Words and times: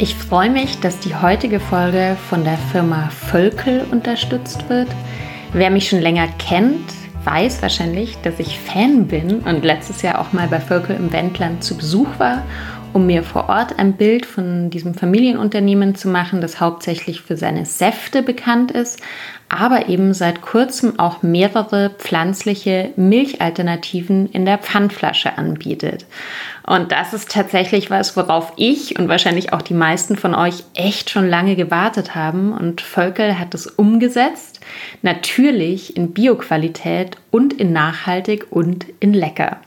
Ich 0.00 0.14
freue 0.14 0.48
mich, 0.48 0.78
dass 0.78 1.00
die 1.00 1.16
heutige 1.16 1.58
Folge 1.58 2.16
von 2.30 2.44
der 2.44 2.56
Firma 2.56 3.10
Völkel 3.10 3.84
unterstützt 3.90 4.68
wird. 4.68 4.86
Wer 5.52 5.70
mich 5.70 5.88
schon 5.88 5.98
länger 5.98 6.28
kennt, 6.38 6.92
weiß 7.24 7.62
wahrscheinlich, 7.62 8.16
dass 8.18 8.38
ich 8.38 8.60
Fan 8.60 9.08
bin 9.08 9.40
und 9.40 9.64
letztes 9.64 10.02
Jahr 10.02 10.20
auch 10.20 10.32
mal 10.32 10.46
bei 10.46 10.60
Völkel 10.60 10.94
im 10.94 11.12
Wendland 11.12 11.64
zu 11.64 11.76
Besuch 11.76 12.06
war, 12.18 12.44
um 12.92 13.06
mir 13.06 13.22
vor 13.22 13.48
Ort 13.48 13.78
ein 13.78 13.94
Bild 13.94 14.26
von 14.26 14.70
diesem 14.70 14.94
Familienunternehmen 14.94 15.94
zu 15.94 16.08
machen, 16.08 16.40
das 16.40 16.60
hauptsächlich 16.60 17.20
für 17.20 17.36
seine 17.36 17.66
Säfte 17.66 18.22
bekannt 18.22 18.70
ist, 18.70 19.00
aber 19.48 19.88
eben 19.88 20.12
seit 20.14 20.42
kurzem 20.42 20.98
auch 20.98 21.22
mehrere 21.22 21.90
pflanzliche 21.90 22.90
Milchalternativen 22.96 24.26
in 24.30 24.44
der 24.44 24.58
Pfandflasche 24.58 25.38
anbietet. 25.38 26.06
Und 26.66 26.92
das 26.92 27.14
ist 27.14 27.30
tatsächlich 27.30 27.90
was, 27.90 28.16
worauf 28.16 28.52
ich 28.56 28.98
und 28.98 29.08
wahrscheinlich 29.08 29.52
auch 29.52 29.62
die 29.62 29.74
meisten 29.74 30.16
von 30.16 30.34
euch 30.34 30.64
echt 30.74 31.08
schon 31.08 31.28
lange 31.28 31.56
gewartet 31.56 32.14
haben. 32.14 32.52
Und 32.52 32.80
Völkel 32.82 33.38
hat 33.38 33.54
es 33.54 33.66
umgesetzt. 33.66 34.60
Natürlich 35.02 35.96
in 35.96 36.12
Bioqualität 36.12 37.16
und 37.30 37.54
in 37.54 37.72
nachhaltig 37.72 38.46
und 38.50 38.86
in 39.00 39.14
lecker. 39.14 39.58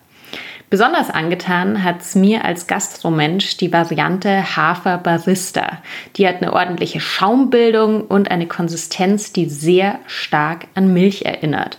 Besonders 0.71 1.09
angetan 1.09 1.83
hat 1.83 1.99
es 1.99 2.15
mir 2.15 2.45
als 2.45 2.65
Gastromensch 2.65 3.57
die 3.57 3.73
Variante 3.73 4.55
Hafer 4.55 4.99
Barista. 4.99 5.79
Die 6.15 6.25
hat 6.25 6.37
eine 6.37 6.53
ordentliche 6.53 7.01
Schaumbildung 7.01 8.03
und 8.05 8.31
eine 8.31 8.47
Konsistenz, 8.47 9.33
die 9.33 9.47
sehr 9.49 9.99
stark 10.07 10.67
an 10.73 10.93
Milch 10.93 11.23
erinnert. 11.23 11.77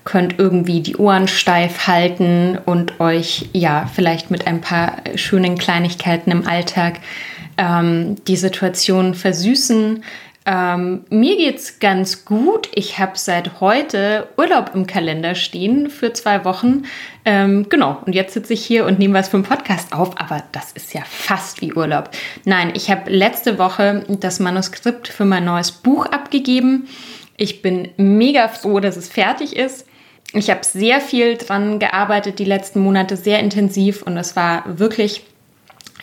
könnt 0.03 0.39
irgendwie 0.39 0.81
die 0.81 0.95
Ohren 0.95 1.27
steif 1.27 1.85
halten 1.85 2.57
und 2.65 2.99
euch 2.99 3.49
ja 3.53 3.89
vielleicht 3.93 4.31
mit 4.31 4.47
ein 4.47 4.61
paar 4.61 4.97
schönen 5.15 5.57
Kleinigkeiten 5.57 6.31
im 6.31 6.47
Alltag 6.47 7.01
ähm, 7.57 8.15
die 8.25 8.37
Situation 8.37 9.13
versüßen. 9.13 10.03
Ähm, 10.45 11.05
mir 11.09 11.37
geht's 11.37 11.79
ganz 11.79 12.25
gut. 12.25 12.69
Ich 12.73 12.97
habe 12.97 13.11
seit 13.15 13.61
heute 13.61 14.27
Urlaub 14.37 14.71
im 14.73 14.87
Kalender 14.87 15.35
stehen 15.35 15.91
für 15.91 16.13
zwei 16.13 16.43
Wochen. 16.45 16.83
Ähm, 17.25 17.67
genau, 17.69 18.01
und 18.05 18.15
jetzt 18.15 18.33
sitze 18.33 18.53
ich 18.53 18.65
hier 18.65 18.85
und 18.85 18.97
nehme 18.97 19.13
was 19.13 19.29
vom 19.29 19.43
Podcast 19.43 19.93
auf, 19.93 20.19
aber 20.19 20.43
das 20.51 20.71
ist 20.71 20.93
ja 20.95 21.01
fast 21.05 21.61
wie 21.61 21.73
Urlaub. 21.73 22.09
Nein, 22.43 22.71
ich 22.73 22.89
habe 22.89 23.11
letzte 23.11 23.59
Woche 23.59 24.03
das 24.07 24.39
Manuskript 24.39 25.07
für 25.07 25.25
mein 25.25 25.45
neues 25.45 25.71
Buch 25.71 26.07
abgegeben. 26.07 26.87
Ich 27.37 27.61
bin 27.61 27.89
mega 27.97 28.47
froh, 28.47 28.79
dass 28.79 28.97
es 28.97 29.09
fertig 29.09 29.55
ist. 29.55 29.85
Ich 30.33 30.49
habe 30.49 30.63
sehr 30.63 31.01
viel 31.01 31.37
dran 31.37 31.77
gearbeitet 31.77 32.39
die 32.39 32.45
letzten 32.45 32.79
Monate, 32.79 33.15
sehr 33.17 33.39
intensiv 33.39 34.01
und 34.01 34.17
es 34.17 34.35
war 34.35 34.63
wirklich 34.79 35.23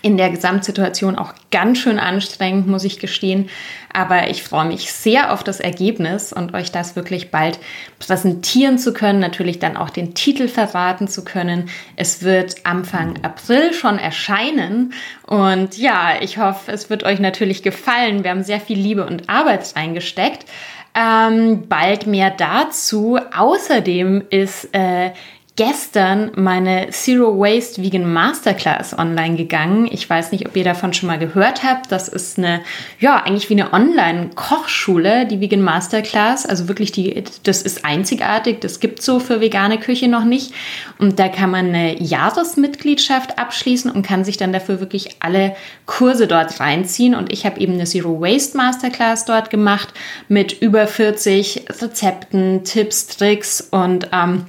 in 0.02 0.16
der 0.16 0.30
Gesamtsituation 0.30 1.16
auch 1.16 1.34
ganz 1.50 1.78
schön 1.78 1.98
anstrengend, 1.98 2.66
muss 2.66 2.84
ich 2.84 2.98
gestehen. 2.98 3.48
Aber 3.92 4.28
ich 4.28 4.42
freue 4.42 4.66
mich 4.66 4.92
sehr 4.92 5.32
auf 5.32 5.42
das 5.42 5.60
Ergebnis 5.60 6.32
und 6.32 6.54
euch 6.54 6.70
das 6.70 6.94
wirklich 6.94 7.30
bald 7.30 7.58
präsentieren 7.98 8.78
zu 8.78 8.92
können, 8.92 9.18
natürlich 9.18 9.58
dann 9.58 9.76
auch 9.76 9.90
den 9.90 10.14
Titel 10.14 10.46
verraten 10.46 11.08
zu 11.08 11.24
können. 11.24 11.68
Es 11.96 12.22
wird 12.22 12.56
Anfang 12.64 13.22
April 13.22 13.72
schon 13.72 13.98
erscheinen 13.98 14.92
und 15.26 15.76
ja, 15.78 16.12
ich 16.20 16.38
hoffe, 16.38 16.70
es 16.70 16.90
wird 16.90 17.02
euch 17.04 17.18
natürlich 17.18 17.62
gefallen. 17.62 18.24
Wir 18.24 18.30
haben 18.30 18.42
sehr 18.42 18.60
viel 18.60 18.78
Liebe 18.78 19.06
und 19.06 19.28
Arbeit 19.28 19.74
reingesteckt. 19.74 20.46
Ähm, 20.94 21.68
bald 21.68 22.06
mehr 22.06 22.30
dazu. 22.30 23.18
Außerdem 23.36 24.24
ist 24.30 24.74
äh, 24.74 25.10
gestern 25.58 26.30
meine 26.36 26.90
Zero 26.90 27.36
Waste 27.36 27.82
Vegan 27.82 28.10
Masterclass 28.12 28.96
online 28.96 29.34
gegangen. 29.34 29.88
Ich 29.90 30.08
weiß 30.08 30.30
nicht, 30.30 30.46
ob 30.46 30.54
ihr 30.54 30.62
davon 30.62 30.92
schon 30.92 31.08
mal 31.08 31.18
gehört 31.18 31.64
habt. 31.64 31.90
Das 31.90 32.06
ist 32.06 32.38
eine, 32.38 32.60
ja, 33.00 33.24
eigentlich 33.24 33.50
wie 33.50 33.60
eine 33.60 33.72
Online-Kochschule, 33.72 35.26
die 35.26 35.40
Vegan 35.40 35.60
Masterclass. 35.60 36.46
Also 36.46 36.68
wirklich 36.68 36.92
die, 36.92 37.24
das 37.42 37.62
ist 37.62 37.84
einzigartig. 37.84 38.60
Das 38.60 38.78
gibt 38.78 39.02
so 39.02 39.18
für 39.18 39.40
vegane 39.40 39.80
Küche 39.80 40.06
noch 40.06 40.24
nicht. 40.24 40.54
Und 41.00 41.18
da 41.18 41.26
kann 41.26 41.50
man 41.50 41.66
eine 41.66 42.00
Jahresmitgliedschaft 42.00 43.36
abschließen 43.36 43.90
und 43.90 44.06
kann 44.06 44.24
sich 44.24 44.36
dann 44.36 44.52
dafür 44.52 44.78
wirklich 44.78 45.16
alle 45.18 45.56
Kurse 45.86 46.28
dort 46.28 46.60
reinziehen. 46.60 47.16
Und 47.16 47.32
ich 47.32 47.44
habe 47.44 47.58
eben 47.58 47.72
eine 47.72 47.84
Zero 47.84 48.20
Waste 48.20 48.56
Masterclass 48.56 49.24
dort 49.24 49.50
gemacht 49.50 49.88
mit 50.28 50.62
über 50.62 50.86
40 50.86 51.64
Rezepten, 51.82 52.62
Tipps, 52.62 53.08
Tricks 53.08 53.60
und 53.72 54.10
ähm, 54.12 54.44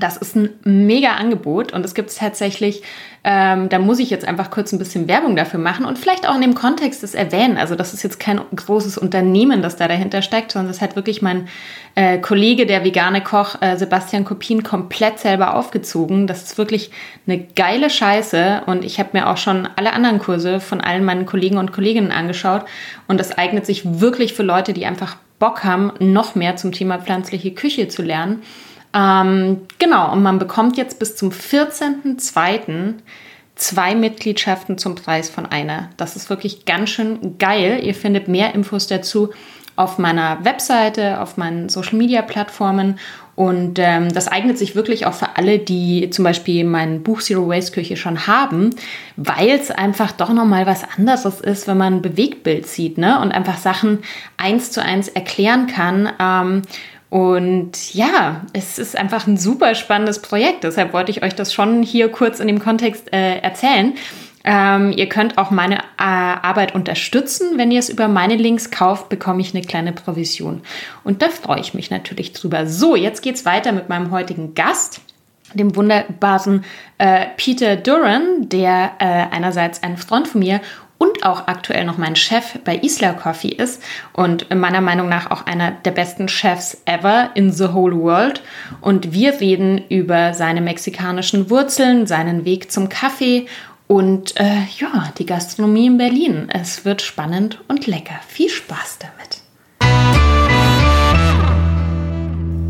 das 0.00 0.16
ist 0.16 0.36
ein 0.36 0.50
mega 0.64 1.12
Angebot 1.12 1.72
und 1.72 1.84
es 1.84 1.94
gibt 1.94 2.10
es 2.10 2.16
tatsächlich, 2.16 2.82
ähm, 3.24 3.68
da 3.68 3.78
muss 3.78 3.98
ich 3.98 4.10
jetzt 4.10 4.26
einfach 4.26 4.50
kurz 4.50 4.72
ein 4.72 4.78
bisschen 4.78 5.08
Werbung 5.08 5.36
dafür 5.36 5.60
machen 5.60 5.84
und 5.84 5.98
vielleicht 5.98 6.28
auch 6.28 6.34
in 6.34 6.40
dem 6.40 6.54
Kontext 6.54 7.02
das 7.02 7.14
erwähnen. 7.14 7.56
Also 7.56 7.74
das 7.74 7.94
ist 7.94 8.02
jetzt 8.02 8.20
kein 8.20 8.40
großes 8.54 8.98
Unternehmen, 8.98 9.62
das 9.62 9.76
da 9.76 9.88
dahinter 9.88 10.22
steckt, 10.22 10.52
sondern 10.52 10.72
das 10.72 10.80
hat 10.80 10.96
wirklich 10.96 11.22
mein 11.22 11.48
äh, 11.94 12.18
Kollege, 12.18 12.66
der 12.66 12.84
vegane 12.84 13.22
Koch 13.22 13.60
äh, 13.60 13.76
Sebastian 13.76 14.24
Kopin, 14.24 14.62
komplett 14.62 15.18
selber 15.18 15.54
aufgezogen. 15.54 16.26
Das 16.26 16.42
ist 16.42 16.58
wirklich 16.58 16.90
eine 17.26 17.38
geile 17.38 17.90
Scheiße 17.90 18.62
und 18.66 18.84
ich 18.84 18.98
habe 18.98 19.10
mir 19.12 19.28
auch 19.28 19.36
schon 19.36 19.68
alle 19.76 19.92
anderen 19.92 20.18
Kurse 20.18 20.60
von 20.60 20.80
allen 20.80 21.04
meinen 21.04 21.26
Kollegen 21.26 21.58
und 21.58 21.72
Kolleginnen 21.72 22.12
angeschaut 22.12 22.64
und 23.06 23.18
das 23.18 23.36
eignet 23.36 23.66
sich 23.66 24.00
wirklich 24.00 24.34
für 24.34 24.42
Leute, 24.42 24.72
die 24.72 24.86
einfach 24.86 25.16
Bock 25.38 25.64
haben, 25.64 25.92
noch 26.00 26.34
mehr 26.34 26.56
zum 26.56 26.72
Thema 26.72 26.98
pflanzliche 26.98 27.52
Küche 27.52 27.88
zu 27.88 28.02
lernen. 28.02 28.42
Ähm, 28.94 29.62
genau, 29.78 30.12
und 30.12 30.22
man 30.22 30.38
bekommt 30.38 30.76
jetzt 30.76 30.98
bis 30.98 31.16
zum 31.16 31.30
14.02. 31.30 32.94
zwei 33.54 33.94
Mitgliedschaften 33.94 34.78
zum 34.78 34.94
Preis 34.94 35.28
von 35.28 35.46
einer. 35.46 35.90
Das 35.96 36.16
ist 36.16 36.30
wirklich 36.30 36.64
ganz 36.64 36.90
schön 36.90 37.38
geil. 37.38 37.80
Ihr 37.82 37.94
findet 37.94 38.28
mehr 38.28 38.54
Infos 38.54 38.86
dazu 38.86 39.30
auf 39.78 39.98
meiner 39.98 40.44
Webseite, 40.44 41.20
auf 41.20 41.36
meinen 41.36 41.68
Social-Media-Plattformen. 41.68 42.98
Und 43.36 43.78
ähm, 43.78 44.12
das 44.12 44.26
eignet 44.26 44.58
sich 44.58 44.74
wirklich 44.74 45.06
auch 45.06 45.14
für 45.14 45.36
alle, 45.36 45.60
die 45.60 46.10
zum 46.10 46.24
Beispiel 46.24 46.64
mein 46.64 47.04
Buch 47.04 47.22
Zero 47.22 47.48
Waste 47.48 47.70
Küche 47.70 47.96
schon 47.96 48.26
haben, 48.26 48.70
weil 49.16 49.50
es 49.50 49.70
einfach 49.70 50.10
doch 50.10 50.32
nochmal 50.32 50.66
was 50.66 50.82
anderes 50.96 51.24
ist, 51.24 51.68
wenn 51.68 51.78
man 51.78 51.94
ein 51.94 52.02
Bewegtbild 52.02 52.66
sieht 52.66 52.98
ne? 52.98 53.20
und 53.20 53.30
einfach 53.30 53.56
Sachen 53.58 54.00
eins 54.36 54.72
zu 54.72 54.82
eins 54.82 55.06
erklären 55.06 55.68
kann. 55.68 56.08
Ähm, 56.18 56.62
und 57.10 57.94
ja, 57.94 58.42
es 58.52 58.78
ist 58.78 58.96
einfach 58.96 59.26
ein 59.26 59.38
super 59.38 59.74
spannendes 59.74 60.20
Projekt. 60.20 60.64
Deshalb 60.64 60.92
wollte 60.92 61.10
ich 61.10 61.22
euch 61.22 61.34
das 61.34 61.54
schon 61.54 61.82
hier 61.82 62.10
kurz 62.10 62.38
in 62.38 62.48
dem 62.48 62.58
Kontext 62.58 63.12
äh, 63.12 63.38
erzählen. 63.38 63.94
Ähm, 64.44 64.92
ihr 64.92 65.08
könnt 65.08 65.36
auch 65.36 65.50
meine 65.50 65.78
äh, 65.78 65.80
Arbeit 65.98 66.74
unterstützen. 66.74 67.56
Wenn 67.56 67.70
ihr 67.70 67.78
es 67.78 67.88
über 67.88 68.08
meine 68.08 68.36
Links 68.36 68.70
kauft, 68.70 69.08
bekomme 69.08 69.40
ich 69.40 69.54
eine 69.54 69.64
kleine 69.64 69.92
Provision. 69.92 70.62
Und 71.02 71.22
da 71.22 71.28
freue 71.28 71.60
ich 71.60 71.74
mich 71.74 71.90
natürlich 71.90 72.34
drüber. 72.34 72.66
So, 72.66 72.94
jetzt 72.94 73.22
geht's 73.22 73.44
weiter 73.44 73.72
mit 73.72 73.88
meinem 73.88 74.10
heutigen 74.10 74.54
Gast 74.54 75.00
dem 75.54 75.74
wunderbaren 75.76 76.64
äh, 76.98 77.26
Peter 77.36 77.76
Duran, 77.76 78.48
der 78.48 78.92
äh, 78.98 79.34
einerseits 79.34 79.82
ein 79.82 79.96
Freund 79.96 80.28
von 80.28 80.40
mir 80.40 80.60
und 80.98 81.24
auch 81.24 81.46
aktuell 81.46 81.84
noch 81.84 81.96
mein 81.96 82.16
Chef 82.16 82.58
bei 82.64 82.76
Isla 82.76 83.12
Coffee 83.12 83.48
ist 83.48 83.82
und 84.12 84.52
meiner 84.54 84.80
Meinung 84.80 85.08
nach 85.08 85.30
auch 85.30 85.46
einer 85.46 85.70
der 85.70 85.92
besten 85.92 86.28
Chefs 86.28 86.82
ever 86.84 87.30
in 87.34 87.52
the 87.52 87.72
whole 87.72 87.96
world. 87.96 88.42
Und 88.80 89.12
wir 89.12 89.40
reden 89.40 89.84
über 89.88 90.34
seine 90.34 90.60
mexikanischen 90.60 91.50
Wurzeln, 91.50 92.06
seinen 92.06 92.44
Weg 92.44 92.70
zum 92.70 92.88
Kaffee 92.88 93.46
und 93.86 94.38
äh, 94.38 94.64
ja, 94.78 95.12
die 95.16 95.26
Gastronomie 95.26 95.86
in 95.86 95.98
Berlin. 95.98 96.48
Es 96.52 96.84
wird 96.84 97.00
spannend 97.00 97.60
und 97.68 97.86
lecker. 97.86 98.20
Viel 98.26 98.50
Spaß 98.50 98.98
damit. 98.98 99.38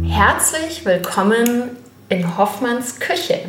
Herzlich 0.08 0.84
willkommen 0.84 1.70
in 2.08 2.36
Hoffmanns 2.36 3.00
Küche. 3.00 3.40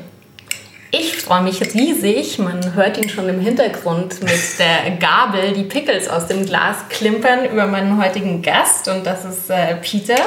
Ich 0.91 1.18
freue 1.18 1.44
mich 1.44 1.62
riesig. 1.62 2.39
Man 2.39 2.74
hört 2.74 2.97
ihn 2.97 3.09
schon 3.09 3.30
im 3.30 3.39
Hintergrund 3.39 4.24
mit 4.24 4.57
der 4.57 4.91
Gabel 5.00 5.53
die 5.53 5.63
Pickles 5.63 6.07
aus 6.07 6.25
dem 6.27 6.45
Glas 6.45 6.77
klimpern 6.89 7.45
über 7.45 7.68
meinen 7.68 8.01
heutigen 8.03 8.41
Gast. 8.41 8.88
Und 8.88 9.06
das 9.06 9.24
ist 9.24 9.50
äh, 9.51 9.75
Peter, 9.75 10.18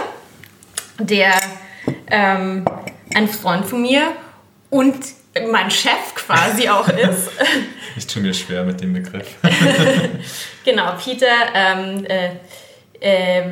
der 1.01 1.33
ähm, 2.09 2.65
ein 3.13 3.29
Freund 3.29 3.67
von 3.67 3.83
mir 3.83 4.13
und 4.71 4.97
mein 5.51 5.71
Chef 5.71 6.15
quasi 6.15 6.69
auch 6.69 6.89
ist. 6.89 7.31
Ich 7.95 8.07
tue 8.07 8.23
mir 8.23 8.33
schwer 8.33 8.65
mit 8.65 8.81
dem 8.81 8.95
Begriff. 8.95 9.27
genau, 10.65 10.95
Peter 10.97 11.27
ähm, 11.55 12.07
äh, 12.07 12.31
äh, 13.01 13.45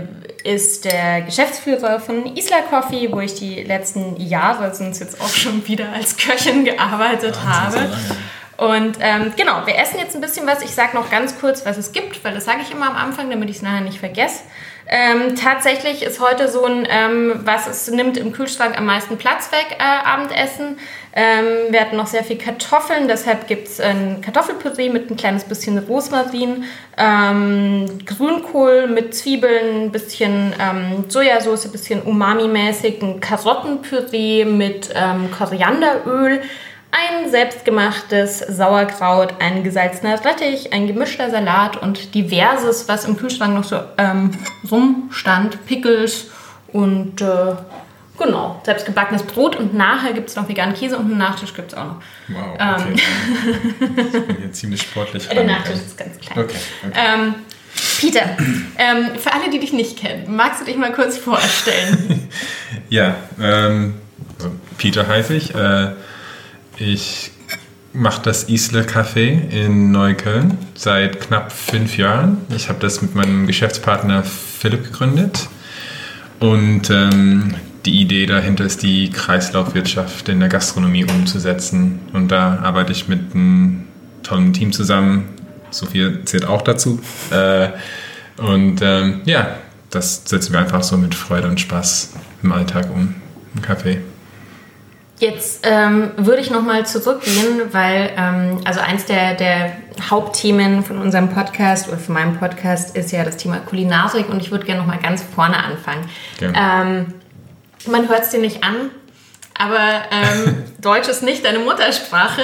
ist 0.45 0.85
der 0.85 1.23
Geschäftsführer 1.23 2.01
von 2.01 2.37
Isla 2.37 2.63
Coffee, 2.63 3.11
wo 3.13 3.21
ich 3.21 3.35
die 3.35 3.63
letzten 3.63 4.17
Jahre, 4.21 4.75
sind 4.75 4.99
jetzt 4.99 5.21
auch 5.21 5.29
schon 5.29 5.67
wieder 5.67 5.93
als 5.93 6.17
Köchin 6.17 6.65
gearbeitet 6.65 7.37
Wahnsinn, 7.45 7.81
habe. 7.81 7.97
So 8.09 8.15
und 8.61 8.99
ähm, 9.01 9.33
genau, 9.39 9.67
wir 9.67 9.79
essen 9.79 9.99
jetzt 9.99 10.15
ein 10.15 10.21
bisschen 10.21 10.47
was. 10.47 10.61
Ich 10.61 10.73
sage 10.73 10.95
noch 10.95 11.11
ganz 11.11 11.41
kurz, 11.41 11.65
was 11.65 11.79
es 11.79 11.93
gibt, 11.93 12.23
weil 12.23 12.35
das 12.35 12.45
sage 12.45 12.59
ich 12.61 12.71
immer 12.71 12.91
am 12.91 12.97
Anfang, 12.97 13.31
damit 13.31 13.49
ich 13.49 13.57
es 13.57 13.63
nachher 13.63 13.81
nicht 13.81 13.99
vergesse. 13.99 14.43
Ähm, 14.93 15.37
tatsächlich 15.37 16.03
ist 16.03 16.19
heute 16.19 16.49
so 16.49 16.65
ein, 16.65 16.85
ähm, 16.91 17.43
was 17.45 17.69
es 17.69 17.89
nimmt 17.93 18.17
im 18.17 18.33
Kühlschrank 18.33 18.77
am 18.77 18.87
meisten 18.87 19.19
Platz 19.19 19.53
weg, 19.53 19.79
äh, 19.79 19.83
Abendessen. 19.83 20.79
Ähm, 21.15 21.45
wir 21.73 21.81
hatten 21.81 21.97
noch 21.97 22.09
sehr 22.09 22.25
viel 22.25 22.39
Kartoffeln, 22.39 23.07
deshalb 23.07 23.47
gibt 23.47 23.69
es 23.69 23.79
ein 23.79 24.21
Kartoffelpüree 24.21 24.89
mit 24.89 25.09
ein 25.09 25.17
kleines 25.17 25.45
bisschen 25.45 25.79
Rosmarin, 25.79 26.65
ähm, 26.99 28.05
Grünkohl 28.05 28.89
mit 28.89 29.15
Zwiebeln, 29.15 29.85
ein 29.85 29.93
bisschen 29.93 30.55
ähm, 30.61 31.05
Sojasauce, 31.09 31.67
ein 31.67 31.73
bisschen 31.73 32.03
Umami-mäßig, 32.03 33.01
ein 33.01 33.21
Karottenpüree 33.21 34.45
mit 34.45 34.91
ähm, 34.93 35.31
Korianderöl, 35.31 36.43
ein 36.93 37.31
selbstgemachtes 37.31 38.39
Sauerkraut, 38.39 39.35
ein 39.39 39.63
gesalzener 39.63 40.23
Rettich, 40.25 40.73
ein 40.73 40.87
gemischter 40.87 41.31
Salat 41.31 41.77
und 41.77 42.15
diverses, 42.15 42.89
was 42.89 43.05
im 43.05 43.17
Kühlschrank 43.17 43.55
noch 43.55 43.65
so 43.65 43.81
ähm, 43.97 44.33
rumstand, 44.71 45.65
Pickles 45.67 46.31
und 46.73 47.21
äh, 47.21 47.55
genau, 48.19 48.61
selbstgebackenes 48.65 49.23
Brot 49.23 49.57
und 49.57 49.75
nachher 49.75 50.13
gibt 50.13 50.31
es 50.31 50.37
noch 50.37 50.49
veganen 50.49 50.75
Käse 50.75 50.97
und 50.97 51.07
einen 51.07 51.19
Nachtisch 51.19 51.55
gibt 51.55 51.73
es 51.73 51.79
auch 51.79 51.85
noch. 51.85 52.03
Wow, 52.29 52.55
okay. 52.55 53.01
Ähm, 53.81 54.05
ich 54.13 54.27
bin 54.27 54.37
hier 54.37 54.53
ziemlich 54.53 54.83
sportlich. 54.83 55.29
Der 55.29 55.45
Nachtisch 55.45 55.77
ist 55.77 55.97
ganz 55.97 56.19
klein. 56.19 56.45
Okay, 56.45 56.57
okay. 56.87 56.99
Ähm, 57.15 57.35
Peter, 58.01 58.37
ähm, 58.79 59.19
für 59.19 59.33
alle, 59.33 59.51
die 59.51 59.61
dich 59.61 59.73
nicht 59.73 59.99
kennen, 59.99 60.35
magst 60.35 60.61
du 60.61 60.65
dich 60.65 60.77
mal 60.77 60.93
kurz 60.93 61.17
vorstellen? 61.17 62.29
ja, 62.89 63.15
ähm, 63.41 63.95
Peter 64.77 65.07
heiße 65.07 65.35
ich. 65.35 65.55
Äh, 65.55 65.93
ich 66.81 67.31
mache 67.93 68.23
das 68.23 68.49
Isle 68.49 68.83
Café 68.83 69.51
in 69.51 69.93
Neukölln 69.93 70.57
seit 70.75 71.21
knapp 71.21 71.53
fünf 71.53 71.97
Jahren. 71.99 72.39
Ich 72.55 72.69
habe 72.69 72.79
das 72.81 73.03
mit 73.03 73.15
meinem 73.15 73.47
Geschäftspartner 73.47 74.23
Philipp 74.23 74.85
gegründet. 74.85 75.49
Und 76.39 76.89
ähm, 76.89 77.55
die 77.85 78.01
Idee 78.01 78.27
dahinter 78.27 78.65
ist, 78.65 78.83
die 78.83 79.11
Kreislaufwirtschaft 79.11 80.29
in 80.29 80.41
der 80.41 80.49
Gastronomie 80.49 81.05
umzusetzen. 81.05 82.01
Und 82.13 82.29
da 82.29 82.61
arbeite 82.63 82.93
ich 82.93 83.09
mit 83.09 83.35
einem 83.35 83.85
tollen 84.23 84.53
Team 84.53 84.73
zusammen. 84.73 85.29
Sophia 85.71 86.11
zählt 86.25 86.47
auch 86.47 86.63
dazu. 86.63 87.01
Äh, 87.31 87.69
und 88.39 88.81
ähm, 88.81 89.21
ja, 89.27 89.57
das 89.91 90.23
setzen 90.25 90.53
wir 90.53 90.61
einfach 90.61 90.83
so 90.83 90.97
mit 90.97 91.15
Freude 91.15 91.49
und 91.49 91.61
Spaß 91.61 92.15
im 92.43 92.53
Alltag 92.53 92.89
um 92.91 93.15
im 93.55 93.63
Café. 93.63 93.99
Jetzt 95.21 95.67
ähm, 95.67 96.13
würde 96.17 96.41
ich 96.41 96.51
nochmal 96.51 96.87
zurückgehen, 96.87 97.61
weil 97.73 98.11
ähm, 98.17 98.63
also 98.65 98.81
eins 98.81 99.05
der, 99.05 99.35
der 99.35 99.77
Hauptthemen 100.09 100.83
von 100.83 100.97
unserem 100.97 101.29
Podcast 101.29 101.89
oder 101.89 101.99
von 101.99 102.15
meinem 102.15 102.39
Podcast 102.39 102.97
ist 102.97 103.13
ja 103.13 103.23
das 103.23 103.37
Thema 103.37 103.59
Kulinarik 103.59 104.31
und 104.31 104.41
ich 104.41 104.51
würde 104.51 104.65
gerne 104.65 104.81
nochmal 104.81 104.99
ganz 104.99 105.23
vorne 105.23 105.63
anfangen. 105.63 106.09
Ähm, 106.41 107.13
man 107.87 108.09
hört 108.09 108.23
es 108.23 108.31
dir 108.31 108.41
nicht 108.41 108.65
an, 108.65 108.91
aber 109.53 110.05
ähm, 110.11 110.65
Deutsch 110.81 111.09
ist 111.09 111.23
nicht 111.23 111.45
deine 111.45 111.59
Muttersprache. 111.59 112.41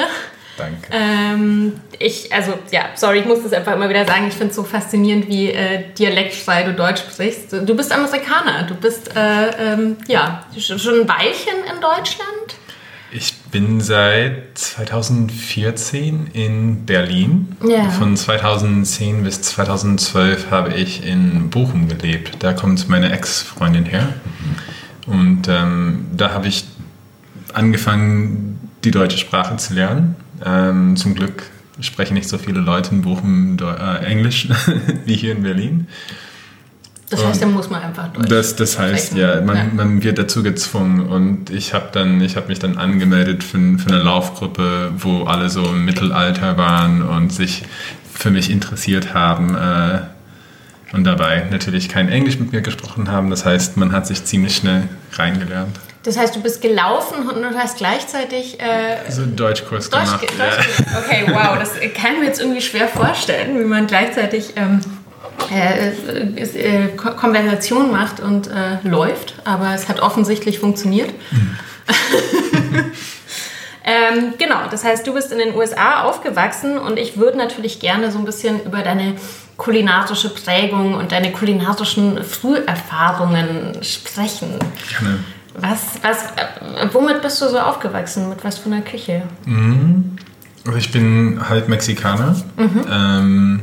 Danke. 0.58 0.88
Ähm, 0.90 1.80
ich, 1.98 2.30
also 2.30 2.58
ja, 2.70 2.90
sorry, 2.94 3.20
ich 3.20 3.24
muss 3.24 3.42
das 3.42 3.54
einfach 3.54 3.72
immer 3.72 3.88
wieder 3.88 4.04
sagen. 4.04 4.28
Ich 4.28 4.34
finde 4.34 4.50
es 4.50 4.56
so 4.56 4.64
faszinierend, 4.64 5.28
wie 5.28 5.50
äh, 5.50 5.84
dialektfrei 5.98 6.62
du 6.64 6.74
Deutsch 6.74 7.00
sprichst. 7.00 7.52
Du 7.52 7.74
bist 7.74 7.90
Amerikaner, 7.90 8.64
du 8.64 8.74
bist 8.74 9.16
äh, 9.16 9.72
ähm, 9.72 9.96
ja 10.08 10.44
schon 10.58 11.00
ein 11.00 11.08
Weilchen 11.08 11.56
in 11.74 11.80
Deutschland. 11.80 12.56
Ich 13.12 13.34
bin 13.52 13.80
seit 13.80 14.58
2014 14.58 16.28
in 16.32 16.86
Berlin. 16.86 17.56
Ja. 17.66 17.88
Von 17.90 18.16
2010 18.16 19.22
bis 19.22 19.42
2012 19.42 20.50
habe 20.50 20.74
ich 20.74 21.06
in 21.06 21.50
Bochum 21.50 21.88
gelebt. 21.88 22.36
Da 22.40 22.52
kommt 22.52 22.88
meine 22.88 23.12
Ex-Freundin 23.12 23.84
her. 23.84 24.14
Und 25.06 25.46
ähm, 25.48 26.06
da 26.16 26.32
habe 26.32 26.48
ich 26.48 26.64
angefangen, 27.52 28.58
die 28.84 28.90
deutsche 28.90 29.18
Sprache 29.18 29.56
zu 29.56 29.74
lernen. 29.74 30.16
Ähm, 30.44 30.96
zum 30.96 31.14
Glück 31.14 31.44
sprechen 31.80 32.14
nicht 32.14 32.28
so 32.28 32.38
viele 32.38 32.60
Leute 32.60 32.94
in 32.94 33.02
Bochum 33.02 33.56
äh, 33.60 34.04
Englisch 34.04 34.48
wie 35.04 35.16
hier 35.16 35.32
in 35.32 35.42
Berlin. 35.42 35.86
Das 37.08 37.24
heißt, 37.24 37.42
da 37.42 37.46
muss 37.46 37.70
man 37.70 37.82
einfach 37.82 38.08
Deutsch 38.08 38.28
Das, 38.28 38.56
das 38.56 38.78
heißt, 38.78 39.14
ja 39.14 39.40
man, 39.40 39.56
ja. 39.56 39.64
man 39.72 40.02
wird 40.02 40.18
dazu 40.18 40.42
gezwungen. 40.42 41.06
Und 41.06 41.50
ich 41.50 41.72
habe 41.72 41.88
dann, 41.92 42.18
mich 42.18 42.58
dann 42.58 42.78
angemeldet 42.78 43.44
für, 43.44 43.58
für 43.78 43.88
eine 43.88 44.02
Laufgruppe, 44.02 44.92
wo 44.98 45.24
alle 45.24 45.48
so 45.48 45.64
im 45.66 45.84
Mittelalter 45.84 46.56
waren 46.56 47.02
und 47.02 47.32
sich 47.32 47.62
für 48.12 48.30
mich 48.30 48.50
interessiert 48.50 49.14
haben. 49.14 49.54
Äh, 49.54 50.00
und 50.92 51.04
dabei 51.04 51.46
natürlich 51.50 51.88
kein 51.88 52.08
Englisch 52.08 52.38
mit 52.38 52.52
mir 52.52 52.60
gesprochen 52.60 53.10
haben. 53.10 53.30
Das 53.30 53.44
heißt, 53.44 53.76
man 53.76 53.92
hat 53.92 54.06
sich 54.06 54.24
ziemlich 54.24 54.56
schnell 54.56 54.88
reingelernt. 55.12 55.78
Das 56.04 56.16
heißt, 56.16 56.36
du 56.36 56.40
bist 56.40 56.62
gelaufen 56.62 57.28
und 57.28 57.42
du 57.42 57.54
hast 57.56 57.78
gleichzeitig. 57.78 58.60
Äh, 58.60 59.10
so 59.10 59.22
einen 59.22 59.34
Deutschkurs 59.34 59.90
Deutsch, 59.90 60.04
gemacht. 60.04 60.22
Deutsch, 60.22 60.78
ja. 60.78 60.98
Okay, 60.98 61.24
wow, 61.26 61.58
das 61.58 61.72
kann 62.00 62.14
ich 62.14 62.20
mir 62.20 62.26
jetzt 62.26 62.40
irgendwie 62.40 62.60
schwer 62.60 62.86
vorstellen, 62.86 63.58
wie 63.58 63.64
man 63.64 63.86
gleichzeitig. 63.88 64.52
Ähm, 64.56 64.80
äh, 65.50 65.88
äh, 66.38 66.88
Konversation 66.96 67.90
macht 67.90 68.20
und 68.20 68.48
äh, 68.48 68.78
läuft, 68.82 69.34
aber 69.44 69.74
es 69.74 69.88
hat 69.88 70.00
offensichtlich 70.00 70.58
funktioniert. 70.58 71.10
Mhm. 71.30 71.56
ähm, 73.84 74.34
genau, 74.38 74.68
das 74.70 74.84
heißt, 74.84 75.06
du 75.06 75.14
bist 75.14 75.32
in 75.32 75.38
den 75.38 75.54
USA 75.54 76.02
aufgewachsen 76.02 76.78
und 76.78 76.98
ich 76.98 77.16
würde 77.16 77.38
natürlich 77.38 77.80
gerne 77.80 78.10
so 78.10 78.18
ein 78.18 78.24
bisschen 78.24 78.64
über 78.64 78.82
deine 78.82 79.14
kulinarische 79.56 80.30
Prägung 80.30 80.94
und 80.94 81.12
deine 81.12 81.32
kulinarischen 81.32 82.22
Früherfahrungen 82.22 83.82
sprechen. 83.82 84.58
Gerne. 84.98 85.18
Was, 85.58 85.80
was, 86.02 86.24
äh, 86.36 86.88
womit 86.92 87.22
bist 87.22 87.40
du 87.40 87.48
so 87.48 87.58
aufgewachsen? 87.58 88.28
Mit 88.28 88.44
was 88.44 88.58
für 88.58 88.66
einer 88.66 88.82
Küche? 88.82 89.22
Mhm. 89.46 90.16
Also 90.66 90.78
ich 90.78 90.92
bin 90.92 91.40
halb 91.48 91.68
Mexikaner. 91.68 92.36
Ähm, 92.58 93.60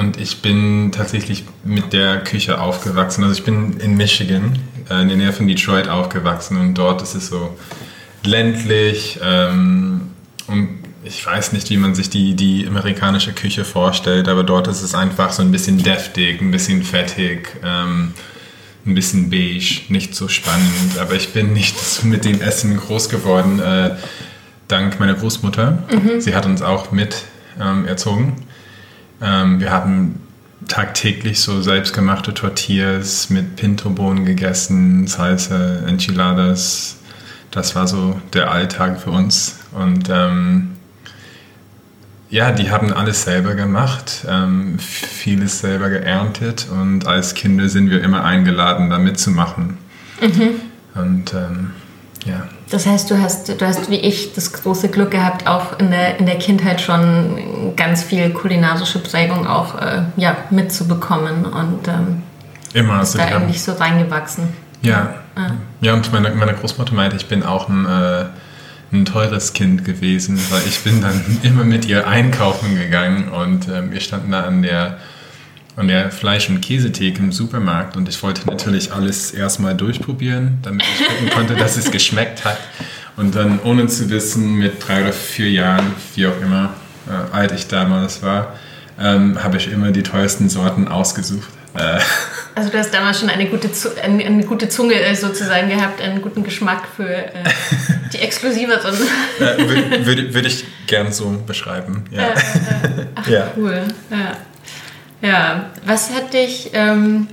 und 0.00 0.18
ich 0.18 0.40
bin 0.40 0.92
tatsächlich 0.92 1.44
mit 1.62 1.92
der 1.92 2.24
Küche 2.24 2.60
aufgewachsen. 2.60 3.22
Also 3.22 3.36
ich 3.36 3.44
bin 3.44 3.78
in 3.78 3.96
Michigan, 3.96 4.58
äh, 4.88 5.02
in 5.02 5.08
der 5.08 5.16
Nähe 5.18 5.32
von 5.32 5.46
Detroit 5.46 5.88
aufgewachsen 5.88 6.58
und 6.58 6.74
dort 6.74 7.02
ist 7.02 7.14
es 7.14 7.28
so 7.28 7.56
ländlich 8.24 9.20
ähm, 9.22 10.10
und 10.46 10.80
ich 11.04 11.24
weiß 11.24 11.52
nicht, 11.52 11.70
wie 11.70 11.76
man 11.76 11.94
sich 11.94 12.10
die, 12.10 12.34
die 12.34 12.66
amerikanische 12.66 13.32
Küche 13.32 13.64
vorstellt, 13.64 14.28
aber 14.28 14.42
dort 14.42 14.68
ist 14.68 14.82
es 14.82 14.94
einfach 14.94 15.32
so 15.32 15.42
ein 15.42 15.52
bisschen 15.52 15.82
deftig, 15.82 16.40
ein 16.40 16.50
bisschen 16.50 16.82
fettig, 16.82 17.56
ähm, 17.64 18.12
ein 18.86 18.94
bisschen 18.94 19.30
beige, 19.30 19.82
nicht 19.88 20.14
so 20.14 20.28
spannend. 20.28 20.98
Aber 20.98 21.14
ich 21.14 21.32
bin 21.32 21.52
nicht 21.52 21.78
so 21.78 22.06
mit 22.06 22.24
dem 22.24 22.40
Essen 22.40 22.76
groß 22.76 23.08
geworden, 23.08 23.60
äh, 23.60 23.96
dank 24.68 25.00
meiner 25.00 25.14
Großmutter. 25.14 25.84
Sie 26.18 26.34
hat 26.34 26.46
uns 26.46 26.62
auch 26.62 26.92
mit 26.92 27.22
ähm, 27.60 27.86
erzogen. 27.86 28.36
Ähm, 29.20 29.60
wir 29.60 29.70
haben 29.70 30.20
tagtäglich 30.68 31.40
so 31.40 31.62
selbstgemachte 31.62 32.34
Tortillas 32.34 33.30
mit 33.30 33.56
Pintobohnen 33.56 34.24
gegessen, 34.24 35.06
Salsa, 35.06 35.80
Enchiladas. 35.86 36.96
Das 37.50 37.74
war 37.74 37.86
so 37.86 38.20
der 38.32 38.50
Alltag 38.50 39.00
für 39.00 39.10
uns. 39.10 39.58
Und 39.72 40.08
ähm, 40.10 40.72
ja, 42.30 42.52
die 42.52 42.70
haben 42.70 42.92
alles 42.92 43.24
selber 43.24 43.54
gemacht, 43.54 44.24
ähm, 44.28 44.78
vieles 44.78 45.60
selber 45.60 45.90
geerntet 45.90 46.68
und 46.70 47.06
als 47.06 47.34
Kinder 47.34 47.68
sind 47.68 47.90
wir 47.90 48.02
immer 48.04 48.24
eingeladen, 48.24 48.88
da 48.88 48.98
mitzumachen. 48.98 49.78
Und 50.94 51.34
ähm, 51.34 51.70
ja. 52.24 52.48
Das 52.70 52.86
heißt, 52.86 53.10
du 53.10 53.20
hast, 53.20 53.48
du 53.48 53.66
hast 53.66 53.90
wie 53.90 53.96
ich 53.96 54.32
das 54.32 54.52
große 54.52 54.88
Glück 54.88 55.10
gehabt, 55.10 55.48
auch 55.48 55.78
in 55.78 55.90
der, 55.90 56.18
in 56.18 56.26
der 56.26 56.38
Kindheit 56.38 56.80
schon 56.80 57.74
ganz 57.76 58.04
viel 58.04 58.30
kulinarische 58.30 59.00
Prägung 59.00 59.46
auch 59.46 59.74
äh, 59.80 60.02
ja, 60.16 60.36
mitzubekommen 60.50 61.46
und 61.46 61.88
ähm, 61.88 62.22
Immer. 62.72 63.00
bist 63.00 63.18
da 63.18 63.28
haben, 63.28 63.44
eigentlich 63.44 63.62
so 63.62 63.72
reingewachsen. 63.72 64.48
ja. 64.82 65.14
Ah. 65.36 65.52
ja, 65.80 65.94
und 65.94 66.12
meine, 66.12 66.30
meine 66.30 66.54
Großmutter 66.54 66.92
meinte, 66.92 67.16
ich 67.16 67.26
bin 67.26 67.44
auch 67.44 67.68
ein, 67.68 67.86
äh, 67.86 68.24
ein 68.92 69.04
teures 69.04 69.52
Kind 69.52 69.84
gewesen, 69.84 70.40
weil 70.50 70.62
ich 70.66 70.80
bin 70.80 71.00
dann 71.00 71.38
immer 71.42 71.64
mit 71.64 71.86
ihr 71.86 72.06
einkaufen 72.08 72.76
gegangen 72.76 73.28
und 73.28 73.68
ähm, 73.68 73.92
wir 73.92 74.00
standen 74.00 74.32
da 74.32 74.42
an 74.42 74.62
der, 74.62 74.98
an 75.80 75.88
der 75.88 76.10
Fleisch- 76.10 76.48
und 76.50 76.60
Käsetheke 76.60 77.18
im 77.20 77.32
Supermarkt 77.32 77.96
und 77.96 78.08
ich 78.08 78.22
wollte 78.22 78.46
natürlich 78.46 78.92
alles 78.92 79.32
erstmal 79.32 79.74
durchprobieren, 79.74 80.58
damit 80.62 80.82
ich 80.84 81.06
gucken 81.08 81.30
konnte, 81.30 81.54
dass 81.56 81.76
es 81.78 81.90
geschmeckt 81.90 82.44
hat. 82.44 82.58
Und 83.16 83.34
dann, 83.34 83.58
ohne 83.64 83.86
zu 83.86 84.08
wissen, 84.10 84.54
mit 84.56 84.86
drei 84.86 85.02
oder 85.02 85.12
vier 85.12 85.50
Jahren, 85.50 85.92
wie 86.14 86.26
auch 86.26 86.40
immer 86.40 86.74
äh, 87.08 87.34
alt 87.34 87.52
ich 87.52 87.66
damals 87.66 88.22
war, 88.22 88.54
ähm, 89.00 89.42
habe 89.42 89.56
ich 89.56 89.72
immer 89.72 89.90
die 89.90 90.02
teuersten 90.02 90.48
Sorten 90.50 90.86
ausgesucht. 90.86 91.48
Äh, 91.74 91.98
Also 92.54 92.68
du 92.70 92.78
hast 92.78 92.92
damals 92.92 93.20
schon 93.20 93.30
eine 93.30 93.46
gute, 93.46 93.72
Zu 93.72 93.90
eine, 94.02 94.24
eine 94.24 94.44
gute 94.44 94.68
Zunge 94.68 94.94
äh, 94.94 95.14
sozusagen 95.14 95.68
gehabt, 95.70 96.02
einen 96.02 96.20
guten 96.20 96.42
Geschmack 96.44 96.82
für 96.96 97.08
äh, 97.08 97.30
die 98.12 98.18
exklusiveren. 98.18 98.94
äh, 99.38 99.58
Würde 99.66 100.04
würd, 100.06 100.34
würd 100.34 100.46
ich 100.46 100.64
gern 100.86 101.10
so 101.12 101.42
beschreiben. 101.46 102.04
Ja. 102.10 102.34
Ach, 103.14 103.26
Ja. 103.28 103.52
cool. 103.56 103.82
Ja. 104.10 104.36
Ja. 105.22 105.70
Was 105.84 106.10
hat 106.10 106.32
dich, 106.32 106.70
ähm, 106.72 107.28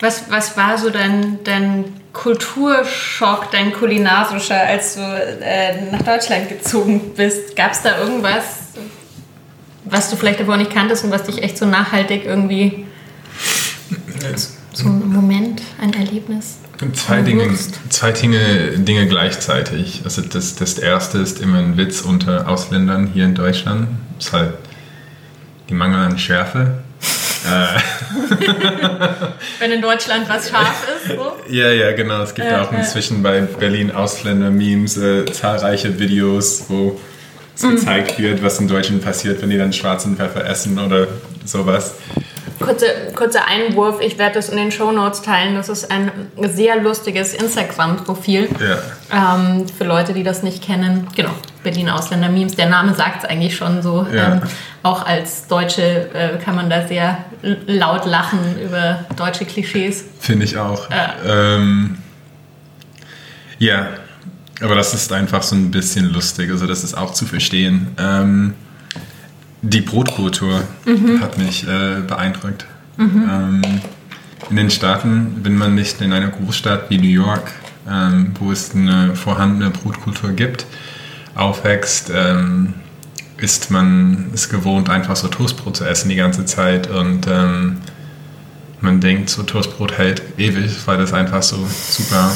was, 0.00 0.30
was 0.30 0.56
war 0.56 0.78
so 0.78 0.90
dein, 0.90 1.38
dein 1.44 1.84
Kulturschock, 2.12 3.50
dein 3.50 3.72
kulinarischer, 3.72 4.60
als 4.60 4.96
du 4.96 5.00
äh, 5.00 5.90
nach 5.90 6.02
Deutschland 6.02 6.48
gezogen 6.48 7.12
bist? 7.16 7.56
Gab 7.56 7.72
es 7.72 7.82
da 7.82 7.98
irgendwas, 7.98 8.44
was 9.84 10.10
du 10.10 10.16
vielleicht 10.16 10.40
davor 10.40 10.56
nicht 10.56 10.72
kanntest 10.72 11.04
und 11.04 11.10
was 11.10 11.24
dich 11.24 11.42
echt 11.42 11.58
so 11.58 11.66
nachhaltig 11.66 12.24
irgendwie, 12.24 12.86
so 14.72 14.88
ein 14.88 15.12
Moment, 15.12 15.62
ein 15.80 15.92
Erlebnis? 15.94 16.58
Zwei, 16.94 17.22
Dinge, 17.22 17.52
zwei 17.88 18.12
Dinge, 18.12 18.78
Dinge 18.78 19.08
gleichzeitig. 19.08 20.02
Also 20.04 20.22
das, 20.22 20.54
das 20.54 20.78
erste 20.78 21.18
ist 21.18 21.40
immer 21.40 21.58
ein 21.58 21.76
Witz 21.76 22.02
unter 22.02 22.48
Ausländern 22.48 23.10
hier 23.12 23.24
in 23.24 23.34
Deutschland. 23.34 23.88
Das 24.16 24.26
ist 24.26 24.32
halt 24.32 24.54
die 25.68 25.74
Mangel 25.74 25.98
an 25.98 26.18
Schärfe. 26.18 26.84
Äh, 27.46 27.78
Wenn 29.58 29.72
in 29.72 29.82
Deutschland 29.82 30.28
was 30.28 30.48
scharf 30.50 30.86
ist, 31.04 31.14
so? 31.16 31.36
ja, 31.48 31.70
ja, 31.70 31.92
genau. 31.92 32.22
Es 32.22 32.34
gibt 32.34 32.48
Ja, 32.50 32.62
auch 32.62 32.72
inzwischen 32.72 33.22
bei 33.22 33.40
Berlin 33.42 33.90
Ausländer-Memes 33.90 34.96
äh, 34.98 35.24
zahlreiche 35.26 35.98
Videos, 35.98 36.64
wo 36.68 36.98
es 37.56 37.62
Mhm. 37.62 37.70
gezeigt 37.76 38.18
wird, 38.18 38.42
was 38.42 38.60
in 38.60 38.68
Deutschland 38.68 39.02
passiert, 39.04 39.42
wenn 39.42 39.50
die 39.50 39.58
dann 39.58 39.72
schwarzen 39.72 40.16
Pfeffer 40.16 40.44
essen 40.46 40.78
oder 40.78 41.08
sowas. 41.44 41.94
Kurze, 42.58 42.86
kurzer 43.14 43.46
Einwurf, 43.46 44.00
ich 44.00 44.18
werde 44.18 44.34
das 44.34 44.48
in 44.48 44.56
den 44.56 44.72
Shownotes 44.72 45.22
teilen. 45.22 45.54
Das 45.54 45.68
ist 45.68 45.90
ein 45.90 46.10
sehr 46.40 46.80
lustiges 46.80 47.34
Instagram-Profil. 47.34 48.48
Ja. 48.60 49.36
Ähm, 49.36 49.66
für 49.68 49.84
Leute, 49.84 50.12
die 50.12 50.22
das 50.22 50.42
nicht 50.42 50.62
kennen. 50.62 51.06
Genau, 51.14 51.30
Berlin 51.62 51.88
Ausländer 51.88 52.28
Memes. 52.28 52.56
Der 52.56 52.68
Name 52.68 52.94
sagt 52.94 53.24
es 53.24 53.30
eigentlich 53.30 53.56
schon 53.56 53.82
so. 53.82 54.06
Ja. 54.12 54.32
Ähm, 54.32 54.40
auch 54.82 55.06
als 55.06 55.46
Deutsche 55.46 56.10
äh, 56.12 56.38
kann 56.42 56.56
man 56.56 56.68
da 56.68 56.86
sehr 56.86 57.18
laut 57.66 58.06
lachen 58.06 58.60
über 58.62 59.04
deutsche 59.16 59.44
Klischees. 59.44 60.04
Finde 60.18 60.44
ich 60.44 60.56
auch. 60.56 60.90
Ja. 60.90 61.14
Ähm, 61.26 61.98
ja, 63.58 63.88
aber 64.60 64.74
das 64.74 64.94
ist 64.94 65.12
einfach 65.12 65.42
so 65.42 65.54
ein 65.54 65.70
bisschen 65.70 66.12
lustig. 66.12 66.50
Also 66.50 66.66
das 66.66 66.84
ist 66.84 66.94
auch 66.94 67.12
zu 67.12 67.26
verstehen. 67.26 67.88
Ähm, 67.98 68.54
die 69.62 69.80
Brotkultur 69.80 70.62
hat 71.20 71.38
mich 71.38 71.66
äh, 71.66 72.00
beeindruckt. 72.06 72.66
Ähm, 72.98 73.62
in 74.50 74.56
den 74.56 74.70
Staaten, 74.70 75.40
wenn 75.42 75.56
man 75.56 75.74
nicht 75.74 76.00
in 76.00 76.12
einer 76.12 76.28
Großstadt 76.28 76.90
wie 76.90 76.98
New 76.98 77.08
York, 77.08 77.52
ähm, 77.88 78.32
wo 78.38 78.50
es 78.50 78.74
eine 78.74 79.14
vorhandene 79.14 79.70
Brotkultur 79.70 80.32
gibt, 80.32 80.66
aufwächst, 81.34 82.10
ähm, 82.14 82.74
ist 83.36 83.70
man 83.70 84.30
es 84.34 84.48
gewohnt, 84.48 84.90
einfach 84.90 85.16
so 85.16 85.28
Toastbrot 85.28 85.76
zu 85.76 85.84
essen 85.84 86.08
die 86.08 86.16
ganze 86.16 86.44
Zeit. 86.44 86.88
Und 86.88 87.26
ähm, 87.28 87.78
man 88.80 89.00
denkt, 89.00 89.30
so 89.30 89.42
Toastbrot 89.42 89.96
hält 89.96 90.22
ewig, 90.38 90.76
weil 90.86 90.98
das 90.98 91.12
einfach 91.12 91.42
so 91.42 91.56
super 91.88 92.34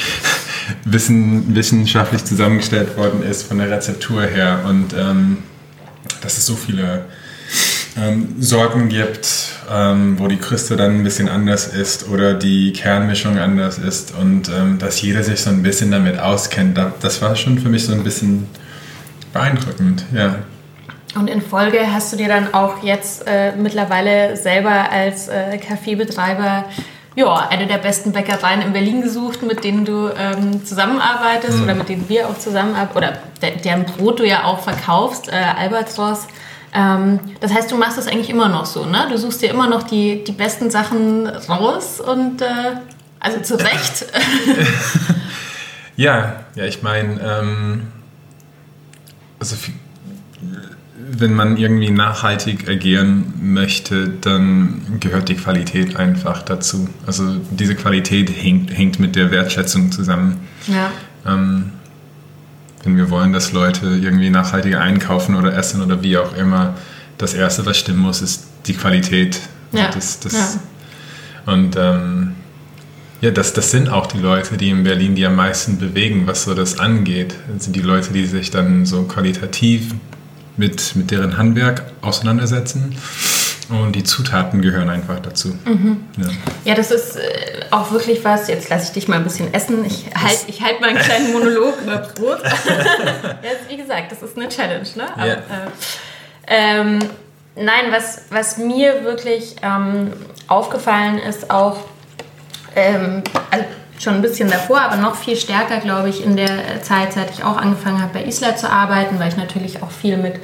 wissen, 0.84 1.54
wissenschaftlich 1.54 2.24
zusammengestellt 2.24 2.96
worden 2.96 3.22
ist 3.22 3.44
von 3.44 3.58
der 3.58 3.70
Rezeptur 3.70 4.22
her. 4.22 4.64
Und 4.66 4.94
ähm, 4.98 5.38
dass 6.22 6.38
es 6.38 6.46
so 6.46 6.54
viele 6.56 7.04
ähm, 7.96 8.36
Sorten 8.40 8.88
gibt, 8.88 9.28
ähm, 9.72 10.18
wo 10.18 10.28
die 10.28 10.36
Kruste 10.36 10.76
dann 10.76 10.96
ein 10.98 11.04
bisschen 11.04 11.28
anders 11.28 11.66
ist 11.68 12.08
oder 12.08 12.34
die 12.34 12.72
Kernmischung 12.72 13.38
anders 13.38 13.78
ist 13.78 14.12
und 14.20 14.48
ähm, 14.48 14.78
dass 14.78 15.00
jeder 15.00 15.22
sich 15.22 15.40
so 15.40 15.50
ein 15.50 15.62
bisschen 15.62 15.90
damit 15.90 16.18
auskennt. 16.18 16.76
Da- 16.76 16.92
Das 17.00 17.22
war 17.22 17.34
schon 17.36 17.58
für 17.58 17.68
mich 17.68 17.86
so 17.86 17.92
ein 17.92 18.04
bisschen 18.04 18.46
beeindruckend, 19.32 20.04
ja. 20.14 20.36
Und 21.14 21.28
in 21.30 21.40
Folge 21.40 21.78
hast 21.90 22.12
du 22.12 22.16
dir 22.18 22.28
dann 22.28 22.52
auch 22.52 22.82
jetzt 22.82 23.26
äh, 23.26 23.52
mittlerweile 23.56 24.36
selber 24.36 24.90
als 24.90 25.28
äh, 25.28 25.56
Kaffeebetreiber 25.56 26.66
ja, 27.16 27.48
eine 27.48 27.66
der 27.66 27.78
besten 27.78 28.12
Bäckereien 28.12 28.62
in 28.62 28.72
Berlin 28.72 29.02
gesucht, 29.02 29.42
mit 29.42 29.64
denen 29.64 29.84
du 29.84 30.10
ähm, 30.16 30.64
zusammenarbeitest 30.64 31.62
oder 31.62 31.74
mit 31.74 31.88
denen 31.88 32.08
wir 32.08 32.28
auch 32.28 32.38
zusammenarbeiten 32.38 32.96
oder 32.96 33.18
der, 33.42 33.52
deren 33.52 33.84
Brot 33.84 34.20
du 34.20 34.26
ja 34.26 34.44
auch 34.44 34.60
verkaufst, 34.60 35.28
äh, 35.28 35.32
Albatros. 35.32 36.28
Ähm, 36.74 37.18
das 37.40 37.52
heißt, 37.52 37.72
du 37.72 37.76
machst 37.76 37.98
das 37.98 38.06
eigentlich 38.06 38.30
immer 38.30 38.48
noch 38.48 38.66
so, 38.66 38.84
ne? 38.84 39.06
Du 39.10 39.18
suchst 39.18 39.42
dir 39.42 39.50
immer 39.50 39.68
noch 39.68 39.82
die, 39.82 40.22
die 40.22 40.32
besten 40.32 40.70
Sachen 40.70 41.26
raus 41.26 42.00
und 42.00 42.42
äh, 42.42 42.76
also 43.18 43.40
zu 43.40 43.56
Recht. 43.56 44.06
Ja, 45.96 46.44
ja, 46.54 46.64
ich 46.64 46.82
meine, 46.82 47.20
ähm, 47.22 47.88
also 49.38 49.56
wenn 51.08 51.34
man 51.34 51.56
irgendwie 51.56 51.90
nachhaltig 51.90 52.68
agieren 52.68 53.34
möchte, 53.40 54.08
dann 54.08 54.98
gehört 55.00 55.28
die 55.28 55.36
Qualität 55.36 55.96
einfach 55.96 56.42
dazu. 56.42 56.88
Also 57.06 57.36
diese 57.50 57.74
Qualität 57.74 58.30
hängt, 58.30 58.76
hängt 58.76 58.98
mit 58.98 59.16
der 59.16 59.30
Wertschätzung 59.30 59.92
zusammen. 59.92 60.38
ja. 60.66 60.90
Ähm, 61.26 61.72
wenn 62.84 62.96
wir 62.96 63.10
wollen, 63.10 63.32
dass 63.32 63.50
Leute 63.50 63.86
irgendwie 64.00 64.30
nachhaltiger 64.30 64.80
einkaufen 64.80 65.34
oder 65.34 65.56
essen 65.56 65.82
oder 65.82 66.04
wie 66.04 66.16
auch 66.18 66.36
immer, 66.36 66.74
das 67.18 67.34
Erste, 67.34 67.66
was 67.66 67.78
stimmen 67.78 67.98
muss, 67.98 68.22
ist 68.22 68.46
die 68.66 68.74
Qualität. 68.74 69.40
Ja, 69.72 69.90
Das, 69.90 70.20
das, 70.20 70.32
ja. 70.32 71.52
Und 71.52 71.76
ähm, 71.76 72.34
ja, 73.20 73.32
das, 73.32 73.52
das 73.52 73.72
sind 73.72 73.88
auch 73.88 74.06
die 74.06 74.18
Leute, 74.18 74.56
die 74.56 74.70
in 74.70 74.84
Berlin 74.84 75.16
die 75.16 75.26
am 75.26 75.34
meisten 75.34 75.78
bewegen, 75.78 76.26
was 76.26 76.44
so 76.44 76.54
das 76.54 76.78
angeht. 76.78 77.34
Das 77.52 77.64
sind 77.64 77.74
die 77.74 77.80
Leute, 77.80 78.12
die 78.12 78.24
sich 78.24 78.50
dann 78.52 78.86
so 78.86 79.02
qualitativ 79.02 79.94
mit, 80.56 80.96
mit 80.96 81.10
deren 81.10 81.36
Handwerk 81.36 81.84
auseinandersetzen. 82.02 82.96
Und 83.68 83.96
die 83.96 84.04
Zutaten 84.04 84.62
gehören 84.62 84.88
einfach 84.88 85.18
dazu. 85.18 85.56
Mhm. 85.64 86.04
Ja. 86.16 86.28
Ja, 86.64 86.74
das 86.76 86.92
ist 86.92 87.16
äh, 87.16 87.62
auch 87.72 87.90
wirklich 87.90 88.24
was, 88.24 88.46
jetzt 88.46 88.68
lasse 88.68 88.84
ich 88.84 88.92
dich 88.92 89.08
mal 89.08 89.16
ein 89.16 89.24
bisschen 89.24 89.52
essen. 89.52 89.84
Ich 89.84 90.06
halte 90.14 90.44
ich 90.46 90.62
halt 90.62 90.80
mal 90.80 90.90
einen 90.90 90.98
kleinen 90.98 91.32
Monolog 91.32 91.74
über 91.82 91.98
Brot. 91.98 92.42
Jetzt, 93.42 93.68
wie 93.68 93.76
gesagt, 93.76 94.12
das 94.12 94.22
ist 94.22 94.36
eine 94.36 94.48
Challenge, 94.48 94.86
ne? 94.94 95.12
Aber, 95.14 95.26
yeah. 95.26 95.36
äh, 95.36 96.80
ähm, 96.80 96.98
nein, 97.56 97.86
was, 97.90 98.22
was 98.30 98.56
mir 98.56 99.02
wirklich 99.02 99.56
ähm, 99.62 100.12
aufgefallen 100.46 101.18
ist, 101.18 101.50
auch 101.50 101.78
ähm, 102.76 103.24
also 103.50 103.64
schon 103.98 104.14
ein 104.14 104.22
bisschen 104.22 104.50
davor, 104.50 104.80
aber 104.80 104.96
noch 104.96 105.16
viel 105.16 105.36
stärker, 105.36 105.78
glaube 105.78 106.08
ich, 106.08 106.24
in 106.24 106.36
der 106.36 106.82
Zeit, 106.82 107.12
seit 107.12 107.30
ich 107.30 107.44
auch 107.44 107.56
angefangen 107.56 108.00
habe, 108.00 108.14
bei 108.14 108.24
Isla 108.24 108.56
zu 108.56 108.70
arbeiten, 108.70 109.18
weil 109.18 109.28
ich 109.28 109.36
natürlich 109.36 109.82
auch 109.82 109.90
viel 109.90 110.16
mit 110.16 110.34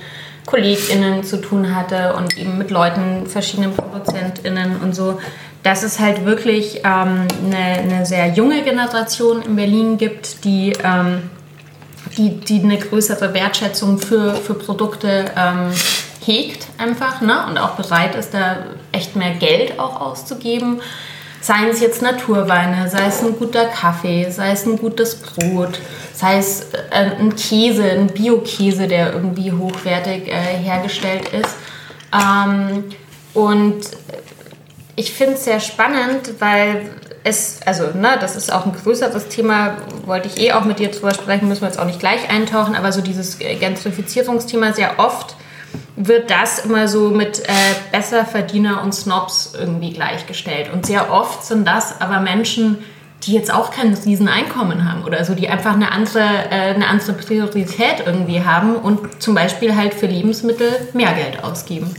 KollegInnen 0.47 1.23
zu 1.25 1.41
tun 1.41 1.75
hatte 1.75 2.15
und 2.15 2.37
eben 2.37 2.59
mit 2.59 2.71
Leuten, 2.71 3.27
verschiedenen 3.27 3.75
ProduzentInnen 3.75 4.81
und 4.81 4.95
so, 4.95 5.21
dass 5.63 5.83
es 5.85 6.01
halt 6.01 6.25
wirklich 6.25 6.79
ähm, 6.85 7.29
eine, 7.45 7.57
eine, 7.57 8.07
sehr 8.07 8.29
junge 8.29 8.63
Generation 8.63 9.43
in 9.43 9.55
Berlin 9.55 9.99
gibt, 9.99 10.45
die, 10.45 10.73
ähm, 10.83 11.31
die, 12.17 12.41
die 12.41 12.61
eine 12.63 12.79
größere 12.79 13.33
Wertschätzung 13.33 13.99
für, 13.99 14.35
für 14.35 14.55
Produkte 14.55 15.27
ähm, 15.37 15.71
hegt 16.25 16.67
einfach 16.79 17.21
ne? 17.21 17.47
und 17.49 17.59
auch 17.59 17.77
bereit 17.77 18.15
ist, 18.17 18.35
da 18.35 18.59
echt 18.91 19.15
mehr 19.17 19.35
Geld 19.35 19.79
auch 19.79 20.01
auszugeben. 20.01 20.81
Seien 21.43 21.71
es 21.71 21.81
jetzt 21.81 22.03
Naturweine, 22.03 22.89
sei 22.89 23.07
es 23.07 23.21
ein 23.21 23.37
guter 23.37 23.67
Kaffee, 23.67 24.31
sei 24.31 24.53
es 24.53 24.65
ein 24.65 24.77
gutes 24.79 25.17
Brot, 25.17 25.81
sei 26.15 26.39
es 26.39 26.69
äh, 26.91 27.17
ein 27.19 27.35
Käse, 27.35 27.83
ein 27.83 28.07
Bio-Käse, 28.07 28.87
der 28.87 29.13
irgendwie 29.13 29.51
hochwertig 29.51 30.29
äh, 30.29 30.33
hergestellt 30.33 31.29
ist. 31.31 31.57
Ähm, 32.15 32.85
und 33.35 33.81
ich 34.95 35.13
finde 35.13 35.35
es 35.35 35.45
sehr 35.45 35.59
spannend, 35.59 36.35
weil 36.39 36.91
es, 37.25 37.61
also, 37.67 37.87
ne, 37.87 38.19
das 38.21 38.37
ist 38.37 38.53
auch 38.53 38.65
ein 38.65 38.73
größeres 38.73 39.27
Thema, 39.29 39.79
wollte 40.07 40.29
ich 40.29 40.39
eh 40.39 40.53
auch 40.53 40.65
mit 40.65 40.79
dir 40.79 40.93
drüber 40.93 41.13
sprechen, 41.13 41.49
müssen 41.49 41.63
wir 41.63 41.69
jetzt 41.69 41.79
auch 41.79 41.87
nicht 41.87 41.99
gleich 41.99 42.31
eintauchen, 42.31 42.77
aber 42.77 42.93
so 42.93 43.01
dieses 43.01 43.39
Gentrifizierungsthema 43.39 44.73
sehr 44.73 45.01
oft 45.01 45.35
wird 45.97 46.31
das 46.31 46.65
immer 46.65 46.89
so 46.89 47.11
mit 47.11 47.41
äh, 47.41 47.53
Besserverdiener 47.93 48.83
und 48.83 48.95
Snobs 48.95 49.53
irgendwie 49.59 49.93
gleichgestellt. 49.93 50.71
Und 50.73 50.87
sehr 50.87 51.13
oft 51.13 51.45
sind 51.45 51.67
das 51.67 52.01
aber 52.01 52.21
Menschen, 52.21 52.79
die 53.25 53.35
jetzt 53.35 53.53
auch 53.53 53.71
kein 53.71 53.95
Rieseneinkommen 53.95 54.91
haben 54.91 55.05
oder 55.05 55.25
so, 55.25 55.35
die 55.35 55.49
einfach 55.49 55.75
eine 55.75 55.93
andere, 55.93 56.25
äh, 56.51 56.75
eine 56.75 56.89
andere 56.89 57.13
Priorität 57.13 58.03
irgendwie 58.05 58.45
haben 58.45 58.77
und 58.77 59.23
zum 59.23 59.35
Beispiel 59.35 59.77
halt 59.77 59.95
für 59.95 60.07
Lebensmittel 60.07 60.89
mehr 60.93 61.13
Geld 61.13 61.45
ausgeben. 61.45 61.95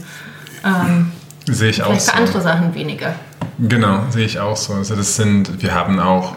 Ähm, 0.64 1.12
sehe 1.46 1.70
ich 1.70 1.82
auch 1.82 1.98
so. 1.98 2.10
Für 2.10 2.16
andere 2.16 2.40
Sachen 2.40 2.74
weniger. 2.74 3.14
Genau, 3.58 4.02
sehe 4.10 4.26
ich 4.26 4.38
auch 4.38 4.56
so. 4.56 4.74
Also 4.74 4.96
das 4.96 5.16
sind, 5.16 5.62
wir 5.62 5.74
haben 5.74 5.98
auch, 6.00 6.36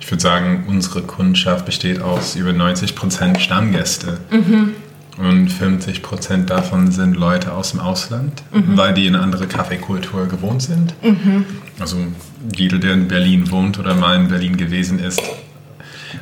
ich 0.00 0.10
würde 0.10 0.22
sagen, 0.22 0.64
unsere 0.68 1.02
Kundschaft 1.02 1.66
besteht 1.66 2.00
aus 2.00 2.36
über 2.36 2.52
90 2.52 2.94
Prozent 2.94 3.40
Stammgäste. 3.40 4.18
Mhm. 4.30 4.74
Und 5.18 5.48
50 5.48 6.02
Prozent 6.02 6.48
davon 6.48 6.92
sind 6.92 7.16
Leute 7.16 7.52
aus 7.52 7.72
dem 7.72 7.80
Ausland, 7.80 8.42
mhm. 8.52 8.76
weil 8.76 8.94
die 8.94 9.08
eine 9.08 9.20
andere 9.20 9.48
Kaffeekultur 9.48 10.26
gewohnt 10.28 10.62
sind. 10.62 10.94
Mhm. 11.02 11.44
Also 11.80 11.96
jeder, 12.54 12.78
der 12.78 12.94
in 12.94 13.08
Berlin 13.08 13.50
wohnt 13.50 13.80
oder 13.80 13.94
mal 13.94 14.16
in 14.16 14.28
Berlin 14.28 14.56
gewesen 14.56 15.00
ist, 15.00 15.20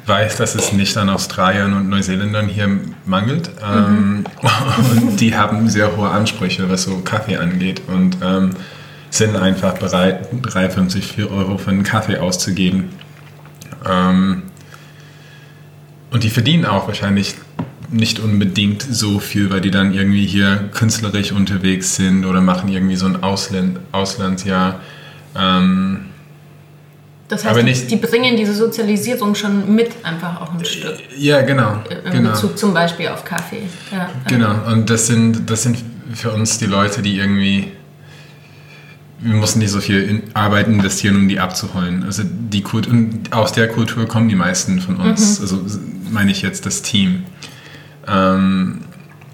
weiß, 0.06 0.36
dass 0.36 0.54
es 0.54 0.72
nicht 0.72 0.96
an 0.96 1.10
Australiern 1.10 1.74
und 1.74 1.90
Neuseeländern 1.90 2.48
hier 2.48 2.68
mangelt. 3.04 3.50
Mhm. 3.60 3.74
Ähm, 3.76 4.24
und 5.02 5.20
die 5.20 5.36
haben 5.36 5.68
sehr 5.68 5.94
hohe 5.94 6.08
Ansprüche, 6.08 6.70
was 6.70 6.84
so 6.84 6.98
Kaffee 7.00 7.36
angeht. 7.36 7.82
Und 7.88 8.16
ähm, 8.22 8.50
sind 9.10 9.36
einfach 9.36 9.74
bereit, 9.78 10.32
3,50, 10.32 11.02
4 11.02 11.30
Euro 11.30 11.58
für 11.58 11.70
einen 11.70 11.82
Kaffee 11.82 12.16
auszugeben. 12.18 12.90
Ähm, 13.84 14.44
und 16.10 16.22
die 16.22 16.30
verdienen 16.30 16.64
auch 16.64 16.86
wahrscheinlich 16.86 17.34
nicht 17.90 18.20
unbedingt 18.20 18.82
so 18.82 19.18
viel, 19.18 19.50
weil 19.50 19.60
die 19.60 19.70
dann 19.70 19.92
irgendwie 19.92 20.26
hier 20.26 20.68
künstlerisch 20.72 21.32
unterwegs 21.32 21.96
sind 21.96 22.24
oder 22.24 22.40
machen 22.40 22.68
irgendwie 22.68 22.96
so 22.96 23.06
ein 23.06 23.22
Ausland, 23.22 23.78
Auslandsjahr. 23.92 24.80
Ähm, 25.36 26.06
das 27.28 27.44
heißt, 27.44 27.58
die, 27.58 27.62
nicht, 27.64 27.90
die, 27.90 27.96
bringen 27.96 28.36
diese 28.36 28.54
Sozialisierung 28.54 29.34
schon 29.34 29.74
mit 29.74 29.90
einfach 30.04 30.40
auch 30.40 30.54
ein 30.54 30.64
Stück. 30.64 30.96
Ja, 31.16 31.42
genau. 31.42 31.82
In 32.04 32.12
genau. 32.12 32.30
Bezug 32.30 32.56
zum 32.56 32.72
Beispiel 32.72 33.08
auf 33.08 33.24
Kaffee. 33.24 33.62
Ja, 33.90 34.10
genau, 34.28 34.72
und 34.72 34.88
das 34.88 35.08
sind, 35.08 35.50
das 35.50 35.64
sind 35.64 35.78
für 36.14 36.30
uns 36.30 36.58
die 36.58 36.66
Leute, 36.66 37.02
die 37.02 37.16
irgendwie 37.16 37.72
wir 39.18 39.34
mussten 39.34 39.60
nicht 39.60 39.70
so 39.70 39.80
viel 39.80 40.22
Arbeit 40.34 40.68
investieren, 40.68 41.16
um 41.16 41.28
die 41.28 41.40
abzuholen. 41.40 42.04
Also 42.04 42.22
die 42.24 42.62
Kultur, 42.62 42.94
aus 43.30 43.52
der 43.52 43.68
Kultur 43.68 44.06
kommen 44.06 44.28
die 44.28 44.34
meisten 44.34 44.80
von 44.80 44.96
uns. 44.96 45.38
Mhm. 45.38 45.42
Also 45.42 45.60
meine 46.10 46.30
ich 46.30 46.42
jetzt 46.42 46.66
das 46.66 46.82
Team. 46.82 47.24
Ähm, 48.08 48.80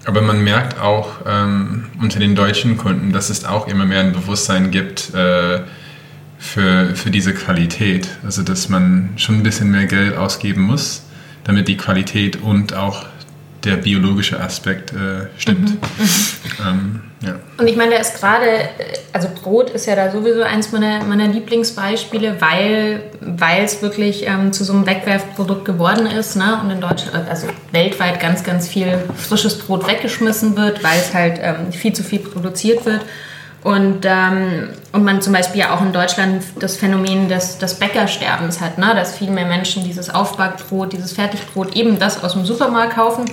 aber 0.05 0.21
man 0.21 0.43
merkt 0.43 0.79
auch 0.79 1.21
ähm, 1.25 1.85
unter 2.01 2.19
den 2.19 2.35
deutschen 2.35 2.77
Kunden, 2.77 3.13
dass 3.13 3.29
es 3.29 3.45
auch 3.45 3.67
immer 3.67 3.85
mehr 3.85 4.01
ein 4.01 4.11
Bewusstsein 4.11 4.71
gibt 4.71 5.13
äh, 5.13 5.61
für, 6.37 6.95
für 6.95 7.09
diese 7.09 7.33
Qualität. 7.33 8.09
Also 8.23 8.43
dass 8.43 8.67
man 8.67 9.09
schon 9.15 9.35
ein 9.35 9.43
bisschen 9.43 9.71
mehr 9.71 9.85
Geld 9.85 10.17
ausgeben 10.17 10.61
muss, 10.61 11.03
damit 11.45 11.67
die 11.67 11.77
Qualität 11.77 12.41
und 12.41 12.73
auch 12.73 13.05
der 13.63 13.77
biologische 13.77 14.39
Aspekt 14.39 14.91
äh, 14.91 15.27
stimmt. 15.37 15.69
Mhm, 15.69 15.77
mhm. 15.97 16.67
ähm, 16.67 17.01
ja. 17.21 17.35
Und 17.57 17.67
ich 17.67 17.77
meine, 17.77 17.91
da 17.91 17.97
ist 17.97 18.19
gerade, 18.19 18.45
also 19.13 19.29
Brot 19.41 19.69
ist 19.69 19.85
ja 19.85 19.95
da 19.95 20.11
sowieso 20.11 20.43
eins 20.43 20.71
meiner, 20.73 21.03
meiner 21.03 21.27
Lieblingsbeispiele, 21.27 22.41
weil, 22.41 23.03
weil 23.21 23.63
es 23.63 23.81
wirklich 23.81 24.27
ähm, 24.27 24.51
zu 24.51 24.65
so 24.65 24.73
einem 24.73 24.85
Wegwerfprodukt 24.85 25.63
geworden 25.63 26.05
ist. 26.05 26.35
Ne? 26.35 26.59
Und 26.61 26.71
in 26.71 26.81
Deutschland, 26.81 27.29
also 27.29 27.47
weltweit 27.71 28.19
ganz, 28.19 28.43
ganz 28.43 28.67
viel 28.67 28.99
frisches 29.15 29.57
Brot 29.59 29.87
weggeschmissen 29.87 30.57
wird, 30.57 30.83
weil 30.83 30.99
es 30.99 31.13
halt 31.13 31.39
ähm, 31.41 31.71
viel 31.71 31.93
zu 31.93 32.03
viel 32.03 32.19
produziert 32.19 32.85
wird. 32.85 33.01
Und, 33.63 33.99
ähm, 34.03 34.67
und 34.91 35.05
man 35.05 35.21
zum 35.21 35.31
Beispiel 35.31 35.61
ja 35.61 35.73
auch 35.73 35.81
in 35.81 35.93
Deutschland 35.93 36.43
das 36.59 36.75
Phänomen 36.75 37.29
des, 37.29 37.59
des 37.59 37.75
Bäckersterbens 37.75 38.59
hat, 38.59 38.77
ne? 38.77 38.91
dass 38.93 39.17
viel 39.17 39.29
mehr 39.29 39.45
Menschen 39.45 39.85
dieses 39.85 40.09
Aufbackbrot, 40.09 40.91
dieses 40.91 41.13
Fertigbrot, 41.13 41.73
eben 41.77 41.97
das 41.97 42.21
aus 42.21 42.33
dem 42.33 42.45
Supermarkt 42.45 42.95
kaufen 42.95 43.23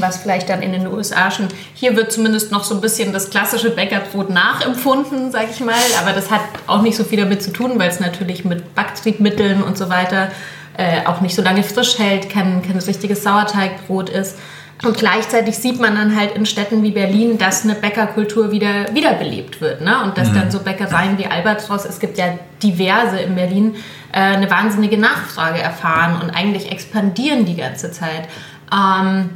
was 0.00 0.18
vielleicht 0.18 0.48
dann 0.48 0.62
in 0.62 0.72
den 0.72 0.86
USA 0.86 1.30
schon, 1.30 1.48
hier 1.74 1.96
wird 1.96 2.12
zumindest 2.12 2.52
noch 2.52 2.64
so 2.64 2.74
ein 2.74 2.80
bisschen 2.80 3.12
das 3.12 3.30
klassische 3.30 3.70
Bäckerbrot 3.70 4.30
nachempfunden, 4.30 5.30
sage 5.30 5.48
ich 5.52 5.60
mal, 5.60 5.74
aber 6.00 6.12
das 6.12 6.30
hat 6.30 6.40
auch 6.66 6.82
nicht 6.82 6.96
so 6.96 7.04
viel 7.04 7.18
damit 7.18 7.42
zu 7.42 7.52
tun, 7.52 7.78
weil 7.78 7.88
es 7.88 8.00
natürlich 8.00 8.44
mit 8.44 8.74
Backtriebmitteln 8.74 9.62
und 9.62 9.78
so 9.78 9.88
weiter 9.88 10.30
äh, 10.76 11.06
auch 11.06 11.20
nicht 11.20 11.34
so 11.34 11.42
lange 11.42 11.62
frisch 11.62 11.98
hält, 11.98 12.30
kein, 12.30 12.62
kein 12.62 12.78
richtiges 12.78 13.22
Sauerteigbrot 13.22 14.08
ist. 14.08 14.36
Und 14.82 14.96
gleichzeitig 14.96 15.56
sieht 15.56 15.80
man 15.80 15.94
dann 15.94 16.16
halt 16.16 16.36
in 16.36 16.46
Städten 16.46 16.82
wie 16.82 16.90
Berlin, 16.90 17.38
dass 17.38 17.64
eine 17.64 17.74
Bäckerkultur 17.74 18.50
wieder 18.50 18.92
wiederbelebt 18.92 19.60
wird. 19.60 19.80
Ne? 19.80 20.02
Und 20.02 20.18
dass 20.18 20.30
mhm. 20.30 20.34
dann 20.34 20.50
so 20.50 20.58
Bäckereien 20.60 21.16
wie 21.16 21.26
Albatros, 21.26 21.84
es 21.84 22.00
gibt 22.00 22.18
ja 22.18 22.38
diverse 22.62 23.18
in 23.18 23.34
Berlin, 23.34 23.76
äh, 24.12 24.18
eine 24.18 24.50
wahnsinnige 24.50 24.98
Nachfrage 24.98 25.60
erfahren 25.60 26.20
und 26.20 26.30
eigentlich 26.30 26.70
expandieren 26.70 27.46
die 27.46 27.56
ganze 27.56 27.92
Zeit. 27.92 28.28
Ähm, 28.72 29.30